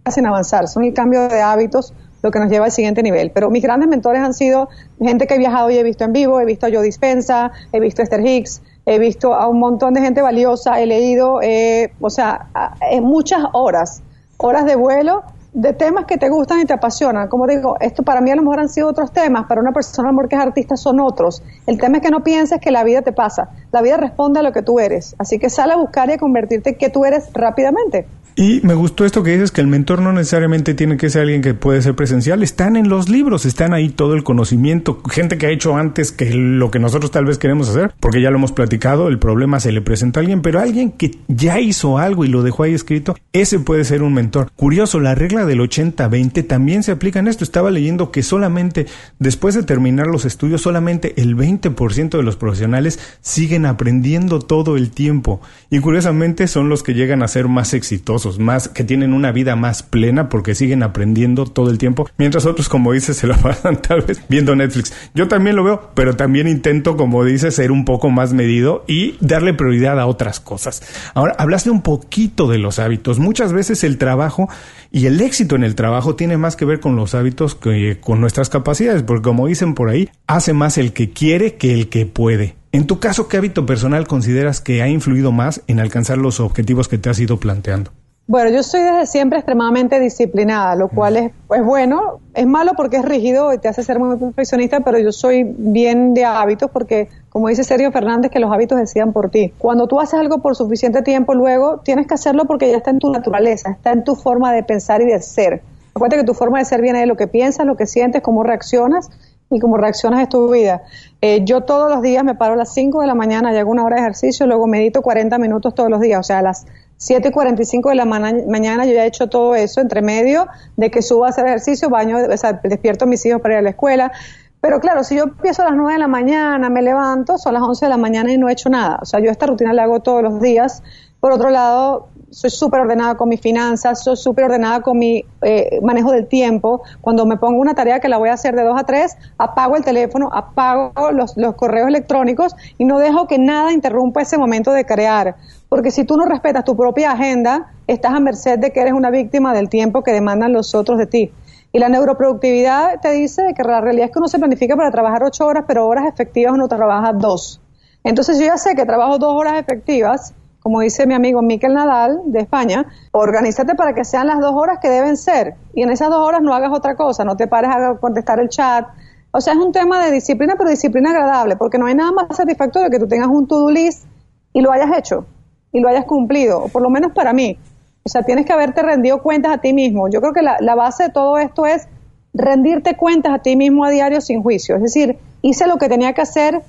sin 0.09 0.25
avanzar, 0.25 0.67
son 0.67 0.85
el 0.85 0.93
cambio 0.93 1.27
de 1.27 1.41
hábitos 1.41 1.93
lo 2.23 2.31
que 2.31 2.39
nos 2.39 2.49
lleva 2.49 2.65
al 2.65 2.71
siguiente 2.71 3.03
nivel. 3.03 3.31
Pero 3.31 3.49
mis 3.49 3.61
grandes 3.61 3.87
mentores 3.87 4.21
han 4.21 4.33
sido 4.33 4.69
gente 4.99 5.27
que 5.27 5.35
he 5.35 5.37
viajado 5.37 5.69
y 5.69 5.77
he 5.77 5.83
visto 5.83 6.03
en 6.03 6.13
vivo, 6.13 6.39
he 6.39 6.45
visto 6.45 6.65
a 6.65 6.69
Joe 6.71 6.83
Dispensa, 6.83 7.51
he 7.71 7.79
visto 7.79 8.01
a 8.01 8.03
Esther 8.03 8.25
Hicks, 8.25 8.61
he 8.85 8.99
visto 8.99 9.33
a 9.33 9.47
un 9.47 9.59
montón 9.59 9.93
de 9.93 10.01
gente 10.01 10.21
valiosa, 10.21 10.81
he 10.81 10.85
leído, 10.85 11.41
eh, 11.41 11.91
o 12.01 12.09
sea, 12.09 12.47
en 12.89 13.03
muchas 13.03 13.43
horas, 13.53 14.01
horas 14.37 14.65
de 14.65 14.75
vuelo 14.75 15.23
de 15.57 15.73
temas 15.73 16.05
que 16.05 16.17
te 16.17 16.29
gustan 16.29 16.59
y 16.59 16.65
te 16.65 16.73
apasionan. 16.73 17.27
Como 17.29 17.47
digo, 17.47 17.77
esto 17.79 18.03
para 18.03 18.21
mí 18.21 18.29
a 18.29 18.35
lo 18.35 18.43
mejor 18.43 18.59
han 18.59 18.69
sido 18.69 18.87
otros 18.87 19.11
temas, 19.11 19.47
para 19.47 19.59
una 19.59 19.71
persona 19.71 20.09
amor 20.09 20.29
que 20.29 20.35
es 20.35 20.41
artista 20.41 20.77
son 20.77 20.99
otros. 20.99 21.41
El 21.65 21.79
tema 21.79 21.97
es 21.97 22.03
que 22.03 22.11
no 22.11 22.23
pienses 22.23 22.61
que 22.61 22.69
la 22.69 22.83
vida 22.83 23.01
te 23.01 23.11
pasa. 23.11 23.49
La 23.71 23.81
vida 23.81 23.97
responde 23.97 24.39
a 24.39 24.43
lo 24.43 24.51
que 24.51 24.61
tú 24.61 24.79
eres. 24.79 25.15
Así 25.17 25.39
que 25.39 25.49
sale 25.49 25.73
a 25.73 25.77
buscar 25.77 26.09
y 26.09 26.13
a 26.13 26.19
convertirte 26.19 26.69
en 26.69 26.77
que 26.77 26.89
tú 26.91 27.05
eres 27.05 27.31
rápidamente. 27.33 28.05
Y 28.39 28.61
me 28.61 28.75
gustó 28.75 29.03
esto 29.03 29.23
que 29.23 29.31
dices, 29.31 29.49
que 29.49 29.61
el 29.61 29.67
mentor 29.67 29.99
no 29.99 30.13
necesariamente 30.13 30.75
tiene 30.75 30.95
que 30.95 31.09
ser 31.09 31.23
alguien 31.23 31.41
que 31.41 31.55
puede 31.55 31.81
ser 31.81 31.95
presencial, 31.95 32.43
están 32.43 32.75
en 32.75 32.87
los 32.87 33.09
libros, 33.09 33.47
están 33.47 33.73
ahí 33.73 33.89
todo 33.89 34.13
el 34.13 34.23
conocimiento, 34.23 35.01
gente 35.09 35.39
que 35.39 35.47
ha 35.47 35.49
hecho 35.49 35.75
antes 35.75 36.11
que 36.11 36.31
lo 36.35 36.69
que 36.69 36.77
nosotros 36.77 37.09
tal 37.09 37.25
vez 37.25 37.39
queremos 37.39 37.67
hacer, 37.67 37.95
porque 37.99 38.21
ya 38.21 38.29
lo 38.29 38.37
hemos 38.37 38.51
platicado, 38.51 39.07
el 39.07 39.17
problema 39.17 39.59
se 39.59 39.71
le 39.71 39.81
presenta 39.81 40.19
a 40.19 40.21
alguien, 40.21 40.43
pero 40.43 40.59
alguien 40.59 40.91
que 40.91 41.17
ya 41.27 41.59
hizo 41.59 41.97
algo 41.97 42.25
y 42.25 42.27
lo 42.27 42.43
dejó 42.43 42.61
ahí 42.61 42.75
escrito, 42.75 43.15
ese 43.33 43.57
puede 43.57 43.83
ser 43.85 44.03
un 44.03 44.13
mentor. 44.13 44.51
Curioso, 44.55 44.99
la 44.99 45.15
regla 45.15 45.47
del 45.47 45.59
80-20 45.59 46.45
también 46.45 46.83
se 46.83 46.91
aplica 46.91 47.17
en 47.17 47.27
esto. 47.27 47.43
Estaba 47.43 47.71
leyendo 47.71 48.11
que 48.11 48.21
solamente 48.21 48.85
después 49.17 49.55
de 49.55 49.63
terminar 49.63 50.05
los 50.05 50.25
estudios, 50.25 50.61
solamente 50.61 51.19
el 51.19 51.35
20% 51.35 52.09
de 52.09 52.23
los 52.23 52.35
profesionales 52.35 52.99
siguen 53.21 53.65
aprendiendo 53.65 54.37
todo 54.39 54.77
el 54.77 54.91
tiempo. 54.91 55.41
Y 55.71 55.79
curiosamente 55.79 56.47
son 56.47 56.69
los 56.69 56.83
que 56.83 56.93
llegan 56.93 57.23
a 57.23 57.27
ser 57.27 57.47
más 57.47 57.73
exitosos 57.73 58.26
más, 58.39 58.67
que 58.67 58.83
tienen 58.83 59.13
una 59.13 59.31
vida 59.31 59.55
más 59.55 59.83
plena 59.83 60.29
porque 60.29 60.55
siguen 60.55 60.83
aprendiendo 60.83 61.45
todo 61.45 61.69
el 61.69 61.77
tiempo, 61.77 62.09
mientras 62.17 62.45
otros, 62.45 62.69
como 62.69 62.91
dices, 62.91 63.17
se 63.17 63.27
lo 63.27 63.37
pasan 63.41 63.81
tal 63.81 64.01
vez 64.01 64.21
viendo 64.29 64.55
Netflix. 64.55 64.93
Yo 65.15 65.27
también 65.27 65.55
lo 65.55 65.63
veo, 65.63 65.91
pero 65.93 66.15
también 66.15 66.47
intento, 66.47 66.97
como 66.97 67.23
dices, 67.23 67.55
ser 67.55 67.71
un 67.71 67.85
poco 67.85 68.09
más 68.09 68.33
medido 68.33 68.83
y 68.87 69.15
darle 69.21 69.53
prioridad 69.53 69.99
a 69.99 70.05
otras 70.05 70.39
cosas. 70.39 70.81
Ahora, 71.13 71.35
hablaste 71.37 71.69
un 71.69 71.81
poquito 71.81 72.47
de 72.47 72.57
los 72.57 72.79
hábitos. 72.79 73.19
Muchas 73.19 73.53
veces 73.53 73.83
el 73.83 73.97
trabajo 73.97 74.49
y 74.91 75.05
el 75.05 75.21
éxito 75.21 75.55
en 75.55 75.63
el 75.63 75.75
trabajo 75.75 76.15
tiene 76.15 76.37
más 76.37 76.55
que 76.55 76.65
ver 76.65 76.79
con 76.79 76.95
los 76.95 77.15
hábitos 77.15 77.55
que 77.55 77.99
con 77.99 78.21
nuestras 78.21 78.49
capacidades, 78.49 79.03
porque 79.03 79.23
como 79.23 79.47
dicen 79.47 79.73
por 79.73 79.89
ahí, 79.89 80.09
hace 80.27 80.53
más 80.53 80.77
el 80.77 80.93
que 80.93 81.11
quiere 81.11 81.55
que 81.55 81.73
el 81.73 81.89
que 81.89 82.05
puede. 82.05 82.55
En 82.71 82.85
tu 82.85 82.99
caso, 82.99 83.27
¿qué 83.27 83.37
hábito 83.37 83.65
personal 83.65 84.07
consideras 84.07 84.61
que 84.61 84.81
ha 84.81 84.89
influido 84.89 85.31
más 85.31 85.63
en 85.67 85.79
alcanzar 85.79 86.17
los 86.17 86.39
objetivos 86.39 86.87
que 86.87 86.97
te 86.97 87.09
has 87.09 87.19
ido 87.19 87.39
planteando? 87.39 87.91
Bueno, 88.29 88.49
yo 88.49 88.61
soy 88.61 88.81
desde 88.81 89.05
siempre 89.05 89.39
extremadamente 89.39 90.01
disciplinada, 90.01 90.75
lo 90.75 90.89
cual 90.89 91.15
es, 91.15 91.31
es 91.49 91.63
bueno, 91.63 92.19
es 92.33 92.45
malo 92.45 92.73
porque 92.75 92.97
es 92.97 93.05
rígido 93.05 93.53
y 93.53 93.57
te 93.57 93.69
hace 93.69 93.83
ser 93.83 93.99
muy 93.99 94.17
perfeccionista, 94.17 94.81
pero 94.81 94.99
yo 94.99 95.13
soy 95.13 95.45
bien 95.45 96.13
de 96.13 96.25
hábitos 96.25 96.69
porque, 96.69 97.07
como 97.29 97.47
dice 97.47 97.63
Sergio 97.63 97.89
Fernández, 97.93 98.29
que 98.29 98.39
los 98.39 98.51
hábitos 98.51 98.77
decían 98.77 99.13
por 99.13 99.29
ti. 99.29 99.53
Cuando 99.57 99.87
tú 99.87 100.01
haces 100.01 100.19
algo 100.19 100.39
por 100.39 100.57
suficiente 100.57 101.03
tiempo, 101.03 101.35
luego 101.35 101.79
tienes 101.85 102.05
que 102.05 102.15
hacerlo 102.15 102.43
porque 102.43 102.69
ya 102.69 102.75
está 102.75 102.89
en 102.89 102.99
tu 102.99 103.09
naturaleza, 103.09 103.71
está 103.71 103.93
en 103.93 104.03
tu 104.03 104.15
forma 104.15 104.51
de 104.51 104.61
pensar 104.61 105.01
y 105.01 105.05
de 105.05 105.21
ser. 105.21 105.61
Acuérdate 105.95 106.21
que 106.21 106.27
tu 106.27 106.33
forma 106.33 106.59
de 106.59 106.65
ser 106.65 106.81
viene 106.81 106.99
de 106.99 107.05
lo 107.05 107.15
que 107.15 107.27
piensas, 107.27 107.65
lo 107.65 107.77
que 107.77 107.85
sientes, 107.85 108.21
cómo 108.21 108.43
reaccionas 108.43 109.09
y 109.49 109.59
cómo 109.59 109.77
reaccionas 109.77 110.23
es 110.23 110.27
tu 110.27 110.51
vida. 110.51 110.81
Eh, 111.21 111.45
yo 111.45 111.61
todos 111.61 111.89
los 111.89 112.01
días 112.01 112.25
me 112.25 112.35
paro 112.35 112.55
a 112.55 112.57
las 112.57 112.73
5 112.73 112.99
de 112.99 113.07
la 113.07 113.15
mañana 113.15 113.53
y 113.53 113.57
hago 113.57 113.71
una 113.71 113.85
hora 113.85 113.95
de 113.95 114.01
ejercicio, 114.01 114.45
luego 114.45 114.67
medito 114.67 115.01
40 115.01 115.37
minutos 115.37 115.73
todos 115.73 115.89
los 115.89 116.01
días, 116.01 116.19
o 116.19 116.23
sea, 116.23 116.39
a 116.39 116.41
las 116.41 116.65
7 116.97 117.27
y 117.27 117.31
45 117.31 117.89
de 117.89 117.95
la 117.95 118.05
mañana 118.05 118.85
yo 118.85 118.93
ya 118.93 119.03
he 119.03 119.07
hecho 119.07 119.27
todo 119.27 119.55
eso, 119.55 119.81
entre 119.81 120.01
medio 120.01 120.47
de 120.75 120.89
que 120.89 121.01
subo 121.01 121.25
a 121.25 121.29
hacer 121.29 121.45
ejercicio, 121.45 121.89
baño, 121.89 122.17
o 122.17 122.37
sea, 122.37 122.53
despierto 122.63 123.05
a 123.05 123.07
mis 123.07 123.25
hijos 123.25 123.41
para 123.41 123.55
ir 123.55 123.59
a 123.59 123.61
la 123.61 123.69
escuela. 123.69 124.11
Pero 124.59 124.79
claro, 124.79 125.03
si 125.03 125.15
yo 125.15 125.23
empiezo 125.23 125.61
a 125.61 125.65
las 125.65 125.75
9 125.75 125.93
de 125.93 125.99
la 125.99 126.07
mañana, 126.07 126.69
me 126.69 126.81
levanto, 126.81 127.37
son 127.37 127.53
las 127.53 127.63
11 127.63 127.85
de 127.85 127.89
la 127.89 127.97
mañana 127.97 128.33
y 128.33 128.37
no 128.37 128.49
he 128.49 128.53
hecho 128.53 128.69
nada. 128.69 128.97
O 129.01 129.05
sea, 129.05 129.19
yo 129.19 129.29
esta 129.29 129.45
rutina 129.45 129.71
la 129.73 129.83
hago 129.83 129.99
todos 130.01 130.23
los 130.23 130.41
días. 130.41 130.81
Por 131.19 131.31
otro 131.31 131.51
lado, 131.51 132.09
soy 132.29 132.49
súper 132.49 132.81
ordenada 132.81 133.15
con 133.15 133.29
mis 133.29 133.41
finanzas, 133.41 134.03
soy 134.03 134.15
súper 134.17 134.45
ordenada 134.45 134.81
con 134.81 134.97
mi 134.97 135.23
eh, 135.41 135.79
manejo 135.81 136.11
del 136.11 136.27
tiempo. 136.27 136.81
Cuando 137.01 137.25
me 137.25 137.37
pongo 137.37 137.59
una 137.59 137.73
tarea 137.73 137.99
que 137.99 138.09
la 138.09 138.17
voy 138.17 138.29
a 138.29 138.33
hacer 138.33 138.55
de 138.55 138.63
2 138.63 138.79
a 138.79 138.83
3, 138.83 139.17
apago 139.37 139.75
el 139.75 139.83
teléfono, 139.83 140.29
apago 140.33 141.11
los, 141.11 141.37
los 141.37 141.55
correos 141.55 141.87
electrónicos 141.87 142.55
y 142.77 142.85
no 142.85 142.99
dejo 142.99 143.27
que 143.27 143.37
nada 143.37 143.71
interrumpa 143.71 144.21
ese 144.21 144.37
momento 144.37 144.71
de 144.71 144.85
crear. 144.85 145.35
Porque 145.69 145.91
si 145.91 146.03
tú 146.03 146.17
no 146.17 146.25
respetas 146.25 146.63
tu 146.63 146.75
propia 146.75 147.11
agenda, 147.11 147.73
estás 147.87 148.13
a 148.13 148.19
merced 148.19 148.59
de 148.59 148.71
que 148.71 148.81
eres 148.81 148.93
una 148.93 149.09
víctima 149.09 149.53
del 149.53 149.69
tiempo 149.69 150.03
que 150.03 150.11
demandan 150.11 150.53
los 150.53 150.75
otros 150.75 150.97
de 150.97 151.07
ti. 151.07 151.31
Y 151.71 151.79
la 151.79 151.89
neuroproductividad 151.89 153.01
te 153.01 153.11
dice 153.11 153.53
que 153.55 153.63
la 153.63 153.81
realidad 153.81 154.05
es 154.07 154.11
que 154.11 154.19
uno 154.19 154.27
se 154.27 154.39
planifica 154.39 154.75
para 154.75 154.91
trabajar 154.91 155.23
ocho 155.23 155.45
horas, 155.45 155.65
pero 155.67 155.87
horas 155.87 156.05
efectivas 156.07 156.53
uno 156.53 156.67
trabaja 156.67 157.13
dos. 157.13 157.61
Entonces 158.03 158.39
yo 158.39 158.45
ya 158.45 158.57
sé 158.57 158.73
que 158.75 158.85
trabajo 158.85 159.17
dos 159.17 159.33
horas 159.33 159.59
efectivas, 159.59 160.33
como 160.67 160.81
dice 160.81 161.07
mi 161.07 161.13
amigo 161.13 161.41
Miquel 161.41 161.73
Nadal 161.73 162.23
de 162.25 162.41
España, 162.41 162.85
organízate 163.13 163.73
para 163.75 163.93
que 163.93 164.03
sean 164.03 164.27
las 164.27 164.41
dos 164.41 164.51
horas 164.53 164.79
que 164.81 164.89
deben 164.89 165.15
ser. 165.15 165.53
Y 165.73 165.83
en 165.83 165.91
esas 165.91 166.09
dos 166.09 166.19
horas 166.19 166.41
no 166.41 166.53
hagas 166.53 166.73
otra 166.73 166.97
cosa, 166.97 167.23
no 167.23 167.37
te 167.37 167.47
pares 167.47 167.71
a 167.73 167.95
contestar 168.01 168.41
el 168.41 168.49
chat. 168.49 168.85
O 169.31 169.39
sea, 169.39 169.53
es 169.53 169.59
un 169.59 169.71
tema 169.71 170.03
de 170.03 170.11
disciplina, 170.11 170.55
pero 170.57 170.69
disciplina 170.69 171.11
agradable, 171.11 171.55
porque 171.55 171.77
no 171.77 171.85
hay 171.85 171.95
nada 171.95 172.11
más 172.11 172.35
satisfactorio 172.35 172.89
que 172.89 172.99
tú 172.99 173.07
tengas 173.07 173.29
un 173.29 173.47
to-do 173.47 173.71
list 173.71 174.07
y 174.51 174.59
lo 174.59 174.73
hayas 174.73 174.89
hecho 174.97 175.25
y 175.71 175.79
lo 175.79 175.87
hayas 175.87 176.03
cumplido, 176.03 176.65
o 176.65 176.67
por 176.67 176.81
lo 176.81 176.89
menos 176.89 177.13
para 177.13 177.31
mí. 177.31 177.57
O 178.03 178.09
sea, 178.09 178.23
tienes 178.23 178.45
que 178.45 178.51
haberte 178.51 178.81
rendido 178.81 179.23
cuentas 179.23 179.53
a 179.53 179.59
ti 179.59 179.71
mismo. 179.71 180.09
Yo 180.09 180.19
creo 180.19 180.33
que 180.33 180.41
la, 180.41 180.75
base 180.75 181.03
de 181.03 181.09
todo 181.11 181.37
esto 181.37 181.65
es 181.65 181.87
rendirte 182.33 182.97
cuentas 182.97 183.33
a 183.33 183.39
ti 183.39 183.55
mismo 183.55 183.85
a 183.85 183.89
diario 183.89 184.19
sin 184.19 184.43
juicio. 184.43 184.75
Es 184.75 184.81
decir, 184.81 185.17
hice 185.41 185.65
lo 185.65 185.77
que 185.77 185.87
tenía 185.87 186.11
que 186.11 186.23
hacer, 186.23 186.61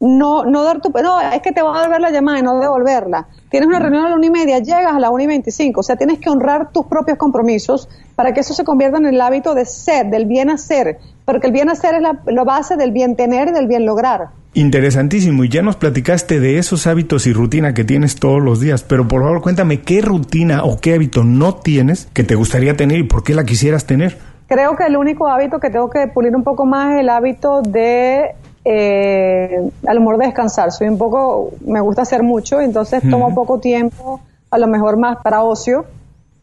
no, 0.00 0.44
no 0.44 0.64
dar 0.64 0.80
tu, 0.80 0.90
no, 0.90 1.20
es 1.20 1.42
que 1.42 1.52
te 1.52 1.62
voy 1.62 1.76
a 1.76 1.82
devolver 1.82 2.00
la 2.00 2.10
llamada 2.10 2.38
y 2.38 2.42
no 2.42 2.58
devolverla. 2.58 3.28
Tienes 3.50 3.68
una 3.68 3.78
reunión 3.78 4.06
a 4.06 4.08
la 4.08 4.16
una 4.16 4.26
y 4.26 4.30
media, 4.30 4.58
llegas 4.58 4.94
a 4.94 4.98
la 4.98 5.10
una 5.10 5.24
y 5.24 5.26
veinticinco. 5.26 5.80
O 5.80 5.82
sea, 5.82 5.96
tienes 5.96 6.18
que 6.18 6.30
honrar 6.30 6.72
tus 6.72 6.86
propios 6.86 7.18
compromisos 7.18 7.88
para 8.16 8.32
que 8.32 8.40
eso 8.40 8.54
se 8.54 8.64
convierta 8.64 8.98
en 8.98 9.06
el 9.06 9.20
hábito 9.20 9.54
de 9.54 9.66
ser, 9.66 10.06
del 10.06 10.24
bien 10.24 10.48
hacer. 10.48 10.98
Porque 11.26 11.48
el 11.48 11.52
bien 11.52 11.68
hacer 11.68 11.94
es 11.94 12.02
la, 12.02 12.20
la 12.26 12.44
base 12.44 12.76
del 12.76 12.92
bien 12.92 13.14
tener 13.14 13.48
y 13.48 13.52
del 13.52 13.66
bien 13.66 13.84
lograr. 13.84 14.28
Interesantísimo, 14.52 15.44
y 15.44 15.48
ya 15.48 15.62
nos 15.62 15.76
platicaste 15.76 16.40
de 16.40 16.58
esos 16.58 16.88
hábitos 16.88 17.28
y 17.28 17.32
rutina 17.32 17.72
que 17.72 17.84
tienes 17.84 18.16
todos 18.16 18.42
los 18.42 18.58
días, 18.58 18.82
pero 18.82 19.06
por 19.06 19.22
favor 19.22 19.42
cuéntame 19.42 19.82
qué 19.82 20.00
rutina 20.00 20.64
o 20.64 20.80
qué 20.80 20.94
hábito 20.94 21.22
no 21.22 21.54
tienes 21.54 22.08
que 22.12 22.24
te 22.24 22.34
gustaría 22.34 22.76
tener 22.76 22.98
y 22.98 23.04
por 23.04 23.22
qué 23.22 23.34
la 23.34 23.44
quisieras 23.44 23.86
tener. 23.86 24.18
Creo 24.48 24.74
que 24.74 24.86
el 24.86 24.96
único 24.96 25.28
hábito 25.28 25.60
que 25.60 25.70
tengo 25.70 25.88
que 25.88 26.08
pulir 26.08 26.34
un 26.34 26.42
poco 26.42 26.66
más 26.66 26.94
es 26.94 27.00
el 27.00 27.10
hábito 27.10 27.62
de 27.62 28.34
eh, 28.64 29.70
a 29.86 29.94
lo 29.94 30.00
mejor 30.00 30.18
descansar. 30.18 30.72
Soy 30.72 30.88
un 30.88 30.98
poco, 30.98 31.52
me 31.66 31.80
gusta 31.80 32.02
hacer 32.02 32.22
mucho, 32.22 32.60
entonces 32.60 33.02
tomo 33.08 33.34
poco 33.34 33.58
tiempo, 33.58 34.20
a 34.50 34.58
lo 34.58 34.66
mejor 34.66 34.98
más 34.98 35.18
para 35.22 35.42
ocio. 35.42 35.84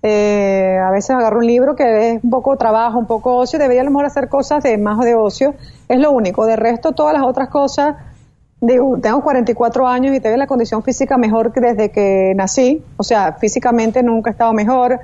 Eh, 0.04 0.78
a 0.78 0.92
veces 0.92 1.12
agarro 1.12 1.40
un 1.40 1.48
libro 1.48 1.76
que 1.76 2.12
es 2.12 2.24
un 2.24 2.30
poco 2.30 2.56
trabajo, 2.56 3.00
un 3.00 3.08
poco 3.08 3.36
ocio, 3.36 3.60
debería 3.60 3.82
a 3.82 3.86
lo 3.86 3.92
mejor 3.92 4.06
hacer 4.06 4.30
cosas 4.30 4.64
de 4.64 4.78
más 4.78 5.00
de 5.00 5.16
ocio, 5.16 5.56
es 5.88 6.00
lo 6.00 6.12
único. 6.12 6.46
De 6.46 6.56
resto, 6.56 6.92
todas 6.92 7.14
las 7.14 7.24
otras 7.24 7.50
cosas, 7.50 7.96
digo, 8.62 8.98
tengo 9.02 9.22
44 9.22 9.88
años 9.88 10.16
y 10.16 10.20
tengo 10.20 10.38
la 10.38 10.48
condición 10.48 10.84
física 10.84 11.18
mejor 11.18 11.52
que 11.52 11.62
desde 11.62 11.92
que 11.92 12.34
nací, 12.36 12.84
o 12.98 13.04
sea, 13.04 13.34
físicamente 13.34 14.02
nunca 14.04 14.30
he 14.30 14.34
estado 14.34 14.54
mejor, 14.54 15.00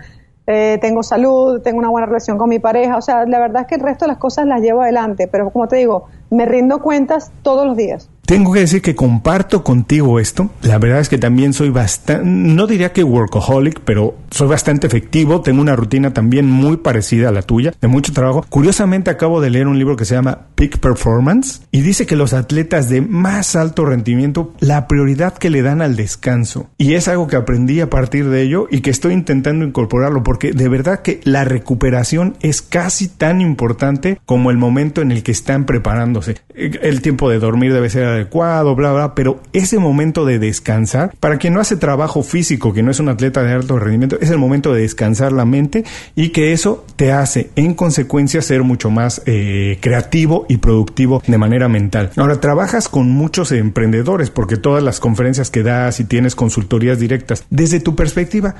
eh, 0.46 0.78
tengo 0.82 1.04
salud, 1.04 1.62
tengo 1.62 1.80
una 1.80 1.90
buena 1.90 2.06
relación 2.06 2.38
con 2.38 2.50
mi 2.50 2.60
pareja, 2.60 2.98
o 2.98 3.02
sea, 3.02 3.26
la 3.26 3.40
verdad 3.40 3.62
es 3.62 3.68
que 3.68 3.76
el 3.76 3.82
resto 3.82 4.06
de 4.06 4.10
las 4.10 4.18
cosas 4.18 4.46
las 4.46 4.62
llevo 4.62 4.82
adelante, 4.82 5.28
pero 5.28 5.50
como 5.52 5.68
te 5.68 5.78
digo, 5.78 6.06
me 6.30 6.46
rindo 6.46 6.82
cuentas 6.82 7.32
todos 7.44 7.66
los 7.66 7.78
días. 7.78 8.10
Tengo 8.26 8.54
que 8.54 8.62
decir 8.62 8.82
que 8.82 8.96
comparto 8.96 9.66
contigo 9.66 10.18
esto. 10.18 10.50
La 10.62 10.78
verdad 10.78 11.02
es 11.02 11.10
que 11.10 11.18
también 11.18 11.52
soy 11.52 11.70
bastante, 11.70 12.24
no 12.26 12.68
diría 12.68 12.94
que 12.94 13.04
workaholic, 13.04 13.82
pero 13.82 14.16
soy 14.32 14.48
bastante 14.48 14.88
efectivo. 14.88 15.42
Tengo 15.42 15.62
una 15.62 15.76
rutina 15.76 16.14
también 16.14 16.50
muy 16.50 16.78
parecida 16.78 17.30
a 17.30 17.32
la 17.34 17.42
tuya, 17.42 17.74
de 17.82 17.88
mucho 17.90 18.14
trabajo. 18.14 18.46
Curiosamente 18.48 19.12
acabo 19.12 19.42
de 19.42 19.50
leer 19.50 19.68
un 19.68 19.78
libro 19.78 19.98
que 19.98 20.06
se 20.06 20.16
llama 20.16 20.48
Peak 20.56 20.80
Performance 20.80 21.64
y 21.70 21.82
dice 21.82 22.06
que 22.06 22.16
los 22.16 22.32
atletas 22.32 22.88
de 22.88 23.02
más 23.02 23.58
alto 23.58 23.86
rendimiento, 23.86 24.54
la 24.62 24.88
prioridad 24.88 25.38
que 25.38 25.50
le 25.50 25.62
dan 25.62 25.82
al 25.82 25.98
descanso. 25.98 26.70
Y 26.78 26.94
es 26.94 27.10
algo 27.10 27.28
que 27.28 27.36
aprendí 27.36 27.82
a 27.82 27.90
partir 27.90 28.30
de 28.30 28.42
ello 28.42 28.68
y 28.72 28.80
que 28.80 28.90
estoy 28.90 29.14
intentando 29.14 29.66
incorporarlo 29.66 30.24
porque 30.24 30.54
de 30.54 30.70
verdad 30.70 31.02
que 31.02 31.20
la 31.26 31.44
recuperación 31.44 32.38
es 32.40 32.62
casi 32.62 33.10
tan 33.10 33.42
importante 33.42 34.18
como 34.26 34.50
el 34.50 34.58
momento 34.58 35.02
en 35.02 35.12
el 35.12 35.24
que 35.24 35.34
están 35.34 35.66
preparándose. 35.66 36.38
El 36.56 37.02
tiempo 37.02 37.30
de 37.30 37.40
dormir 37.40 37.74
debe 37.74 37.90
ser 37.90 38.13
adecuado, 38.14 38.76
bla, 38.76 38.94
bla, 38.94 39.16
pero 39.16 39.42
ese 39.54 39.80
momento 39.80 40.26
de 40.26 40.40
descansar, 40.40 41.14
para 41.20 41.38
quien 41.38 41.54
no 41.54 41.60
hace 41.60 41.76
trabajo 41.76 42.24
físico, 42.24 42.74
que 42.74 42.84
no 42.84 42.92
es 42.92 43.00
un 43.00 43.10
atleta 43.10 43.44
de 43.44 43.54
alto 43.54 43.78
rendimiento, 43.80 44.18
es 44.22 44.30
el 44.30 44.38
momento 44.38 44.74
de 44.74 44.82
descansar 44.82 45.32
la 45.32 45.46
mente 45.46 45.84
y 46.16 46.30
que 46.30 46.54
eso 46.54 46.86
te 46.96 47.12
hace, 47.12 47.50
en 47.56 47.74
consecuencia, 47.74 48.42
ser 48.42 48.64
mucho 48.64 48.90
más 48.90 49.22
eh, 49.26 49.78
creativo 49.82 50.46
y 50.50 50.58
productivo 50.58 51.22
de 51.26 51.38
manera 51.38 51.68
mental. 51.68 52.12
Ahora, 52.16 52.40
trabajas 52.40 52.88
con 52.88 53.10
muchos 53.10 53.52
emprendedores 53.52 54.30
porque 54.30 54.58
todas 54.58 54.84
las 54.84 55.00
conferencias 55.00 55.50
que 55.50 55.64
das 55.64 56.00
y 56.00 56.06
tienes 56.06 56.36
consultorías 56.36 57.00
directas, 57.00 57.46
desde 57.50 57.80
tu 57.80 57.96
perspectiva, 57.96 58.56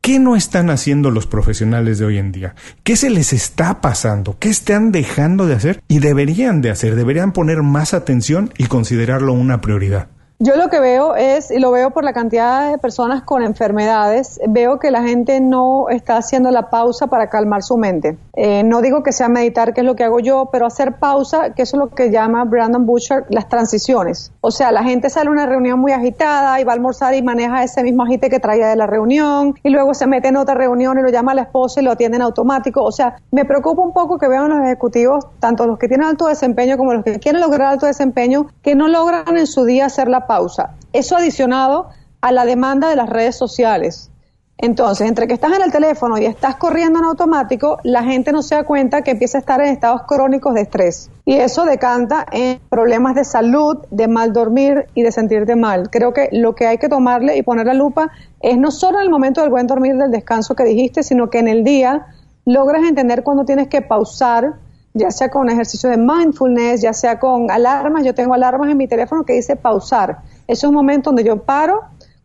¿Qué 0.00 0.18
no 0.18 0.36
están 0.36 0.70
haciendo 0.70 1.10
los 1.10 1.26
profesionales 1.26 1.98
de 1.98 2.06
hoy 2.06 2.18
en 2.18 2.32
día? 2.32 2.54
¿Qué 2.82 2.96
se 2.96 3.10
les 3.10 3.32
está 3.32 3.80
pasando? 3.80 4.38
¿Qué 4.38 4.48
están 4.48 4.92
dejando 4.92 5.46
de 5.46 5.54
hacer? 5.54 5.82
Y 5.88 5.98
deberían 5.98 6.62
de 6.62 6.70
hacer, 6.70 6.94
deberían 6.94 7.32
poner 7.32 7.62
más 7.62 7.94
atención 7.94 8.52
y 8.56 8.66
considerarlo 8.66 9.32
una 9.32 9.60
prioridad. 9.60 10.08
Yo 10.40 10.54
lo 10.54 10.68
que 10.68 10.78
veo 10.78 11.16
es, 11.16 11.50
y 11.50 11.58
lo 11.58 11.72
veo 11.72 11.90
por 11.90 12.04
la 12.04 12.12
cantidad 12.12 12.70
de 12.70 12.78
personas 12.78 13.24
con 13.24 13.42
enfermedades, 13.42 14.38
veo 14.48 14.78
que 14.78 14.92
la 14.92 15.02
gente 15.02 15.40
no 15.40 15.88
está 15.88 16.16
haciendo 16.16 16.52
la 16.52 16.70
pausa 16.70 17.08
para 17.08 17.28
calmar 17.28 17.64
su 17.64 17.76
mente. 17.76 18.16
Eh, 18.34 18.62
no 18.62 18.80
digo 18.80 19.02
que 19.02 19.10
sea 19.10 19.28
meditar, 19.28 19.74
que 19.74 19.80
es 19.80 19.84
lo 19.84 19.96
que 19.96 20.04
hago 20.04 20.20
yo, 20.20 20.48
pero 20.52 20.64
hacer 20.64 21.00
pausa, 21.00 21.54
que 21.54 21.62
eso 21.62 21.76
es 21.76 21.80
lo 21.80 21.88
que 21.88 22.12
llama 22.12 22.44
Brandon 22.44 22.86
Butcher 22.86 23.24
las 23.30 23.48
transiciones. 23.48 24.30
O 24.40 24.52
sea, 24.52 24.70
la 24.70 24.84
gente 24.84 25.10
sale 25.10 25.26
a 25.26 25.32
una 25.32 25.44
reunión 25.44 25.80
muy 25.80 25.90
agitada 25.90 26.60
y 26.60 26.62
va 26.62 26.70
a 26.70 26.76
almorzar 26.76 27.16
y 27.16 27.22
maneja 27.22 27.64
ese 27.64 27.82
mismo 27.82 28.04
agite 28.04 28.30
que 28.30 28.38
traía 28.38 28.68
de 28.68 28.76
la 28.76 28.86
reunión 28.86 29.56
y 29.64 29.70
luego 29.70 29.92
se 29.92 30.06
mete 30.06 30.28
en 30.28 30.36
otra 30.36 30.54
reunión 30.54 31.00
y 31.00 31.02
lo 31.02 31.08
llama 31.08 31.32
a 31.32 31.34
la 31.34 31.42
esposa 31.42 31.80
y 31.80 31.84
lo 31.84 31.90
atienden 31.90 32.22
automático. 32.22 32.84
O 32.84 32.92
sea, 32.92 33.16
me 33.32 33.44
preocupa 33.44 33.82
un 33.82 33.92
poco 33.92 34.18
que 34.18 34.28
vean 34.28 34.50
los 34.50 34.64
ejecutivos, 34.64 35.26
tanto 35.40 35.66
los 35.66 35.80
que 35.80 35.88
tienen 35.88 36.06
alto 36.06 36.28
desempeño 36.28 36.78
como 36.78 36.94
los 36.94 37.02
que 37.02 37.18
quieren 37.18 37.40
lograr 37.40 37.72
alto 37.72 37.86
desempeño, 37.86 38.46
que 38.62 38.76
no 38.76 38.86
logran 38.86 39.36
en 39.36 39.48
su 39.48 39.64
día 39.64 39.86
hacer 39.86 40.06
la 40.06 40.27
pausa. 40.28 40.76
Eso 40.92 41.16
adicionado 41.16 41.88
a 42.20 42.30
la 42.30 42.44
demanda 42.44 42.88
de 42.88 42.94
las 42.94 43.08
redes 43.08 43.36
sociales. 43.36 44.12
Entonces, 44.60 45.08
entre 45.08 45.28
que 45.28 45.34
estás 45.34 45.52
en 45.52 45.62
el 45.62 45.70
teléfono 45.70 46.18
y 46.18 46.26
estás 46.26 46.56
corriendo 46.56 46.98
en 46.98 47.04
automático, 47.04 47.78
la 47.84 48.02
gente 48.02 48.32
no 48.32 48.42
se 48.42 48.56
da 48.56 48.64
cuenta 48.64 49.02
que 49.02 49.12
empieza 49.12 49.38
a 49.38 49.40
estar 49.40 49.60
en 49.60 49.68
estados 49.68 50.02
crónicos 50.02 50.52
de 50.54 50.62
estrés. 50.62 51.10
Y 51.24 51.34
eso 51.34 51.64
decanta 51.64 52.26
en 52.32 52.58
problemas 52.68 53.14
de 53.14 53.24
salud, 53.24 53.78
de 53.92 54.08
mal 54.08 54.32
dormir 54.32 54.86
y 54.94 55.02
de 55.02 55.12
sentirte 55.12 55.54
mal. 55.54 55.90
Creo 55.90 56.12
que 56.12 56.28
lo 56.32 56.56
que 56.56 56.66
hay 56.66 56.78
que 56.78 56.88
tomarle 56.88 57.36
y 57.36 57.42
poner 57.42 57.66
la 57.66 57.74
lupa 57.74 58.10
es 58.40 58.58
no 58.58 58.72
solo 58.72 58.98
en 58.98 59.04
el 59.04 59.10
momento 59.10 59.42
del 59.42 59.50
buen 59.50 59.68
dormir, 59.68 59.96
del 59.96 60.10
descanso 60.10 60.56
que 60.56 60.64
dijiste, 60.64 61.04
sino 61.04 61.30
que 61.30 61.38
en 61.38 61.46
el 61.46 61.62
día 61.62 62.06
logres 62.44 62.82
entender 62.82 63.22
cuando 63.22 63.44
tienes 63.44 63.68
que 63.68 63.80
pausar, 63.80 64.54
ya 64.94 65.10
sea 65.10 65.30
con 65.30 65.48
ejercicio 65.48 65.90
de 65.90 65.96
mindfulness, 65.96 66.82
ya 66.82 66.92
sea 66.92 67.18
con 67.18 67.50
alarmas. 67.50 68.04
Yo 68.04 68.14
tengo 68.14 68.34
alarmas 68.34 68.70
en 68.70 68.76
mi 68.76 68.88
teléfono 68.88 69.24
que 69.24 69.34
dice 69.34 69.56
pausar. 69.56 70.18
Es 70.46 70.64
un 70.64 70.74
momento 70.74 71.10
donde 71.10 71.24
yo 71.24 71.42
paro, 71.42 71.82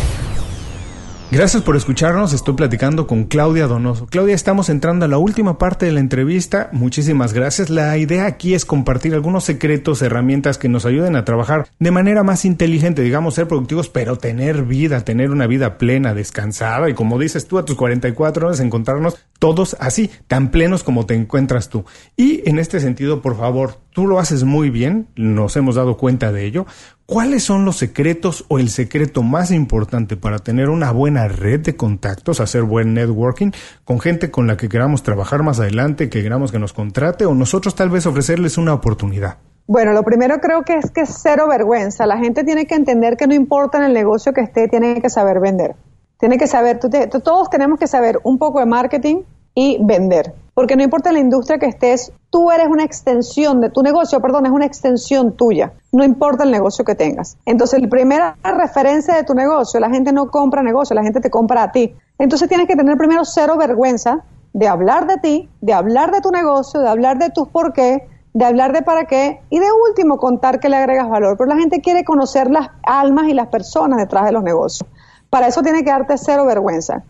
Gracias 1.33 1.63
por 1.63 1.77
escucharnos. 1.77 2.35
Estoy 2.35 2.53
platicando 2.53 3.07
con 3.07 3.25
Claudia 3.25 3.67
Donoso. 3.67 4.05
Claudia, 4.05 4.35
estamos 4.35 4.69
entrando 4.69 5.07
a 5.07 5.09
la 5.09 5.17
última 5.17 5.57
parte 5.57 5.87
de 5.87 5.93
la 5.93 6.01
entrevista. 6.01 6.69
Muchísimas 6.73 7.33
gracias. 7.33 7.71
La 7.71 7.97
idea 7.97 8.27
aquí 8.27 8.53
es 8.53 8.67
compartir 8.67 9.15
algunos 9.15 9.45
secretos, 9.45 10.03
herramientas 10.03 10.59
que 10.59 10.69
nos 10.69 10.85
ayuden 10.85 11.17
a 11.17 11.25
trabajar 11.25 11.69
de 11.79 11.91
manera 11.91 12.23
más 12.23 12.45
inteligente, 12.45 13.01
digamos, 13.01 13.33
ser 13.33 13.49
productivos, 13.49 13.89
pero 13.89 14.19
tener 14.19 14.65
vida, 14.65 15.07
tener 15.07 15.31
una 15.31 15.47
vida 15.47 15.79
plena, 15.79 16.13
descansada 16.13 16.91
y 16.91 16.95
como 16.95 17.19
dices 17.19 17.49
tú, 17.49 17.57
a 17.57 17.65
tus 17.65 17.77
44 17.77 18.49
años 18.49 18.61
encontrarnos 18.61 19.17
todos 19.39 19.75
así, 19.81 20.11
tan 20.29 20.51
plenos 20.51 20.85
como 20.85 21.07
te 21.07 21.15
encuentras 21.15 21.71
tú. 21.71 21.87
Y 22.15 22.47
en 22.47 22.59
este 22.59 22.79
sentido, 22.79 23.23
por 23.23 23.39
favor, 23.39 23.79
tú 23.91 24.07
lo 24.07 24.19
haces 24.19 24.45
muy 24.45 24.69
bien, 24.69 25.09
nos 25.17 25.57
hemos 25.57 25.77
dado 25.77 25.97
cuenta 25.97 26.31
de 26.31 26.45
ello. 26.45 26.67
¿Cuáles 27.13 27.43
son 27.43 27.67
los 27.67 27.77
secretos 27.77 28.47
o 28.49 28.59
el 28.59 28.71
secreto 28.71 29.23
más 29.23 29.51
importante 29.51 30.17
para 30.17 30.39
tener 30.39 30.71
una 30.71 30.93
buena 30.93 31.29
red 31.29 31.61
de 31.61 31.77
contactos, 31.77 32.41
hacer 32.41 32.63
buen 32.63 32.95
networking 32.95 33.51
con 33.85 34.01
gente 34.01 34.31
con 34.31 34.47
la 34.47 34.57
que 34.57 34.71
queramos 34.71 35.03
trabajar 35.03 35.43
más 35.43 35.61
adelante, 35.61 36.09
que 36.09 36.23
queramos 36.23 36.51
que 36.51 36.59
nos 36.59 36.73
contrate 36.73 37.27
o 37.27 37.35
nosotros 37.35 37.75
tal 37.75 37.91
vez 37.91 38.07
ofrecerles 38.07 38.57
una 38.57 38.73
oportunidad? 38.73 39.37
Bueno, 39.67 39.93
lo 39.93 40.05
primero 40.05 40.41
creo 40.41 40.63
que 40.63 40.77
es 40.77 40.91
que 40.91 41.03
es 41.03 41.19
cero 41.23 41.47
vergüenza. 41.49 42.07
La 42.07 42.17
gente 42.17 42.45
tiene 42.45 42.65
que 42.65 42.77
entender 42.77 43.19
que 43.19 43.27
no 43.27 43.35
importa 43.35 43.77
en 43.77 43.85
el 43.85 43.93
negocio 43.93 44.33
que 44.33 44.41
esté, 44.41 44.69
tiene 44.69 45.03
que 45.03 45.11
saber 45.11 45.39
vender. 45.39 45.77
Tiene 46.19 46.39
que 46.39 46.47
saber, 46.47 46.81
todos 46.81 47.51
tenemos 47.51 47.79
que 47.79 47.89
saber 47.89 48.21
un 48.25 48.39
poco 48.39 48.59
de 48.61 48.65
marketing 48.65 49.17
y 49.55 49.79
vender. 49.81 50.35
Porque 50.55 50.77
no 50.77 50.83
importa 50.83 51.13
la 51.13 51.19
industria 51.19 51.59
que 51.59 51.67
estés, 51.67 52.13
tú 52.31 52.51
eres 52.51 52.67
una 52.69 52.85
extensión 52.85 53.61
de 53.61 53.71
tu 53.71 53.83
negocio, 53.83 54.21
perdón, 54.21 54.47
es 54.47 54.53
una 54.53 54.67
extensión 54.67 55.35
tuya. 55.35 55.73
No 55.93 56.05
importa 56.05 56.45
el 56.45 56.51
negocio 56.51 56.85
que 56.85 56.95
tengas. 56.95 57.39
Entonces, 57.47 57.81
la 57.81 57.89
primera 57.89 58.37
referencia 58.43 59.15
de 59.15 59.25
tu 59.25 59.35
negocio, 59.35 59.81
la 59.81 59.89
gente 59.89 60.13
no 60.13 60.31
compra 60.31 60.63
negocio, 60.63 60.95
la 60.95 61.03
gente 61.03 61.21
te 61.21 61.31
compra 61.31 61.63
a 61.63 61.73
ti. 61.73 61.95
Entonces, 62.19 62.49
tienes 62.49 62.67
que 62.67 62.77
tener 62.77 62.97
primero 62.99 63.25
cero 63.25 63.57
vergüenza 63.57 64.25
de 64.53 64.69
hablar 64.69 65.07
de 65.07 65.17
ti, 65.17 65.49
de 65.63 65.73
hablar 65.73 66.13
de 66.13 66.21
tu 66.21 66.31
negocio, 66.31 66.81
de 66.81 66.89
hablar 66.89 67.19
de 67.19 67.31
tus 67.31 67.49
por 67.49 67.73
qué, 67.73 68.07
de 68.35 68.45
hablar 68.45 68.73
de 68.73 68.83
para 68.83 69.05
qué 69.05 69.41
y 69.51 69.59
de 69.59 69.67
último 69.89 70.19
contar 70.19 70.61
que 70.61 70.69
le 70.69 70.77
agregas 70.77 71.09
valor. 71.09 71.37
Pero 71.39 71.49
la 71.49 71.57
gente 71.57 71.81
quiere 71.81 72.05
conocer 72.05 72.51
las 72.51 72.69
almas 72.83 73.29
y 73.29 73.35
las 73.35 73.49
personas 73.49 73.99
detrás 73.99 74.25
de 74.27 74.33
los 74.33 74.43
negocios. 74.43 74.89
Para 75.31 75.47
eso 75.47 75.63
tiene 75.63 75.83
que 75.83 75.91
darte 75.91 76.19
cero 76.19 76.45
vergüenza. 76.45 77.05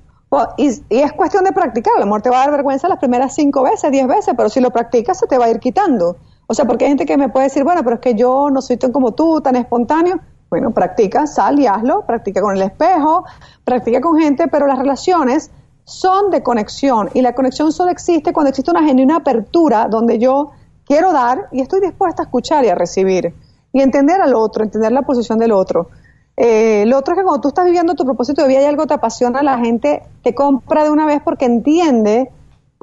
Y, 0.57 0.68
es 0.88 1.12
cuestión 1.12 1.45
de 1.45 1.53
practicar. 1.53 1.92
A 1.99 2.03
amor 2.03 2.23
te 2.23 2.31
va 2.31 2.37
a 2.37 2.40
dar 2.40 2.53
vergüenza 2.53 2.88
las 2.88 2.99
primeras 2.99 3.35
cinco 3.35 3.62
veces, 3.62 3.90
diez 3.90 4.07
veces, 4.07 4.35
pero 4.37 4.49
si 4.49 4.61
lo 4.61 4.71
practicas 4.71 5.18
se 5.18 5.27
te 5.27 5.38
va 5.38 5.47
a 5.47 5.51
ir 5.51 5.61
quitando. 5.61 6.16
O 6.47 6.55
sea, 6.55 6.64
porque 6.64 6.85
hay 6.85 6.90
gente 6.90 7.07
que 7.07 7.16
me 7.16 7.29
puede 7.29 7.47
decir, 7.47 7.64
bueno, 7.64 7.83
pero 7.85 7.97
es 7.97 8.01
que 8.01 8.14
yo 8.14 8.51
no 8.51 8.62
soy 8.62 8.77
tan 8.77 8.92
como 8.92 9.12
tú, 9.12 9.40
tan 9.40 9.57
espontáneo. 9.57 10.21
Bueno, 10.49 10.71
practica, 10.73 11.27
sal 11.27 11.59
y 11.59 11.66
hazlo, 11.66 12.05
practica 12.07 12.42
con 12.42 12.55
el 12.55 12.62
espejo, 12.62 13.25
practica 13.64 14.01
con 14.01 14.18
gente, 14.18 14.49
pero 14.49 14.66
las 14.66 14.79
relaciones 14.79 15.51
son 15.85 16.31
de 16.31 16.42
conexión 16.42 17.11
y 17.14 17.23
la 17.23 17.35
conexión 17.35 17.73
solo 17.73 17.90
existe 17.90 18.33
cuando 18.33 18.51
existe 18.51 18.71
una 18.71 18.85
genuina 18.85 19.16
apertura 19.16 19.88
donde 19.88 20.18
yo 20.18 20.51
quiero 20.85 21.12
dar 21.12 21.49
y 21.53 21.61
estoy 21.61 21.81
dispuesta 21.81 22.23
a 22.23 22.27
escuchar 22.27 22.64
y 22.64 22.68
a 22.68 22.75
recibir 22.75 23.35
y 23.73 23.81
entender 23.81 24.21
al 24.21 24.35
otro, 24.35 24.62
entender 24.62 24.92
la 24.92 25.03
posición 25.03 25.38
del 25.38 25.53
otro. 25.53 25.88
Eh, 26.37 26.85
lo 26.87 26.99
otro 26.99 27.14
es 27.14 27.18
que 27.18 27.25
cuando 27.25 27.40
tú 27.40 27.49
estás 27.49 27.64
viviendo 27.66 27.95
tu 27.95 28.05
propósito 28.05 28.42
de 28.42 28.49
vida 28.49 28.62
y 28.62 28.64
algo 28.64 28.87
te 28.87 28.95
apasiona, 28.95 29.42
la 29.42 29.59
gente 29.59 30.03
te 30.23 30.35
compra 30.35 30.85
de 30.85 30.90
una 30.90 31.07
vez 31.07 31.21
porque 31.23 31.45
entiende 31.45 32.31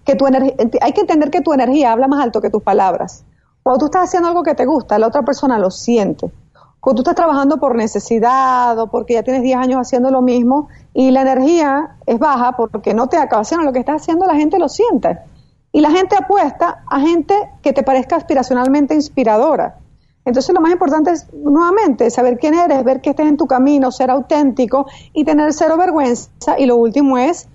que 0.06 0.16
tu 0.16 0.28
energía, 0.28 0.54
hay 0.82 0.94
que 0.94 1.02
entender 1.02 1.30
que 1.30 1.42
tu 1.42 1.54
energía 1.54 1.92
habla 1.92 2.08
más 2.08 2.24
alto 2.24 2.42
que 2.42 2.50
tus 2.50 2.64
palabras. 2.64 3.26
Cuando 3.64 3.80
tú 3.80 3.86
estás 3.86 4.06
haciendo 4.06 4.30
algo 4.30 4.44
que 4.44 4.56
te 4.56 4.66
gusta, 4.66 4.98
la 5.00 5.08
otra 5.08 5.24
persona 5.24 5.60
lo 5.60 5.72
siente. 5.72 6.32
Cuando 6.80 7.04
tú 7.04 7.10
estás 7.10 7.16
trabajando 7.16 7.58
por 7.58 7.76
necesidad 7.76 8.80
o 8.80 8.88
porque 8.88 9.16
ya 9.16 9.24
tienes 9.24 9.44
10 9.44 9.58
años 9.58 9.80
haciendo 9.82 10.12
lo 10.12 10.22
mismo 10.22 10.70
y 10.94 11.12
la 11.12 11.22
energía 11.22 11.98
es 12.06 12.18
baja 12.20 12.54
porque 12.54 12.94
no 12.94 13.08
te 13.08 13.18
apasiona 13.18 13.64
lo 13.64 13.74
que 13.74 13.80
estás 13.80 14.02
haciendo, 14.02 14.26
la 14.26 14.36
gente 14.36 14.60
lo 14.60 14.70
siente. 14.70 15.20
Y 15.72 15.82
la 15.82 15.92
gente 15.92 16.16
apuesta 16.16 16.84
a 16.90 17.00
gente 17.02 17.36
que 17.62 17.74
te 17.74 17.84
parezca 17.84 18.16
aspiracionalmente 18.16 18.96
inspiradora. 18.96 19.79
Entonces 20.30 20.54
lo 20.54 20.62
más 20.62 20.72
importante 20.72 21.12
es 21.12 21.28
nuevamente 21.34 22.10
saber 22.10 22.38
quién 22.38 22.54
eres, 22.54 22.84
ver 22.84 23.02
que 23.02 23.12
estés 23.12 23.28
en 23.28 23.38
tu 23.38 23.48
camino, 23.48 23.92
ser 23.92 24.10
auténtico 24.10 24.88
y 25.14 25.26
tener 25.26 25.54
cero 25.54 25.78
vergüenza. 25.78 26.58
Y 26.58 26.66
lo 26.66 26.78
último 26.78 27.18
es 27.18 27.48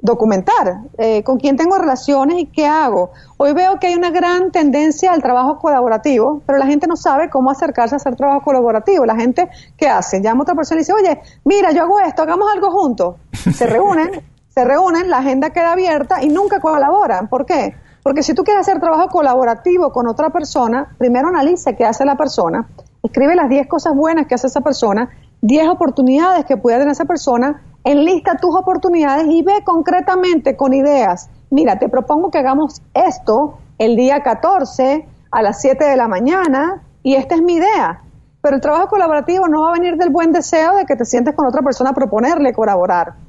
documentar 0.00 0.82
eh, 0.96 1.24
con 1.24 1.38
quién 1.38 1.56
tengo 1.56 1.76
relaciones 1.76 2.38
y 2.38 2.46
qué 2.46 2.66
hago. 2.66 3.10
Hoy 3.36 3.52
veo 3.52 3.78
que 3.78 3.88
hay 3.88 3.94
una 3.94 4.10
gran 4.10 4.52
tendencia 4.52 5.12
al 5.12 5.22
trabajo 5.22 5.58
colaborativo, 5.58 6.42
pero 6.46 6.58
la 6.58 6.66
gente 6.66 6.86
no 6.86 6.96
sabe 6.96 7.30
cómo 7.30 7.50
acercarse 7.50 7.94
a 7.94 7.96
hacer 7.96 8.14
trabajo 8.14 8.42
colaborativo. 8.42 9.04
La 9.06 9.16
gente, 9.16 9.48
¿qué 9.76 9.88
hace? 9.88 10.20
Llama 10.20 10.40
a 10.40 10.42
otra 10.42 10.54
persona 10.54 10.80
y 10.80 10.82
dice, 10.82 10.92
oye, 10.92 11.20
mira, 11.44 11.72
yo 11.72 11.82
hago 11.82 12.00
esto, 12.00 12.22
hagamos 12.22 12.48
algo 12.52 12.70
juntos. 12.70 13.16
Se 13.32 13.66
reúnen, 13.66 14.22
se 14.48 14.64
reúnen, 14.64 15.08
la 15.08 15.18
agenda 15.18 15.50
queda 15.50 15.72
abierta 15.72 16.22
y 16.22 16.28
nunca 16.28 16.58
colaboran. 16.58 17.28
¿Por 17.28 17.46
qué? 17.46 17.76
Porque 18.08 18.22
si 18.22 18.32
tú 18.32 18.42
quieres 18.42 18.66
hacer 18.66 18.80
trabajo 18.80 19.06
colaborativo 19.08 19.92
con 19.92 20.08
otra 20.08 20.30
persona, 20.30 20.96
primero 20.96 21.28
analice 21.28 21.76
qué 21.76 21.84
hace 21.84 22.06
la 22.06 22.16
persona, 22.16 22.66
escribe 23.02 23.36
las 23.36 23.50
10 23.50 23.66
cosas 23.68 23.94
buenas 23.94 24.26
que 24.26 24.34
hace 24.34 24.46
esa 24.46 24.62
persona, 24.62 25.10
10 25.42 25.68
oportunidades 25.68 26.46
que 26.46 26.56
puede 26.56 26.78
tener 26.78 26.92
esa 26.92 27.04
persona, 27.04 27.60
enlista 27.84 28.36
tus 28.36 28.56
oportunidades 28.56 29.26
y 29.28 29.42
ve 29.42 29.62
concretamente 29.62 30.56
con 30.56 30.72
ideas. 30.72 31.28
Mira, 31.50 31.78
te 31.78 31.90
propongo 31.90 32.30
que 32.30 32.38
hagamos 32.38 32.80
esto 32.94 33.58
el 33.76 33.94
día 33.94 34.22
14 34.22 35.06
a 35.30 35.42
las 35.42 35.60
7 35.60 35.84
de 35.84 35.96
la 35.98 36.08
mañana 36.08 36.82
y 37.02 37.16
esta 37.16 37.34
es 37.34 37.42
mi 37.42 37.56
idea. 37.56 38.04
Pero 38.40 38.54
el 38.56 38.62
trabajo 38.62 38.88
colaborativo 38.88 39.48
no 39.48 39.64
va 39.64 39.68
a 39.68 39.72
venir 39.74 39.98
del 39.98 40.08
buen 40.08 40.32
deseo 40.32 40.76
de 40.76 40.86
que 40.86 40.96
te 40.96 41.04
sientes 41.04 41.34
con 41.34 41.46
otra 41.46 41.60
persona 41.60 41.90
a 41.90 41.92
proponerle 41.92 42.54
colaborar. 42.54 43.27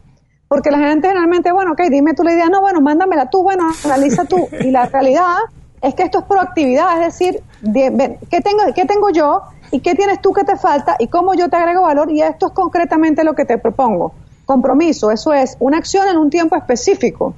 Porque 0.49 0.71
la 0.71 0.79
gente 0.79 1.07
generalmente, 1.07 1.51
bueno, 1.51 1.73
ok, 1.73 1.81
dime 1.91 2.15
tú 2.15 2.23
la 2.23 2.33
idea, 2.33 2.49
no, 2.49 2.59
bueno, 2.59 2.81
mándamela 2.81 3.29
tú, 3.29 3.43
bueno, 3.43 3.69
analiza 3.85 4.25
tú. 4.25 4.49
Y 4.59 4.71
la 4.71 4.87
realidad 4.87 5.37
es 5.81 5.93
que 5.93 6.03
esto 6.03 6.19
es 6.19 6.25
proactividad, 6.25 7.01
es 7.01 7.13
decir, 7.13 7.41
¿qué, 7.63 8.41
tengo, 8.41 8.63
¿qué 8.73 8.85
tengo 8.85 9.11
yo 9.11 9.43
y 9.71 9.79
qué 9.79 9.93
tienes 9.93 10.19
tú 10.21 10.33
que 10.33 10.43
te 10.43 10.57
falta 10.57 10.95
y 10.97 11.07
cómo 11.07 11.35
yo 11.35 11.49
te 11.49 11.55
agrego 11.55 11.83
valor? 11.83 12.11
Y 12.11 12.23
esto 12.23 12.47
es 12.47 12.53
concretamente 12.53 13.23
lo 13.23 13.35
que 13.35 13.45
te 13.45 13.59
propongo. 13.59 14.11
Compromiso, 14.45 15.11
eso 15.11 15.31
es 15.33 15.55
una 15.59 15.77
acción 15.77 16.07
en 16.07 16.17
un 16.17 16.31
tiempo 16.31 16.55
específico. 16.55 17.35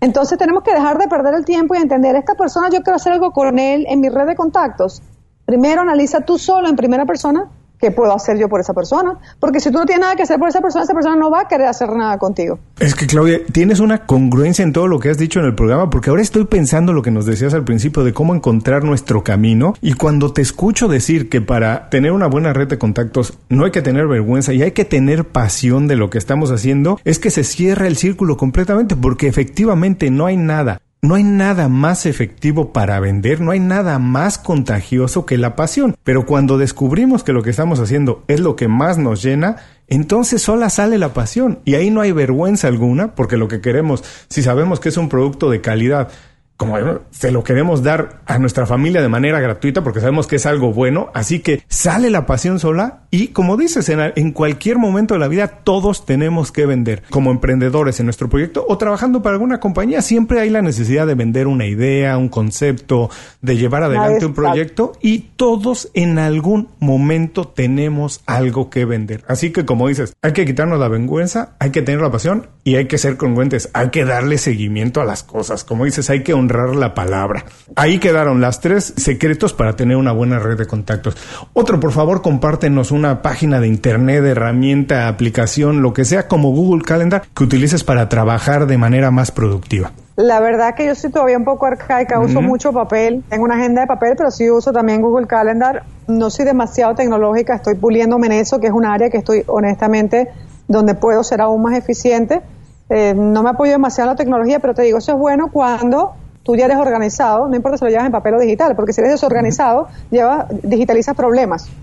Entonces 0.00 0.38
tenemos 0.38 0.62
que 0.62 0.72
dejar 0.72 0.96
de 0.96 1.06
perder 1.06 1.34
el 1.34 1.44
tiempo 1.44 1.74
y 1.74 1.78
entender, 1.78 2.16
esta 2.16 2.34
persona 2.34 2.70
yo 2.70 2.82
quiero 2.82 2.96
hacer 2.96 3.12
algo 3.12 3.32
con 3.32 3.58
él 3.58 3.84
en 3.86 4.00
mi 4.00 4.08
red 4.08 4.26
de 4.26 4.34
contactos. 4.34 5.02
Primero 5.44 5.82
analiza 5.82 6.22
tú 6.22 6.38
solo 6.38 6.68
en 6.68 6.76
primera 6.76 7.04
persona 7.04 7.50
¿qué 7.84 7.90
puedo 7.90 8.14
hacer 8.14 8.38
yo 8.38 8.48
por 8.48 8.60
esa 8.60 8.72
persona? 8.72 9.18
Porque 9.38 9.60
si 9.60 9.70
tú 9.70 9.76
no 9.76 9.84
tienes 9.84 10.00
nada 10.00 10.16
que 10.16 10.22
hacer 10.22 10.38
por 10.38 10.48
esa 10.48 10.62
persona, 10.62 10.84
esa 10.84 10.94
persona 10.94 11.16
no 11.16 11.30
va 11.30 11.42
a 11.42 11.48
querer 11.48 11.66
hacer 11.66 11.90
nada 11.90 12.16
contigo. 12.16 12.58
Es 12.80 12.94
que, 12.94 13.06
Claudia, 13.06 13.40
tienes 13.52 13.78
una 13.78 14.06
congruencia 14.06 14.62
en 14.62 14.72
todo 14.72 14.88
lo 14.88 14.98
que 14.98 15.10
has 15.10 15.18
dicho 15.18 15.38
en 15.38 15.44
el 15.44 15.54
programa, 15.54 15.90
porque 15.90 16.08
ahora 16.08 16.22
estoy 16.22 16.46
pensando 16.46 16.94
lo 16.94 17.02
que 17.02 17.10
nos 17.10 17.26
decías 17.26 17.52
al 17.52 17.64
principio 17.64 18.02
de 18.02 18.14
cómo 18.14 18.34
encontrar 18.34 18.84
nuestro 18.84 19.22
camino. 19.22 19.74
Y 19.82 19.92
cuando 19.92 20.32
te 20.32 20.40
escucho 20.40 20.88
decir 20.88 21.28
que 21.28 21.42
para 21.42 21.90
tener 21.90 22.12
una 22.12 22.26
buena 22.26 22.54
red 22.54 22.68
de 22.68 22.78
contactos 22.78 23.34
no 23.50 23.66
hay 23.66 23.70
que 23.70 23.82
tener 23.82 24.06
vergüenza 24.06 24.54
y 24.54 24.62
hay 24.62 24.72
que 24.72 24.86
tener 24.86 25.26
pasión 25.26 25.86
de 25.86 25.96
lo 25.96 26.08
que 26.08 26.16
estamos 26.16 26.50
haciendo, 26.52 26.98
es 27.04 27.18
que 27.18 27.28
se 27.28 27.44
cierra 27.44 27.86
el 27.86 27.98
círculo 27.98 28.38
completamente, 28.38 28.96
porque 28.96 29.26
efectivamente 29.26 30.10
no 30.10 30.24
hay 30.24 30.38
nada 30.38 30.80
no 31.04 31.16
hay 31.16 31.22
nada 31.22 31.68
más 31.68 32.06
efectivo 32.06 32.72
para 32.72 32.98
vender, 32.98 33.42
no 33.42 33.50
hay 33.50 33.60
nada 33.60 33.98
más 33.98 34.38
contagioso 34.38 35.26
que 35.26 35.36
la 35.36 35.54
pasión. 35.54 35.96
Pero 36.02 36.24
cuando 36.24 36.56
descubrimos 36.56 37.22
que 37.22 37.34
lo 37.34 37.42
que 37.42 37.50
estamos 37.50 37.78
haciendo 37.78 38.24
es 38.26 38.40
lo 38.40 38.56
que 38.56 38.68
más 38.68 38.96
nos 38.96 39.22
llena, 39.22 39.56
entonces 39.86 40.40
sola 40.40 40.70
sale 40.70 40.96
la 40.96 41.12
pasión. 41.12 41.58
Y 41.66 41.74
ahí 41.74 41.90
no 41.90 42.00
hay 42.00 42.12
vergüenza 42.12 42.68
alguna, 42.68 43.14
porque 43.14 43.36
lo 43.36 43.48
que 43.48 43.60
queremos, 43.60 44.02
si 44.30 44.42
sabemos 44.42 44.80
que 44.80 44.88
es 44.88 44.96
un 44.96 45.10
producto 45.10 45.50
de 45.50 45.60
calidad, 45.60 46.08
como 46.56 46.76
se 47.10 47.32
lo 47.32 47.42
queremos 47.42 47.82
dar 47.82 48.20
a 48.26 48.38
nuestra 48.38 48.64
familia 48.64 49.02
de 49.02 49.08
manera 49.08 49.40
gratuita 49.40 49.82
porque 49.82 50.00
sabemos 50.00 50.26
que 50.26 50.36
es 50.36 50.46
algo 50.46 50.72
bueno, 50.72 51.10
así 51.12 51.40
que 51.40 51.62
sale 51.68 52.10
la 52.10 52.26
pasión 52.26 52.60
sola 52.60 53.02
y 53.10 53.28
como 53.28 53.56
dices, 53.56 53.88
en, 53.88 54.12
en, 54.14 54.32
cualquier 54.32 54.78
momento 54.78 55.14
de 55.14 55.20
la 55.20 55.28
vida 55.28 55.46
todos 55.46 56.06
tenemos 56.06 56.52
que 56.52 56.66
vender. 56.66 57.02
Como 57.10 57.30
emprendedores 57.30 58.00
en 58.00 58.06
nuestro 58.06 58.28
proyecto 58.28 58.64
o 58.68 58.78
trabajando 58.78 59.22
para 59.22 59.34
alguna 59.34 59.60
compañía, 59.60 60.02
siempre 60.02 60.40
hay 60.40 60.50
la 60.50 60.62
necesidad 60.62 61.06
de 61.06 61.14
vender 61.14 61.46
una 61.46 61.66
idea, 61.66 62.16
un 62.18 62.28
concepto, 62.28 63.10
de 63.40 63.56
llevar 63.56 63.82
adelante 63.84 64.26
un 64.26 64.34
proyecto 64.34 64.92
y 65.00 65.30
todos 65.36 65.90
en 65.94 66.18
algún 66.18 66.68
momento 66.78 67.48
tenemos 67.48 68.22
algo 68.26 68.70
que 68.70 68.84
vender. 68.84 69.24
Así 69.28 69.50
que 69.50 69.64
como 69.64 69.88
dices, 69.88 70.14
hay 70.22 70.32
que 70.32 70.44
quitarnos 70.44 70.78
la 70.78 70.88
vergüenza, 70.88 71.56
hay 71.58 71.70
que 71.70 71.82
tener 71.82 72.00
la 72.00 72.10
pasión 72.10 72.48
y 72.64 72.76
hay 72.76 72.86
que 72.86 72.98
ser 72.98 73.16
congruentes, 73.16 73.70
hay 73.72 73.90
que 73.90 74.04
darle 74.04 74.38
seguimiento 74.38 75.00
a 75.00 75.04
las 75.04 75.22
cosas. 75.22 75.64
Como 75.64 75.84
dices, 75.84 76.10
hay 76.10 76.22
que 76.22 76.34
honrar 76.44 76.76
la 76.76 76.94
palabra. 76.94 77.44
Ahí 77.76 77.98
quedaron 77.98 78.40
las 78.40 78.60
tres 78.60 78.94
secretos 78.96 79.52
para 79.52 79.76
tener 79.76 79.96
una 79.96 80.12
buena 80.12 80.38
red 80.38 80.56
de 80.56 80.66
contactos. 80.66 81.16
Otro, 81.52 81.80
por 81.80 81.92
favor, 81.92 82.22
compártenos 82.22 82.90
una 82.90 83.22
página 83.22 83.60
de 83.60 83.68
internet, 83.68 84.24
herramienta, 84.24 85.08
aplicación, 85.08 85.82
lo 85.82 85.92
que 85.92 86.04
sea 86.04 86.28
como 86.28 86.52
Google 86.52 86.82
Calendar 86.82 87.22
que 87.34 87.44
utilices 87.44 87.84
para 87.84 88.08
trabajar 88.08 88.66
de 88.66 88.78
manera 88.78 89.10
más 89.10 89.30
productiva. 89.30 89.90
La 90.16 90.38
verdad 90.38 90.76
que 90.76 90.86
yo 90.86 90.94
soy 90.94 91.10
todavía 91.10 91.36
un 91.36 91.44
poco 91.44 91.66
arcaica, 91.66 92.20
uso 92.20 92.40
mucho 92.40 92.72
papel, 92.72 93.24
tengo 93.28 93.44
una 93.44 93.56
agenda 93.56 93.80
de 93.80 93.88
papel, 93.88 94.14
pero 94.16 94.30
sí 94.30 94.48
uso 94.48 94.72
también 94.72 95.02
Google 95.02 95.26
Calendar. 95.26 95.82
No 96.06 96.30
soy 96.30 96.44
demasiado 96.44 96.94
tecnológica, 96.94 97.56
estoy 97.56 97.74
puliéndome 97.74 98.28
en 98.28 98.34
eso, 98.34 98.60
que 98.60 98.68
es 98.68 98.72
un 98.72 98.84
área 98.84 99.10
que 99.10 99.18
estoy 99.18 99.42
honestamente 99.48 100.28
donde 100.68 100.94
puedo 100.94 101.24
ser 101.24 101.40
aún 101.40 101.62
más 101.62 101.76
eficiente. 101.76 102.42
Eh, 102.90 103.12
no 103.16 103.42
me 103.42 103.50
apoyo 103.50 103.72
demasiado 103.72 104.10
en 104.10 104.14
la 104.14 104.16
tecnología, 104.16 104.60
pero 104.60 104.72
te 104.72 104.82
digo, 104.82 104.98
eso 104.98 105.12
es 105.12 105.18
bueno 105.18 105.50
cuando 105.50 106.14
tú 106.44 106.54
ya 106.54 106.66
eres 106.66 106.76
organizado, 106.76 107.48
no 107.48 107.56
importa 107.56 107.78
si 107.78 107.84
lo 107.84 107.90
llevas 107.90 108.06
en 108.06 108.12
papel 108.12 108.34
o 108.34 108.38
digital, 108.38 108.76
porque 108.76 108.92
si 108.92 109.00
eres 109.00 109.12
desorganizado, 109.12 109.88
lleva, 110.10 110.46
digitalizas 110.62 111.16
problemas. 111.16 111.68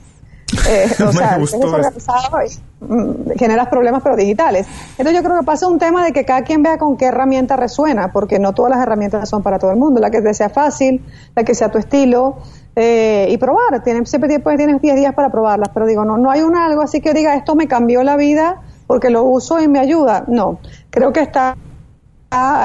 Eh, 0.68 0.86
o 1.08 1.14
sea, 1.14 1.38
eres 1.38 1.52
desorganizado 1.52 2.40
y 2.46 2.84
mm, 2.84 3.38
generas 3.38 3.70
problemas 3.70 4.04
pero 4.04 4.18
digitales. 4.18 4.68
Entonces 4.98 5.14
yo 5.14 5.24
creo 5.24 5.40
que 5.40 5.46
pasa 5.46 5.66
un 5.66 5.80
tema 5.80 6.04
de 6.04 6.12
que 6.12 6.26
cada 6.26 6.44
quien 6.44 6.62
vea 6.62 6.78
con 6.78 6.98
qué 6.98 7.06
herramienta 7.06 7.56
resuena, 7.56 8.12
porque 8.12 8.38
no 8.38 8.52
todas 8.52 8.70
las 8.72 8.82
herramientas 8.82 9.30
son 9.30 9.44
para 9.44 9.60
todo 9.60 9.72
el 9.72 9.78
mundo. 9.78 10.02
La 10.02 10.12
que 10.12 10.22
te 10.22 10.34
sea 10.34 10.50
fácil, 10.50 11.02
la 11.38 11.46
que 11.46 11.56
sea 11.56 11.72
tu 11.72 11.78
estilo, 11.78 12.36
eh, 12.76 13.28
y 13.30 13.38
probar. 13.38 13.82
Tienes, 13.82 14.10
siempre 14.10 14.40
tienes 14.40 14.82
10 14.82 14.96
días 14.96 15.14
para 15.14 15.30
probarlas, 15.30 15.70
pero 15.74 15.86
digo, 15.86 16.06
no, 16.06 16.18
no 16.18 16.32
hay 16.32 16.42
un 16.42 16.56
algo 16.56 16.82
así 16.82 17.00
que 17.00 17.14
diga 17.14 17.36
esto 17.36 17.56
me 17.56 17.68
cambió 17.68 18.04
la 18.04 18.18
vida 18.18 18.62
porque 18.88 19.10
lo 19.10 19.24
uso 19.24 19.62
y 19.62 19.68
me 19.68 19.80
ayuda. 19.80 20.26
No, 20.28 20.60
creo 20.90 21.14
que 21.14 21.22
está 21.22 21.56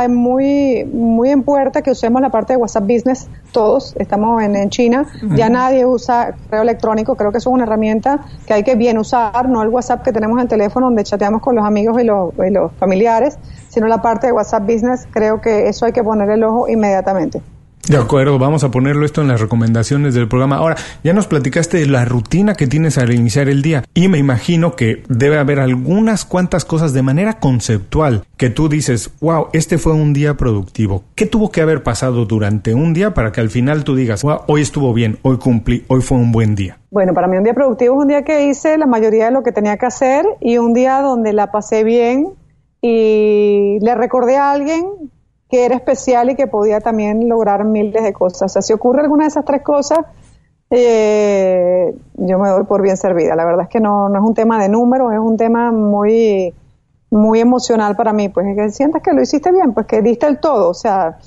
muy, 0.08 0.84
muy 0.84 1.30
en 1.30 1.42
puerta 1.42 1.82
que 1.82 1.90
usemos 1.90 2.22
la 2.22 2.30
parte 2.30 2.52
de 2.52 2.56
WhatsApp 2.58 2.84
Business 2.84 3.28
todos, 3.52 3.94
estamos 3.98 4.42
en, 4.42 4.70
China, 4.70 5.06
ya 5.34 5.48
nadie 5.48 5.86
usa 5.86 6.34
correo 6.44 6.62
electrónico, 6.62 7.16
creo 7.16 7.32
que 7.32 7.38
eso 7.38 7.50
es 7.50 7.54
una 7.54 7.64
herramienta 7.64 8.20
que 8.46 8.54
hay 8.54 8.62
que 8.62 8.74
bien 8.74 8.98
usar, 8.98 9.48
no 9.48 9.62
el 9.62 9.68
WhatsApp 9.68 10.02
que 10.02 10.12
tenemos 10.12 10.36
en 10.36 10.42
el 10.42 10.48
teléfono 10.48 10.86
donde 10.86 11.04
chateamos 11.04 11.40
con 11.40 11.56
los 11.56 11.64
amigos 11.64 12.00
y 12.00 12.04
los, 12.04 12.32
y 12.46 12.50
los 12.50 12.72
familiares, 12.74 13.38
sino 13.68 13.86
la 13.86 14.02
parte 14.02 14.28
de 14.28 14.32
WhatsApp 14.32 14.62
Business, 14.62 15.08
creo 15.10 15.40
que 15.40 15.68
eso 15.68 15.86
hay 15.86 15.92
que 15.92 16.04
poner 16.04 16.30
el 16.30 16.44
ojo 16.44 16.68
inmediatamente. 16.68 17.42
De 17.88 17.96
acuerdo, 17.96 18.36
vamos 18.40 18.64
a 18.64 18.72
ponerlo 18.72 19.06
esto 19.06 19.22
en 19.22 19.28
las 19.28 19.40
recomendaciones 19.40 20.12
del 20.12 20.26
programa. 20.26 20.56
Ahora, 20.56 20.74
ya 21.04 21.12
nos 21.12 21.28
platicaste 21.28 21.78
de 21.78 21.86
la 21.86 22.04
rutina 22.04 22.54
que 22.54 22.66
tienes 22.66 22.98
al 22.98 23.14
iniciar 23.14 23.48
el 23.48 23.62
día 23.62 23.84
y 23.94 24.08
me 24.08 24.18
imagino 24.18 24.74
que 24.74 25.04
debe 25.08 25.38
haber 25.38 25.60
algunas 25.60 26.24
cuantas 26.24 26.64
cosas 26.64 26.92
de 26.92 27.02
manera 27.02 27.38
conceptual 27.38 28.24
que 28.36 28.50
tú 28.50 28.68
dices, 28.68 29.12
wow, 29.20 29.50
este 29.52 29.78
fue 29.78 29.92
un 29.92 30.12
día 30.12 30.36
productivo. 30.36 31.04
¿Qué 31.14 31.26
tuvo 31.26 31.52
que 31.52 31.60
haber 31.60 31.84
pasado 31.84 32.24
durante 32.24 32.74
un 32.74 32.92
día 32.92 33.14
para 33.14 33.30
que 33.30 33.40
al 33.40 33.50
final 33.50 33.84
tú 33.84 33.94
digas, 33.94 34.24
wow, 34.24 34.40
hoy 34.48 34.62
estuvo 34.62 34.92
bien, 34.92 35.20
hoy 35.22 35.38
cumplí, 35.38 35.84
hoy 35.86 36.00
fue 36.00 36.18
un 36.18 36.32
buen 36.32 36.56
día? 36.56 36.80
Bueno, 36.90 37.14
para 37.14 37.28
mí 37.28 37.36
un 37.36 37.44
día 37.44 37.54
productivo 37.54 37.94
es 37.94 38.02
un 38.02 38.08
día 38.08 38.24
que 38.24 38.48
hice 38.48 38.78
la 38.78 38.86
mayoría 38.86 39.26
de 39.26 39.30
lo 39.30 39.44
que 39.44 39.52
tenía 39.52 39.76
que 39.76 39.86
hacer 39.86 40.24
y 40.40 40.58
un 40.58 40.74
día 40.74 41.02
donde 41.02 41.32
la 41.32 41.52
pasé 41.52 41.84
bien 41.84 42.30
y 42.82 43.78
le 43.80 43.94
recordé 43.94 44.38
a 44.38 44.50
alguien 44.50 44.86
que 45.48 45.64
era 45.64 45.76
especial 45.76 46.30
y 46.30 46.34
que 46.34 46.46
podía 46.46 46.80
también 46.80 47.28
lograr 47.28 47.64
miles 47.64 48.02
de 48.02 48.12
cosas. 48.12 48.42
O 48.42 48.48
sea, 48.48 48.62
si 48.62 48.72
ocurre 48.72 49.02
alguna 49.02 49.24
de 49.24 49.28
esas 49.28 49.44
tres 49.44 49.62
cosas, 49.62 49.98
eh, 50.70 51.94
yo 52.14 52.38
me 52.38 52.48
doy 52.48 52.64
por 52.64 52.82
bien 52.82 52.96
servida. 52.96 53.36
La 53.36 53.44
verdad 53.44 53.62
es 53.62 53.68
que 53.68 53.80
no, 53.80 54.08
no 54.08 54.18
es 54.18 54.24
un 54.24 54.34
tema 54.34 54.60
de 54.60 54.68
números, 54.68 55.12
es 55.12 55.20
un 55.20 55.36
tema 55.36 55.70
muy, 55.70 56.52
muy 57.10 57.40
emocional 57.40 57.96
para 57.96 58.12
mí. 58.12 58.28
Pues 58.28 58.46
que 58.56 58.70
sientas 58.70 59.02
que 59.02 59.12
lo 59.12 59.22
hiciste 59.22 59.52
bien, 59.52 59.72
pues 59.72 59.86
que 59.86 60.02
diste 60.02 60.26
el 60.26 60.40
todo. 60.40 60.68
O 60.70 60.74
sea, 60.74 61.18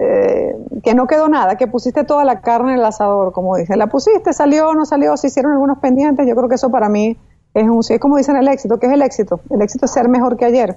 eh, 0.00 0.56
que 0.82 0.94
no 0.94 1.06
quedó 1.06 1.28
nada, 1.28 1.56
que 1.56 1.68
pusiste 1.68 2.04
toda 2.04 2.24
la 2.24 2.40
carne 2.40 2.72
en 2.72 2.78
el 2.80 2.84
asador, 2.84 3.32
como 3.32 3.56
dije. 3.56 3.76
La 3.76 3.86
pusiste, 3.86 4.32
salió, 4.32 4.74
no 4.74 4.84
salió, 4.86 5.16
se 5.16 5.28
hicieron 5.28 5.52
algunos 5.52 5.78
pendientes. 5.78 6.26
Yo 6.26 6.34
creo 6.34 6.48
que 6.48 6.56
eso 6.56 6.70
para 6.70 6.88
mí 6.88 7.16
es 7.54 7.68
un, 7.68 7.80
es 7.88 8.00
como 8.00 8.16
dicen 8.16 8.36
el 8.36 8.48
éxito. 8.48 8.78
¿Qué 8.78 8.86
es 8.86 8.92
el 8.92 9.02
éxito? 9.02 9.40
El 9.50 9.62
éxito 9.62 9.84
es 9.84 9.92
ser 9.92 10.08
mejor 10.08 10.36
que 10.36 10.44
ayer. 10.44 10.76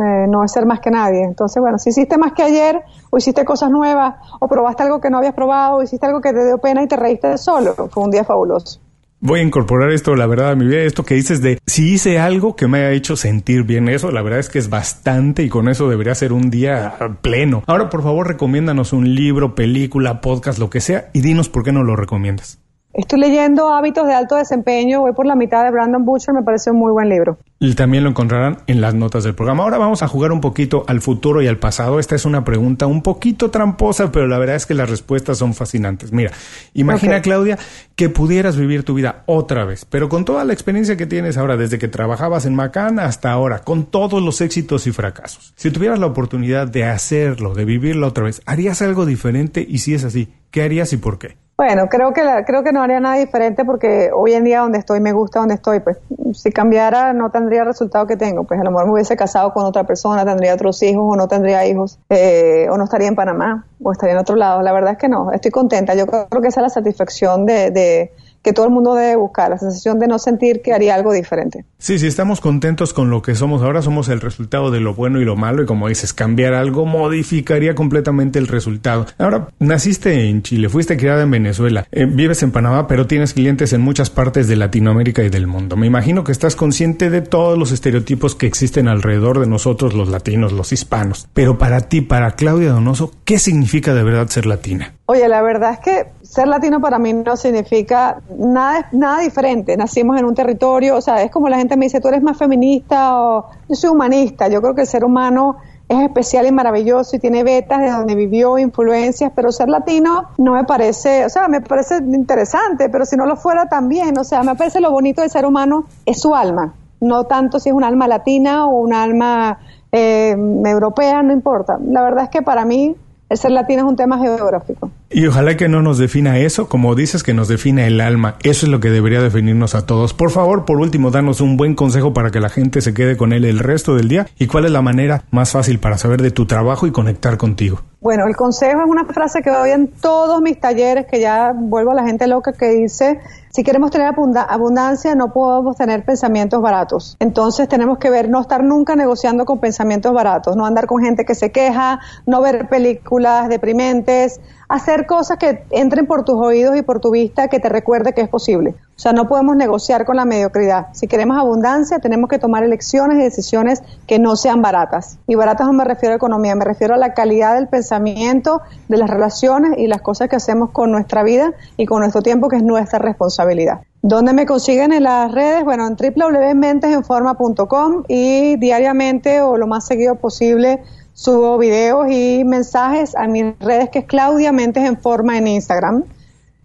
Eh, 0.00 0.26
no 0.28 0.42
es 0.44 0.52
ser 0.52 0.64
más 0.64 0.80
que 0.80 0.90
nadie. 0.90 1.22
Entonces, 1.22 1.60
bueno, 1.60 1.78
si 1.78 1.90
hiciste 1.90 2.16
más 2.16 2.32
que 2.32 2.42
ayer, 2.42 2.82
o 3.10 3.18
hiciste 3.18 3.44
cosas 3.44 3.70
nuevas, 3.70 4.14
o 4.40 4.48
probaste 4.48 4.82
algo 4.82 5.00
que 5.00 5.10
no 5.10 5.18
habías 5.18 5.34
probado, 5.34 5.76
o 5.76 5.82
hiciste 5.82 6.06
algo 6.06 6.22
que 6.22 6.32
te 6.32 6.46
dio 6.46 6.58
pena 6.58 6.82
y 6.82 6.88
te 6.88 6.96
reíste 6.96 7.28
de 7.28 7.38
solo, 7.38 7.74
fue 7.74 8.04
un 8.04 8.10
día 8.10 8.24
fabuloso. 8.24 8.80
Voy 9.22 9.40
a 9.40 9.42
incorporar 9.42 9.90
esto, 9.90 10.16
la 10.16 10.26
verdad, 10.26 10.52
a 10.52 10.56
mi 10.56 10.66
vida, 10.66 10.80
esto 10.80 11.04
que 11.04 11.14
dices 11.14 11.42
de 11.42 11.58
si 11.66 11.92
hice 11.92 12.18
algo 12.18 12.56
que 12.56 12.66
me 12.66 12.78
haya 12.78 12.92
hecho 12.92 13.16
sentir 13.16 13.64
bien, 13.64 13.90
eso 13.90 14.10
la 14.10 14.22
verdad 14.22 14.38
es 14.38 14.48
que 14.48 14.58
es 14.58 14.70
bastante 14.70 15.42
y 15.42 15.50
con 15.50 15.68
eso 15.68 15.90
debería 15.90 16.14
ser 16.14 16.32
un 16.32 16.48
día 16.48 16.94
pleno. 17.20 17.62
Ahora, 17.66 17.90
por 17.90 18.02
favor, 18.02 18.26
recomiéndanos 18.28 18.94
un 18.94 19.14
libro, 19.14 19.54
película, 19.54 20.22
podcast, 20.22 20.58
lo 20.58 20.70
que 20.70 20.80
sea, 20.80 21.10
y 21.12 21.20
dinos 21.20 21.50
por 21.50 21.64
qué 21.64 21.72
no 21.72 21.82
lo 21.82 21.96
recomiendas. 21.96 22.60
Estoy 23.00 23.18
leyendo 23.18 23.72
Hábitos 23.72 24.06
de 24.06 24.12
Alto 24.12 24.36
Desempeño, 24.36 25.00
voy 25.00 25.14
por 25.14 25.24
la 25.24 25.34
mitad 25.34 25.64
de 25.64 25.70
Brandon 25.70 26.04
Butcher, 26.04 26.34
me 26.34 26.42
parece 26.42 26.70
un 26.70 26.76
muy 26.76 26.92
buen 26.92 27.08
libro. 27.08 27.38
Y 27.58 27.74
también 27.74 28.04
lo 28.04 28.10
encontrarán 28.10 28.58
en 28.66 28.82
las 28.82 28.94
notas 28.94 29.24
del 29.24 29.34
programa. 29.34 29.62
Ahora 29.62 29.78
vamos 29.78 30.02
a 30.02 30.08
jugar 30.08 30.32
un 30.32 30.42
poquito 30.42 30.84
al 30.86 31.00
futuro 31.00 31.40
y 31.40 31.46
al 31.46 31.56
pasado. 31.56 31.98
Esta 31.98 32.14
es 32.14 32.26
una 32.26 32.44
pregunta 32.44 32.86
un 32.86 33.02
poquito 33.02 33.50
tramposa, 33.50 34.12
pero 34.12 34.26
la 34.26 34.36
verdad 34.36 34.56
es 34.56 34.66
que 34.66 34.74
las 34.74 34.90
respuestas 34.90 35.38
son 35.38 35.54
fascinantes. 35.54 36.12
Mira, 36.12 36.32
imagina, 36.74 37.22
Claudia, 37.22 37.58
que 37.96 38.10
pudieras 38.10 38.58
vivir 38.58 38.84
tu 38.84 38.92
vida 38.92 39.22
otra 39.24 39.64
vez, 39.64 39.86
pero 39.86 40.10
con 40.10 40.26
toda 40.26 40.44
la 40.44 40.52
experiencia 40.52 40.98
que 40.98 41.06
tienes 41.06 41.38
ahora, 41.38 41.56
desde 41.56 41.78
que 41.78 41.88
trabajabas 41.88 42.44
en 42.44 42.54
Macan 42.54 42.98
hasta 42.98 43.32
ahora, 43.32 43.60
con 43.60 43.86
todos 43.86 44.22
los 44.22 44.42
éxitos 44.42 44.86
y 44.86 44.92
fracasos. 44.92 45.54
Si 45.56 45.70
tuvieras 45.70 45.98
la 45.98 46.06
oportunidad 46.06 46.68
de 46.68 46.84
hacerlo, 46.84 47.54
de 47.54 47.64
vivirlo 47.64 48.08
otra 48.08 48.24
vez, 48.24 48.42
¿harías 48.44 48.82
algo 48.82 49.06
diferente? 49.06 49.64
Y 49.66 49.78
si 49.78 49.94
es 49.94 50.04
así, 50.04 50.28
¿qué 50.50 50.62
harías 50.64 50.92
y 50.92 50.98
por 50.98 51.18
qué? 51.18 51.38
Bueno, 51.60 51.90
creo 51.90 52.14
que 52.14 52.22
creo 52.46 52.64
que 52.64 52.72
no 52.72 52.82
haría 52.82 53.00
nada 53.00 53.16
diferente 53.16 53.66
porque 53.66 54.08
hoy 54.16 54.32
en 54.32 54.44
día 54.44 54.60
donde 54.60 54.78
estoy 54.78 54.98
me 54.98 55.12
gusta 55.12 55.40
donde 55.40 55.56
estoy. 55.56 55.80
Pues 55.80 55.98
si 56.32 56.50
cambiara 56.52 57.12
no 57.12 57.30
tendría 57.30 57.60
el 57.60 57.66
resultado 57.66 58.06
que 58.06 58.16
tengo. 58.16 58.44
Pues 58.44 58.58
a 58.58 58.64
lo 58.64 58.70
mejor 58.70 58.86
me 58.86 58.92
hubiese 58.94 59.14
casado 59.14 59.52
con 59.52 59.66
otra 59.66 59.84
persona, 59.84 60.24
tendría 60.24 60.54
otros 60.54 60.82
hijos 60.82 61.04
o 61.06 61.16
no 61.16 61.28
tendría 61.28 61.66
hijos, 61.66 61.98
eh, 62.08 62.66
o 62.70 62.78
no 62.78 62.84
estaría 62.84 63.08
en 63.08 63.14
Panamá 63.14 63.66
o 63.82 63.92
estaría 63.92 64.14
en 64.14 64.20
otro 64.20 64.36
lado. 64.36 64.62
La 64.62 64.72
verdad 64.72 64.92
es 64.92 64.96
que 64.96 65.10
no, 65.10 65.32
estoy 65.32 65.50
contenta. 65.50 65.94
Yo 65.94 66.06
creo 66.06 66.40
que 66.40 66.48
esa 66.48 66.60
es 66.60 66.62
la 66.62 66.70
satisfacción 66.70 67.44
de, 67.44 67.70
de 67.70 68.12
que 68.42 68.52
todo 68.52 68.66
el 68.66 68.72
mundo 68.72 68.94
debe 68.94 69.16
buscar, 69.16 69.50
la 69.50 69.58
sensación 69.58 69.98
de 69.98 70.06
no 70.06 70.18
sentir 70.18 70.62
que 70.62 70.72
haría 70.72 70.94
algo 70.94 71.12
diferente. 71.12 71.64
Sí, 71.78 71.98
sí, 71.98 72.06
estamos 72.06 72.40
contentos 72.40 72.92
con 72.92 73.10
lo 73.10 73.22
que 73.22 73.34
somos 73.34 73.62
ahora, 73.62 73.82
somos 73.82 74.08
el 74.08 74.20
resultado 74.20 74.70
de 74.70 74.80
lo 74.80 74.94
bueno 74.94 75.20
y 75.20 75.24
lo 75.24 75.36
malo, 75.36 75.62
y 75.62 75.66
como 75.66 75.88
dices, 75.88 76.12
cambiar 76.12 76.54
algo 76.54 76.86
modificaría 76.86 77.74
completamente 77.74 78.38
el 78.38 78.46
resultado. 78.46 79.06
Ahora, 79.18 79.48
naciste 79.58 80.28
en 80.28 80.42
Chile, 80.42 80.68
fuiste 80.68 80.96
criada 80.96 81.22
en 81.22 81.30
Venezuela, 81.30 81.86
eh, 81.92 82.06
vives 82.06 82.42
en 82.42 82.50
Panamá, 82.50 82.86
pero 82.86 83.06
tienes 83.06 83.34
clientes 83.34 83.72
en 83.72 83.80
muchas 83.80 84.10
partes 84.10 84.48
de 84.48 84.56
Latinoamérica 84.56 85.22
y 85.22 85.28
del 85.28 85.46
mundo. 85.46 85.76
Me 85.76 85.86
imagino 85.86 86.24
que 86.24 86.32
estás 86.32 86.56
consciente 86.56 87.10
de 87.10 87.20
todos 87.20 87.58
los 87.58 87.72
estereotipos 87.72 88.34
que 88.34 88.46
existen 88.46 88.88
alrededor 88.88 89.40
de 89.40 89.46
nosotros, 89.46 89.94
los 89.94 90.08
latinos, 90.08 90.52
los 90.52 90.72
hispanos. 90.72 91.28
Pero 91.34 91.58
para 91.58 91.80
ti, 91.80 92.00
para 92.00 92.32
Claudia 92.32 92.72
Donoso, 92.72 93.12
¿qué 93.24 93.38
significa 93.38 93.94
de 93.94 94.02
verdad 94.02 94.28
ser 94.28 94.46
latina? 94.46 94.94
Oye, 95.06 95.26
la 95.28 95.42
verdad 95.42 95.72
es 95.72 95.80
que 95.80 96.06
ser 96.22 96.46
latino 96.46 96.80
para 96.80 97.00
mí 97.00 97.12
no 97.12 97.36
significa 97.36 98.20
nada, 98.38 98.88
nada 98.92 99.20
diferente. 99.20 99.76
Nacimos 99.76 100.18
en 100.18 100.24
un 100.24 100.34
territorio, 100.34 100.96
o 100.96 101.00
sea, 101.00 101.22
es 101.22 101.30
como 101.30 101.48
la 101.48 101.58
gente 101.58 101.76
me 101.76 101.86
dice, 101.86 102.00
tú 102.00 102.08
eres 102.08 102.22
más 102.22 102.36
feminista 102.36 103.20
o 103.20 103.46
yo 103.68 103.74
soy 103.74 103.90
humanista. 103.90 104.48
Yo 104.48 104.60
creo 104.60 104.74
que 104.74 104.82
el 104.82 104.86
ser 104.86 105.04
humano 105.04 105.56
es 105.90 105.98
especial 106.02 106.46
y 106.46 106.52
maravilloso 106.52 107.16
y 107.16 107.18
tiene 107.18 107.42
vetas 107.42 107.80
de 107.80 107.90
donde 107.90 108.14
vivió, 108.14 108.58
influencias, 108.58 109.32
pero 109.34 109.50
ser 109.50 109.68
latino 109.68 110.28
no 110.38 110.52
me 110.52 110.62
parece, 110.62 111.24
o 111.24 111.28
sea, 111.28 111.48
me 111.48 111.60
parece 111.60 111.96
interesante, 111.96 112.88
pero 112.88 113.04
si 113.04 113.16
no 113.16 113.26
lo 113.26 113.34
fuera 113.34 113.68
también, 113.68 114.16
o 114.16 114.22
sea, 114.22 114.44
me 114.44 114.54
parece 114.54 114.80
lo 114.80 114.92
bonito 114.92 115.20
del 115.20 115.30
ser 115.30 115.44
humano 115.44 115.86
es 116.06 116.20
su 116.20 116.32
alma, 116.32 116.74
no 117.00 117.24
tanto 117.24 117.58
si 117.58 117.70
es 117.70 117.74
un 117.74 117.82
alma 117.82 118.06
latina 118.06 118.66
o 118.66 118.78
un 118.78 118.94
alma 118.94 119.58
eh, 119.90 120.36
europea, 120.64 121.24
no 121.24 121.32
importa. 121.32 121.80
La 121.84 122.02
verdad 122.02 122.24
es 122.24 122.30
que 122.30 122.42
para 122.42 122.64
mí 122.64 122.94
el 123.30 123.38
ser 123.38 123.52
latino 123.52 123.82
es 123.82 123.88
un 123.88 123.96
tema 123.96 124.18
geográfico. 124.18 124.90
Y 125.08 125.26
ojalá 125.26 125.56
que 125.56 125.68
no 125.68 125.82
nos 125.82 125.98
defina 125.98 126.38
eso, 126.38 126.68
como 126.68 126.96
dices, 126.96 127.22
que 127.22 127.32
nos 127.32 127.46
defina 127.46 127.86
el 127.86 128.00
alma. 128.00 128.34
Eso 128.42 128.66
es 128.66 128.72
lo 128.72 128.80
que 128.80 128.90
debería 128.90 129.22
definirnos 129.22 129.76
a 129.76 129.86
todos. 129.86 130.12
Por 130.12 130.30
favor, 130.30 130.64
por 130.64 130.78
último, 130.78 131.12
danos 131.12 131.40
un 131.40 131.56
buen 131.56 131.76
consejo 131.76 132.12
para 132.12 132.30
que 132.30 132.40
la 132.40 132.48
gente 132.48 132.80
se 132.80 132.92
quede 132.92 133.16
con 133.16 133.32
él 133.32 133.44
el 133.44 133.60
resto 133.60 133.94
del 133.94 134.08
día. 134.08 134.26
¿Y 134.36 134.48
cuál 134.48 134.64
es 134.64 134.72
la 134.72 134.82
manera 134.82 135.22
más 135.30 135.52
fácil 135.52 135.78
para 135.78 135.96
saber 135.96 136.22
de 136.22 136.32
tu 136.32 136.46
trabajo 136.46 136.88
y 136.88 136.90
conectar 136.90 137.36
contigo? 137.36 137.82
Bueno, 138.02 138.26
el 138.26 138.34
consejo 138.34 138.80
es 138.80 138.86
una 138.88 139.04
frase 139.04 139.42
que 139.42 139.50
doy 139.50 139.72
en 139.72 139.88
todos 139.88 140.40
mis 140.40 140.58
talleres, 140.58 141.04
que 141.04 141.20
ya 141.20 141.52
vuelvo 141.54 141.90
a 141.90 141.94
la 141.94 142.02
gente 142.02 142.26
loca 142.26 142.54
que 142.54 142.70
dice, 142.70 143.20
si 143.50 143.62
queremos 143.62 143.90
tener 143.90 144.06
abundancia, 144.08 145.14
no 145.14 145.34
podemos 145.34 145.76
tener 145.76 146.02
pensamientos 146.02 146.62
baratos. 146.62 147.18
Entonces 147.20 147.68
tenemos 147.68 147.98
que 147.98 148.08
ver, 148.08 148.30
no 148.30 148.40
estar 148.40 148.64
nunca 148.64 148.96
negociando 148.96 149.44
con 149.44 149.60
pensamientos 149.60 150.14
baratos, 150.14 150.56
no 150.56 150.64
andar 150.64 150.86
con 150.86 151.02
gente 151.02 151.26
que 151.26 151.34
se 151.34 151.52
queja, 151.52 152.00
no 152.24 152.40
ver 152.40 152.70
películas 152.70 153.50
deprimentes, 153.50 154.40
hacer 154.70 155.04
cosas 155.04 155.36
que 155.36 155.64
entren 155.70 156.06
por 156.06 156.24
tus 156.24 156.36
oídos 156.36 156.76
y 156.76 156.82
por 156.82 157.00
tu 157.00 157.10
vista 157.10 157.48
que 157.48 157.58
te 157.58 157.68
recuerde 157.68 158.12
que 158.12 158.20
es 158.20 158.28
posible. 158.28 158.70
O 158.70 159.00
sea, 159.00 159.12
no 159.12 159.26
podemos 159.26 159.56
negociar 159.56 160.04
con 160.04 160.14
la 160.14 160.24
mediocridad. 160.24 160.86
Si 160.92 161.08
queremos 161.08 161.36
abundancia, 161.36 161.98
tenemos 161.98 162.30
que 162.30 162.38
tomar 162.38 162.62
elecciones 162.62 163.18
y 163.18 163.22
decisiones 163.22 163.82
que 164.06 164.20
no 164.20 164.36
sean 164.36 164.62
baratas. 164.62 165.18
Y 165.26 165.34
baratas 165.34 165.66
no 165.66 165.72
me 165.72 165.84
refiero 165.84 166.12
a 166.12 166.16
economía, 166.16 166.54
me 166.54 166.64
refiero 166.64 166.94
a 166.94 166.98
la 166.98 167.14
calidad 167.14 167.56
del 167.56 167.66
pensamiento, 167.66 168.60
de 168.88 168.96
las 168.96 169.10
relaciones 169.10 169.76
y 169.76 169.88
las 169.88 170.02
cosas 170.02 170.28
que 170.28 170.36
hacemos 170.36 170.70
con 170.70 170.92
nuestra 170.92 171.24
vida 171.24 171.52
y 171.76 171.86
con 171.86 171.98
nuestro 171.98 172.22
tiempo, 172.22 172.48
que 172.48 172.58
es 172.58 172.62
nuestra 172.62 173.00
responsabilidad. 173.00 173.80
¿Dónde 174.02 174.32
me 174.32 174.46
consiguen 174.46 174.92
en 174.92 175.02
las 175.02 175.32
redes? 175.32 175.64
Bueno, 175.64 175.88
en 175.88 175.96
www.mentesenforma.com 175.96 178.04
y 178.06 178.56
diariamente 178.56 179.42
o 179.42 179.56
lo 179.56 179.66
más 179.66 179.84
seguido 179.84 180.14
posible 180.14 180.80
subo 181.14 181.58
videos 181.58 182.10
y 182.10 182.44
mensajes 182.44 183.14
a 183.14 183.26
mis 183.26 183.58
redes 183.60 183.90
que 183.90 184.00
es 184.00 184.04
Claudia 184.06 184.52
Mentes 184.52 184.84
en 184.84 184.98
Forma 184.98 185.36
en 185.36 185.46
Instagram 185.46 186.04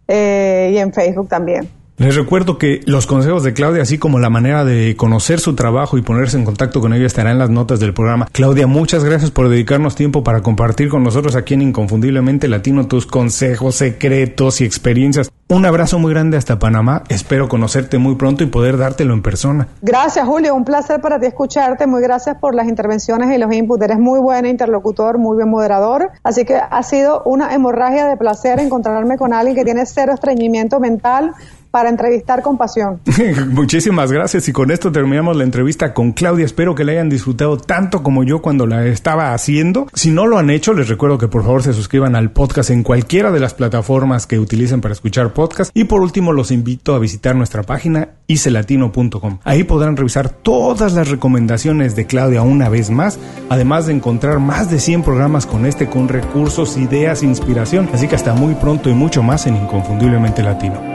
eh, 0.08 0.72
y 0.74 0.78
en 0.78 0.93
Facebook 0.93 1.28
también. 1.30 1.70
Les 1.98 2.14
recuerdo 2.14 2.58
que 2.58 2.82
los 2.86 3.08
consejos 3.08 3.41
de 3.43 3.54
Claudia, 3.54 3.82
así 3.82 3.98
como 3.98 4.20
la 4.20 4.30
manera 4.30 4.66
de 4.66 4.98
conocer 4.98 5.39
su 5.39 5.56
trabajo 5.56 5.98
y 5.98 6.02
ponerse 6.02 6.38
en 6.38 6.43
contacto 6.43 6.82
con 6.82 6.93
ella, 6.93 7.06
estará 7.06 7.32
en 7.32 7.39
las 7.39 7.50
notas 7.50 7.80
del 7.80 7.93
programa. 7.93 8.28
Claudia, 8.34 8.68
muchas 8.68 9.06
gracias 9.06 9.32
por 9.32 9.48
dedicarnos 9.48 9.96
tiempo 9.96 10.22
para 10.22 10.41
compartir 10.41 10.89
con 10.89 11.04
nosotros 11.04 11.38
aquí 11.38 11.54
en 11.54 11.62
Inconfundiblemente 11.62 12.50
Latino 12.50 12.88
tus 12.88 13.06
consejos, 13.06 13.76
secretos 13.76 14.60
y 14.60 14.66
experiencias. 14.66 15.32
Un 15.48 15.66
abrazo 15.66 15.98
muy 15.98 16.12
grande 16.12 16.36
hasta 16.36 16.60
Panamá. 16.60 17.04
Espero 17.08 17.48
conocerte 17.48 17.98
muy 17.98 18.16
pronto 18.16 18.43
y 18.43 18.48
poder 18.48 18.78
dártelo 18.78 19.14
en 19.14 19.22
persona. 19.22 19.70
Gracias, 19.82 20.26
Julio. 20.26 20.54
Un 20.54 20.66
placer 20.66 21.00
para 21.00 21.18
ti 21.20 21.28
escucharte. 21.28 21.88
Muy 21.88 22.02
gracias 22.02 22.36
por 22.39 22.56
las 22.56 22.68
intervenciones 22.68 23.34
y 23.34 23.38
los 23.38 23.54
inputs. 23.54 23.84
Eres 23.84 24.00
muy 24.00 24.20
buen 24.20 24.46
interlocutor, 24.48 25.18
muy 25.18 25.36
buen 25.36 25.50
moderador. 25.50 26.10
Así 26.24 26.43
que 26.43 26.56
ha 26.56 26.84
sido 26.84 27.22
una 27.26 27.54
hemorragia 27.54 28.08
de 28.08 28.18
placer 28.18 28.60
encontrarme 28.60 29.18
con 29.18 29.34
alguien 29.34 29.56
que 29.56 29.64
tiene 29.64 29.86
cero 29.86 30.14
estreñimiento 30.14 30.80
mental 30.82 31.36
para 31.76 31.89
entrevistar 31.89 32.41
con 32.41 32.57
pasión. 32.57 33.01
Muchísimas 33.49 34.09
gracias 34.09 34.47
y 34.47 34.53
con 34.53 34.71
esto 34.71 34.93
terminamos 34.93 35.36
la 35.36 35.43
entrevista 35.43 35.93
con 35.93 36.13
Claudia. 36.13 36.45
Espero 36.45 36.73
que 36.73 36.86
la 36.86 36.93
hayan 36.93 37.09
disfrutado 37.09 37.57
tanto 37.57 38.01
como 38.01 38.23
yo 38.23 38.41
cuando 38.41 38.65
la 38.65 38.86
estaba 38.86 39.34
haciendo. 39.34 39.86
Si 39.93 40.09
no 40.09 40.26
lo 40.26 40.38
han 40.38 40.49
hecho, 40.49 40.73
les 40.73 40.88
recuerdo 40.88 41.17
que 41.17 41.28
por 41.28 41.43
favor 41.43 41.63
se 41.63 41.73
suscriban 41.73 42.15
al 42.15 42.32
podcast 42.32 42.69
en 42.69 42.82
cualquiera 42.82 43.30
de 43.30 43.41
las 43.41 43.55
plataformas 43.55 44.26
que 44.26 44.39
utilicen 44.39 44.80
para 44.80 44.93
escuchar 44.93 45.34
podcast. 45.34 45.69
Y 45.73 45.84
por 45.84 45.99
último, 45.99 46.32
los 46.32 46.49
invito 46.49 46.95
a 46.95 46.99
visitar 46.99 47.36
nuestra 47.36 47.63
página 47.63 48.07
icelatino.com. 48.28 49.39
Ahí 49.43 49.65
podrán 49.65 49.97
revisar 49.97 50.30
todas 50.30 50.93
las 50.93 51.09
recomendaciones 51.09 51.97
de 51.97 52.05
Claudia 52.07 52.41
una 52.41 52.69
vez 52.69 52.89
más, 52.89 53.19
además 53.49 53.88
de 53.88 53.95
encontrar 53.95 54.39
más 54.39 54.71
de 54.71 54.80
100 54.80 55.03
programas 55.03 55.45
con 55.45 55.65
este 55.65 55.88
con 55.88 56.07
recursos, 56.07 56.78
ideas, 56.78 57.21
inspiración. 57.21 57.89
Así 57.91 58.07
que 58.07 58.15
hasta 58.15 58.34
muy 58.34 58.55
pronto 58.55 58.89
y 58.89 58.93
mucho 58.93 59.23
más 59.23 59.45
en 59.45 59.57
Inconfundiblemente 59.57 60.41
Latino. 60.41 60.95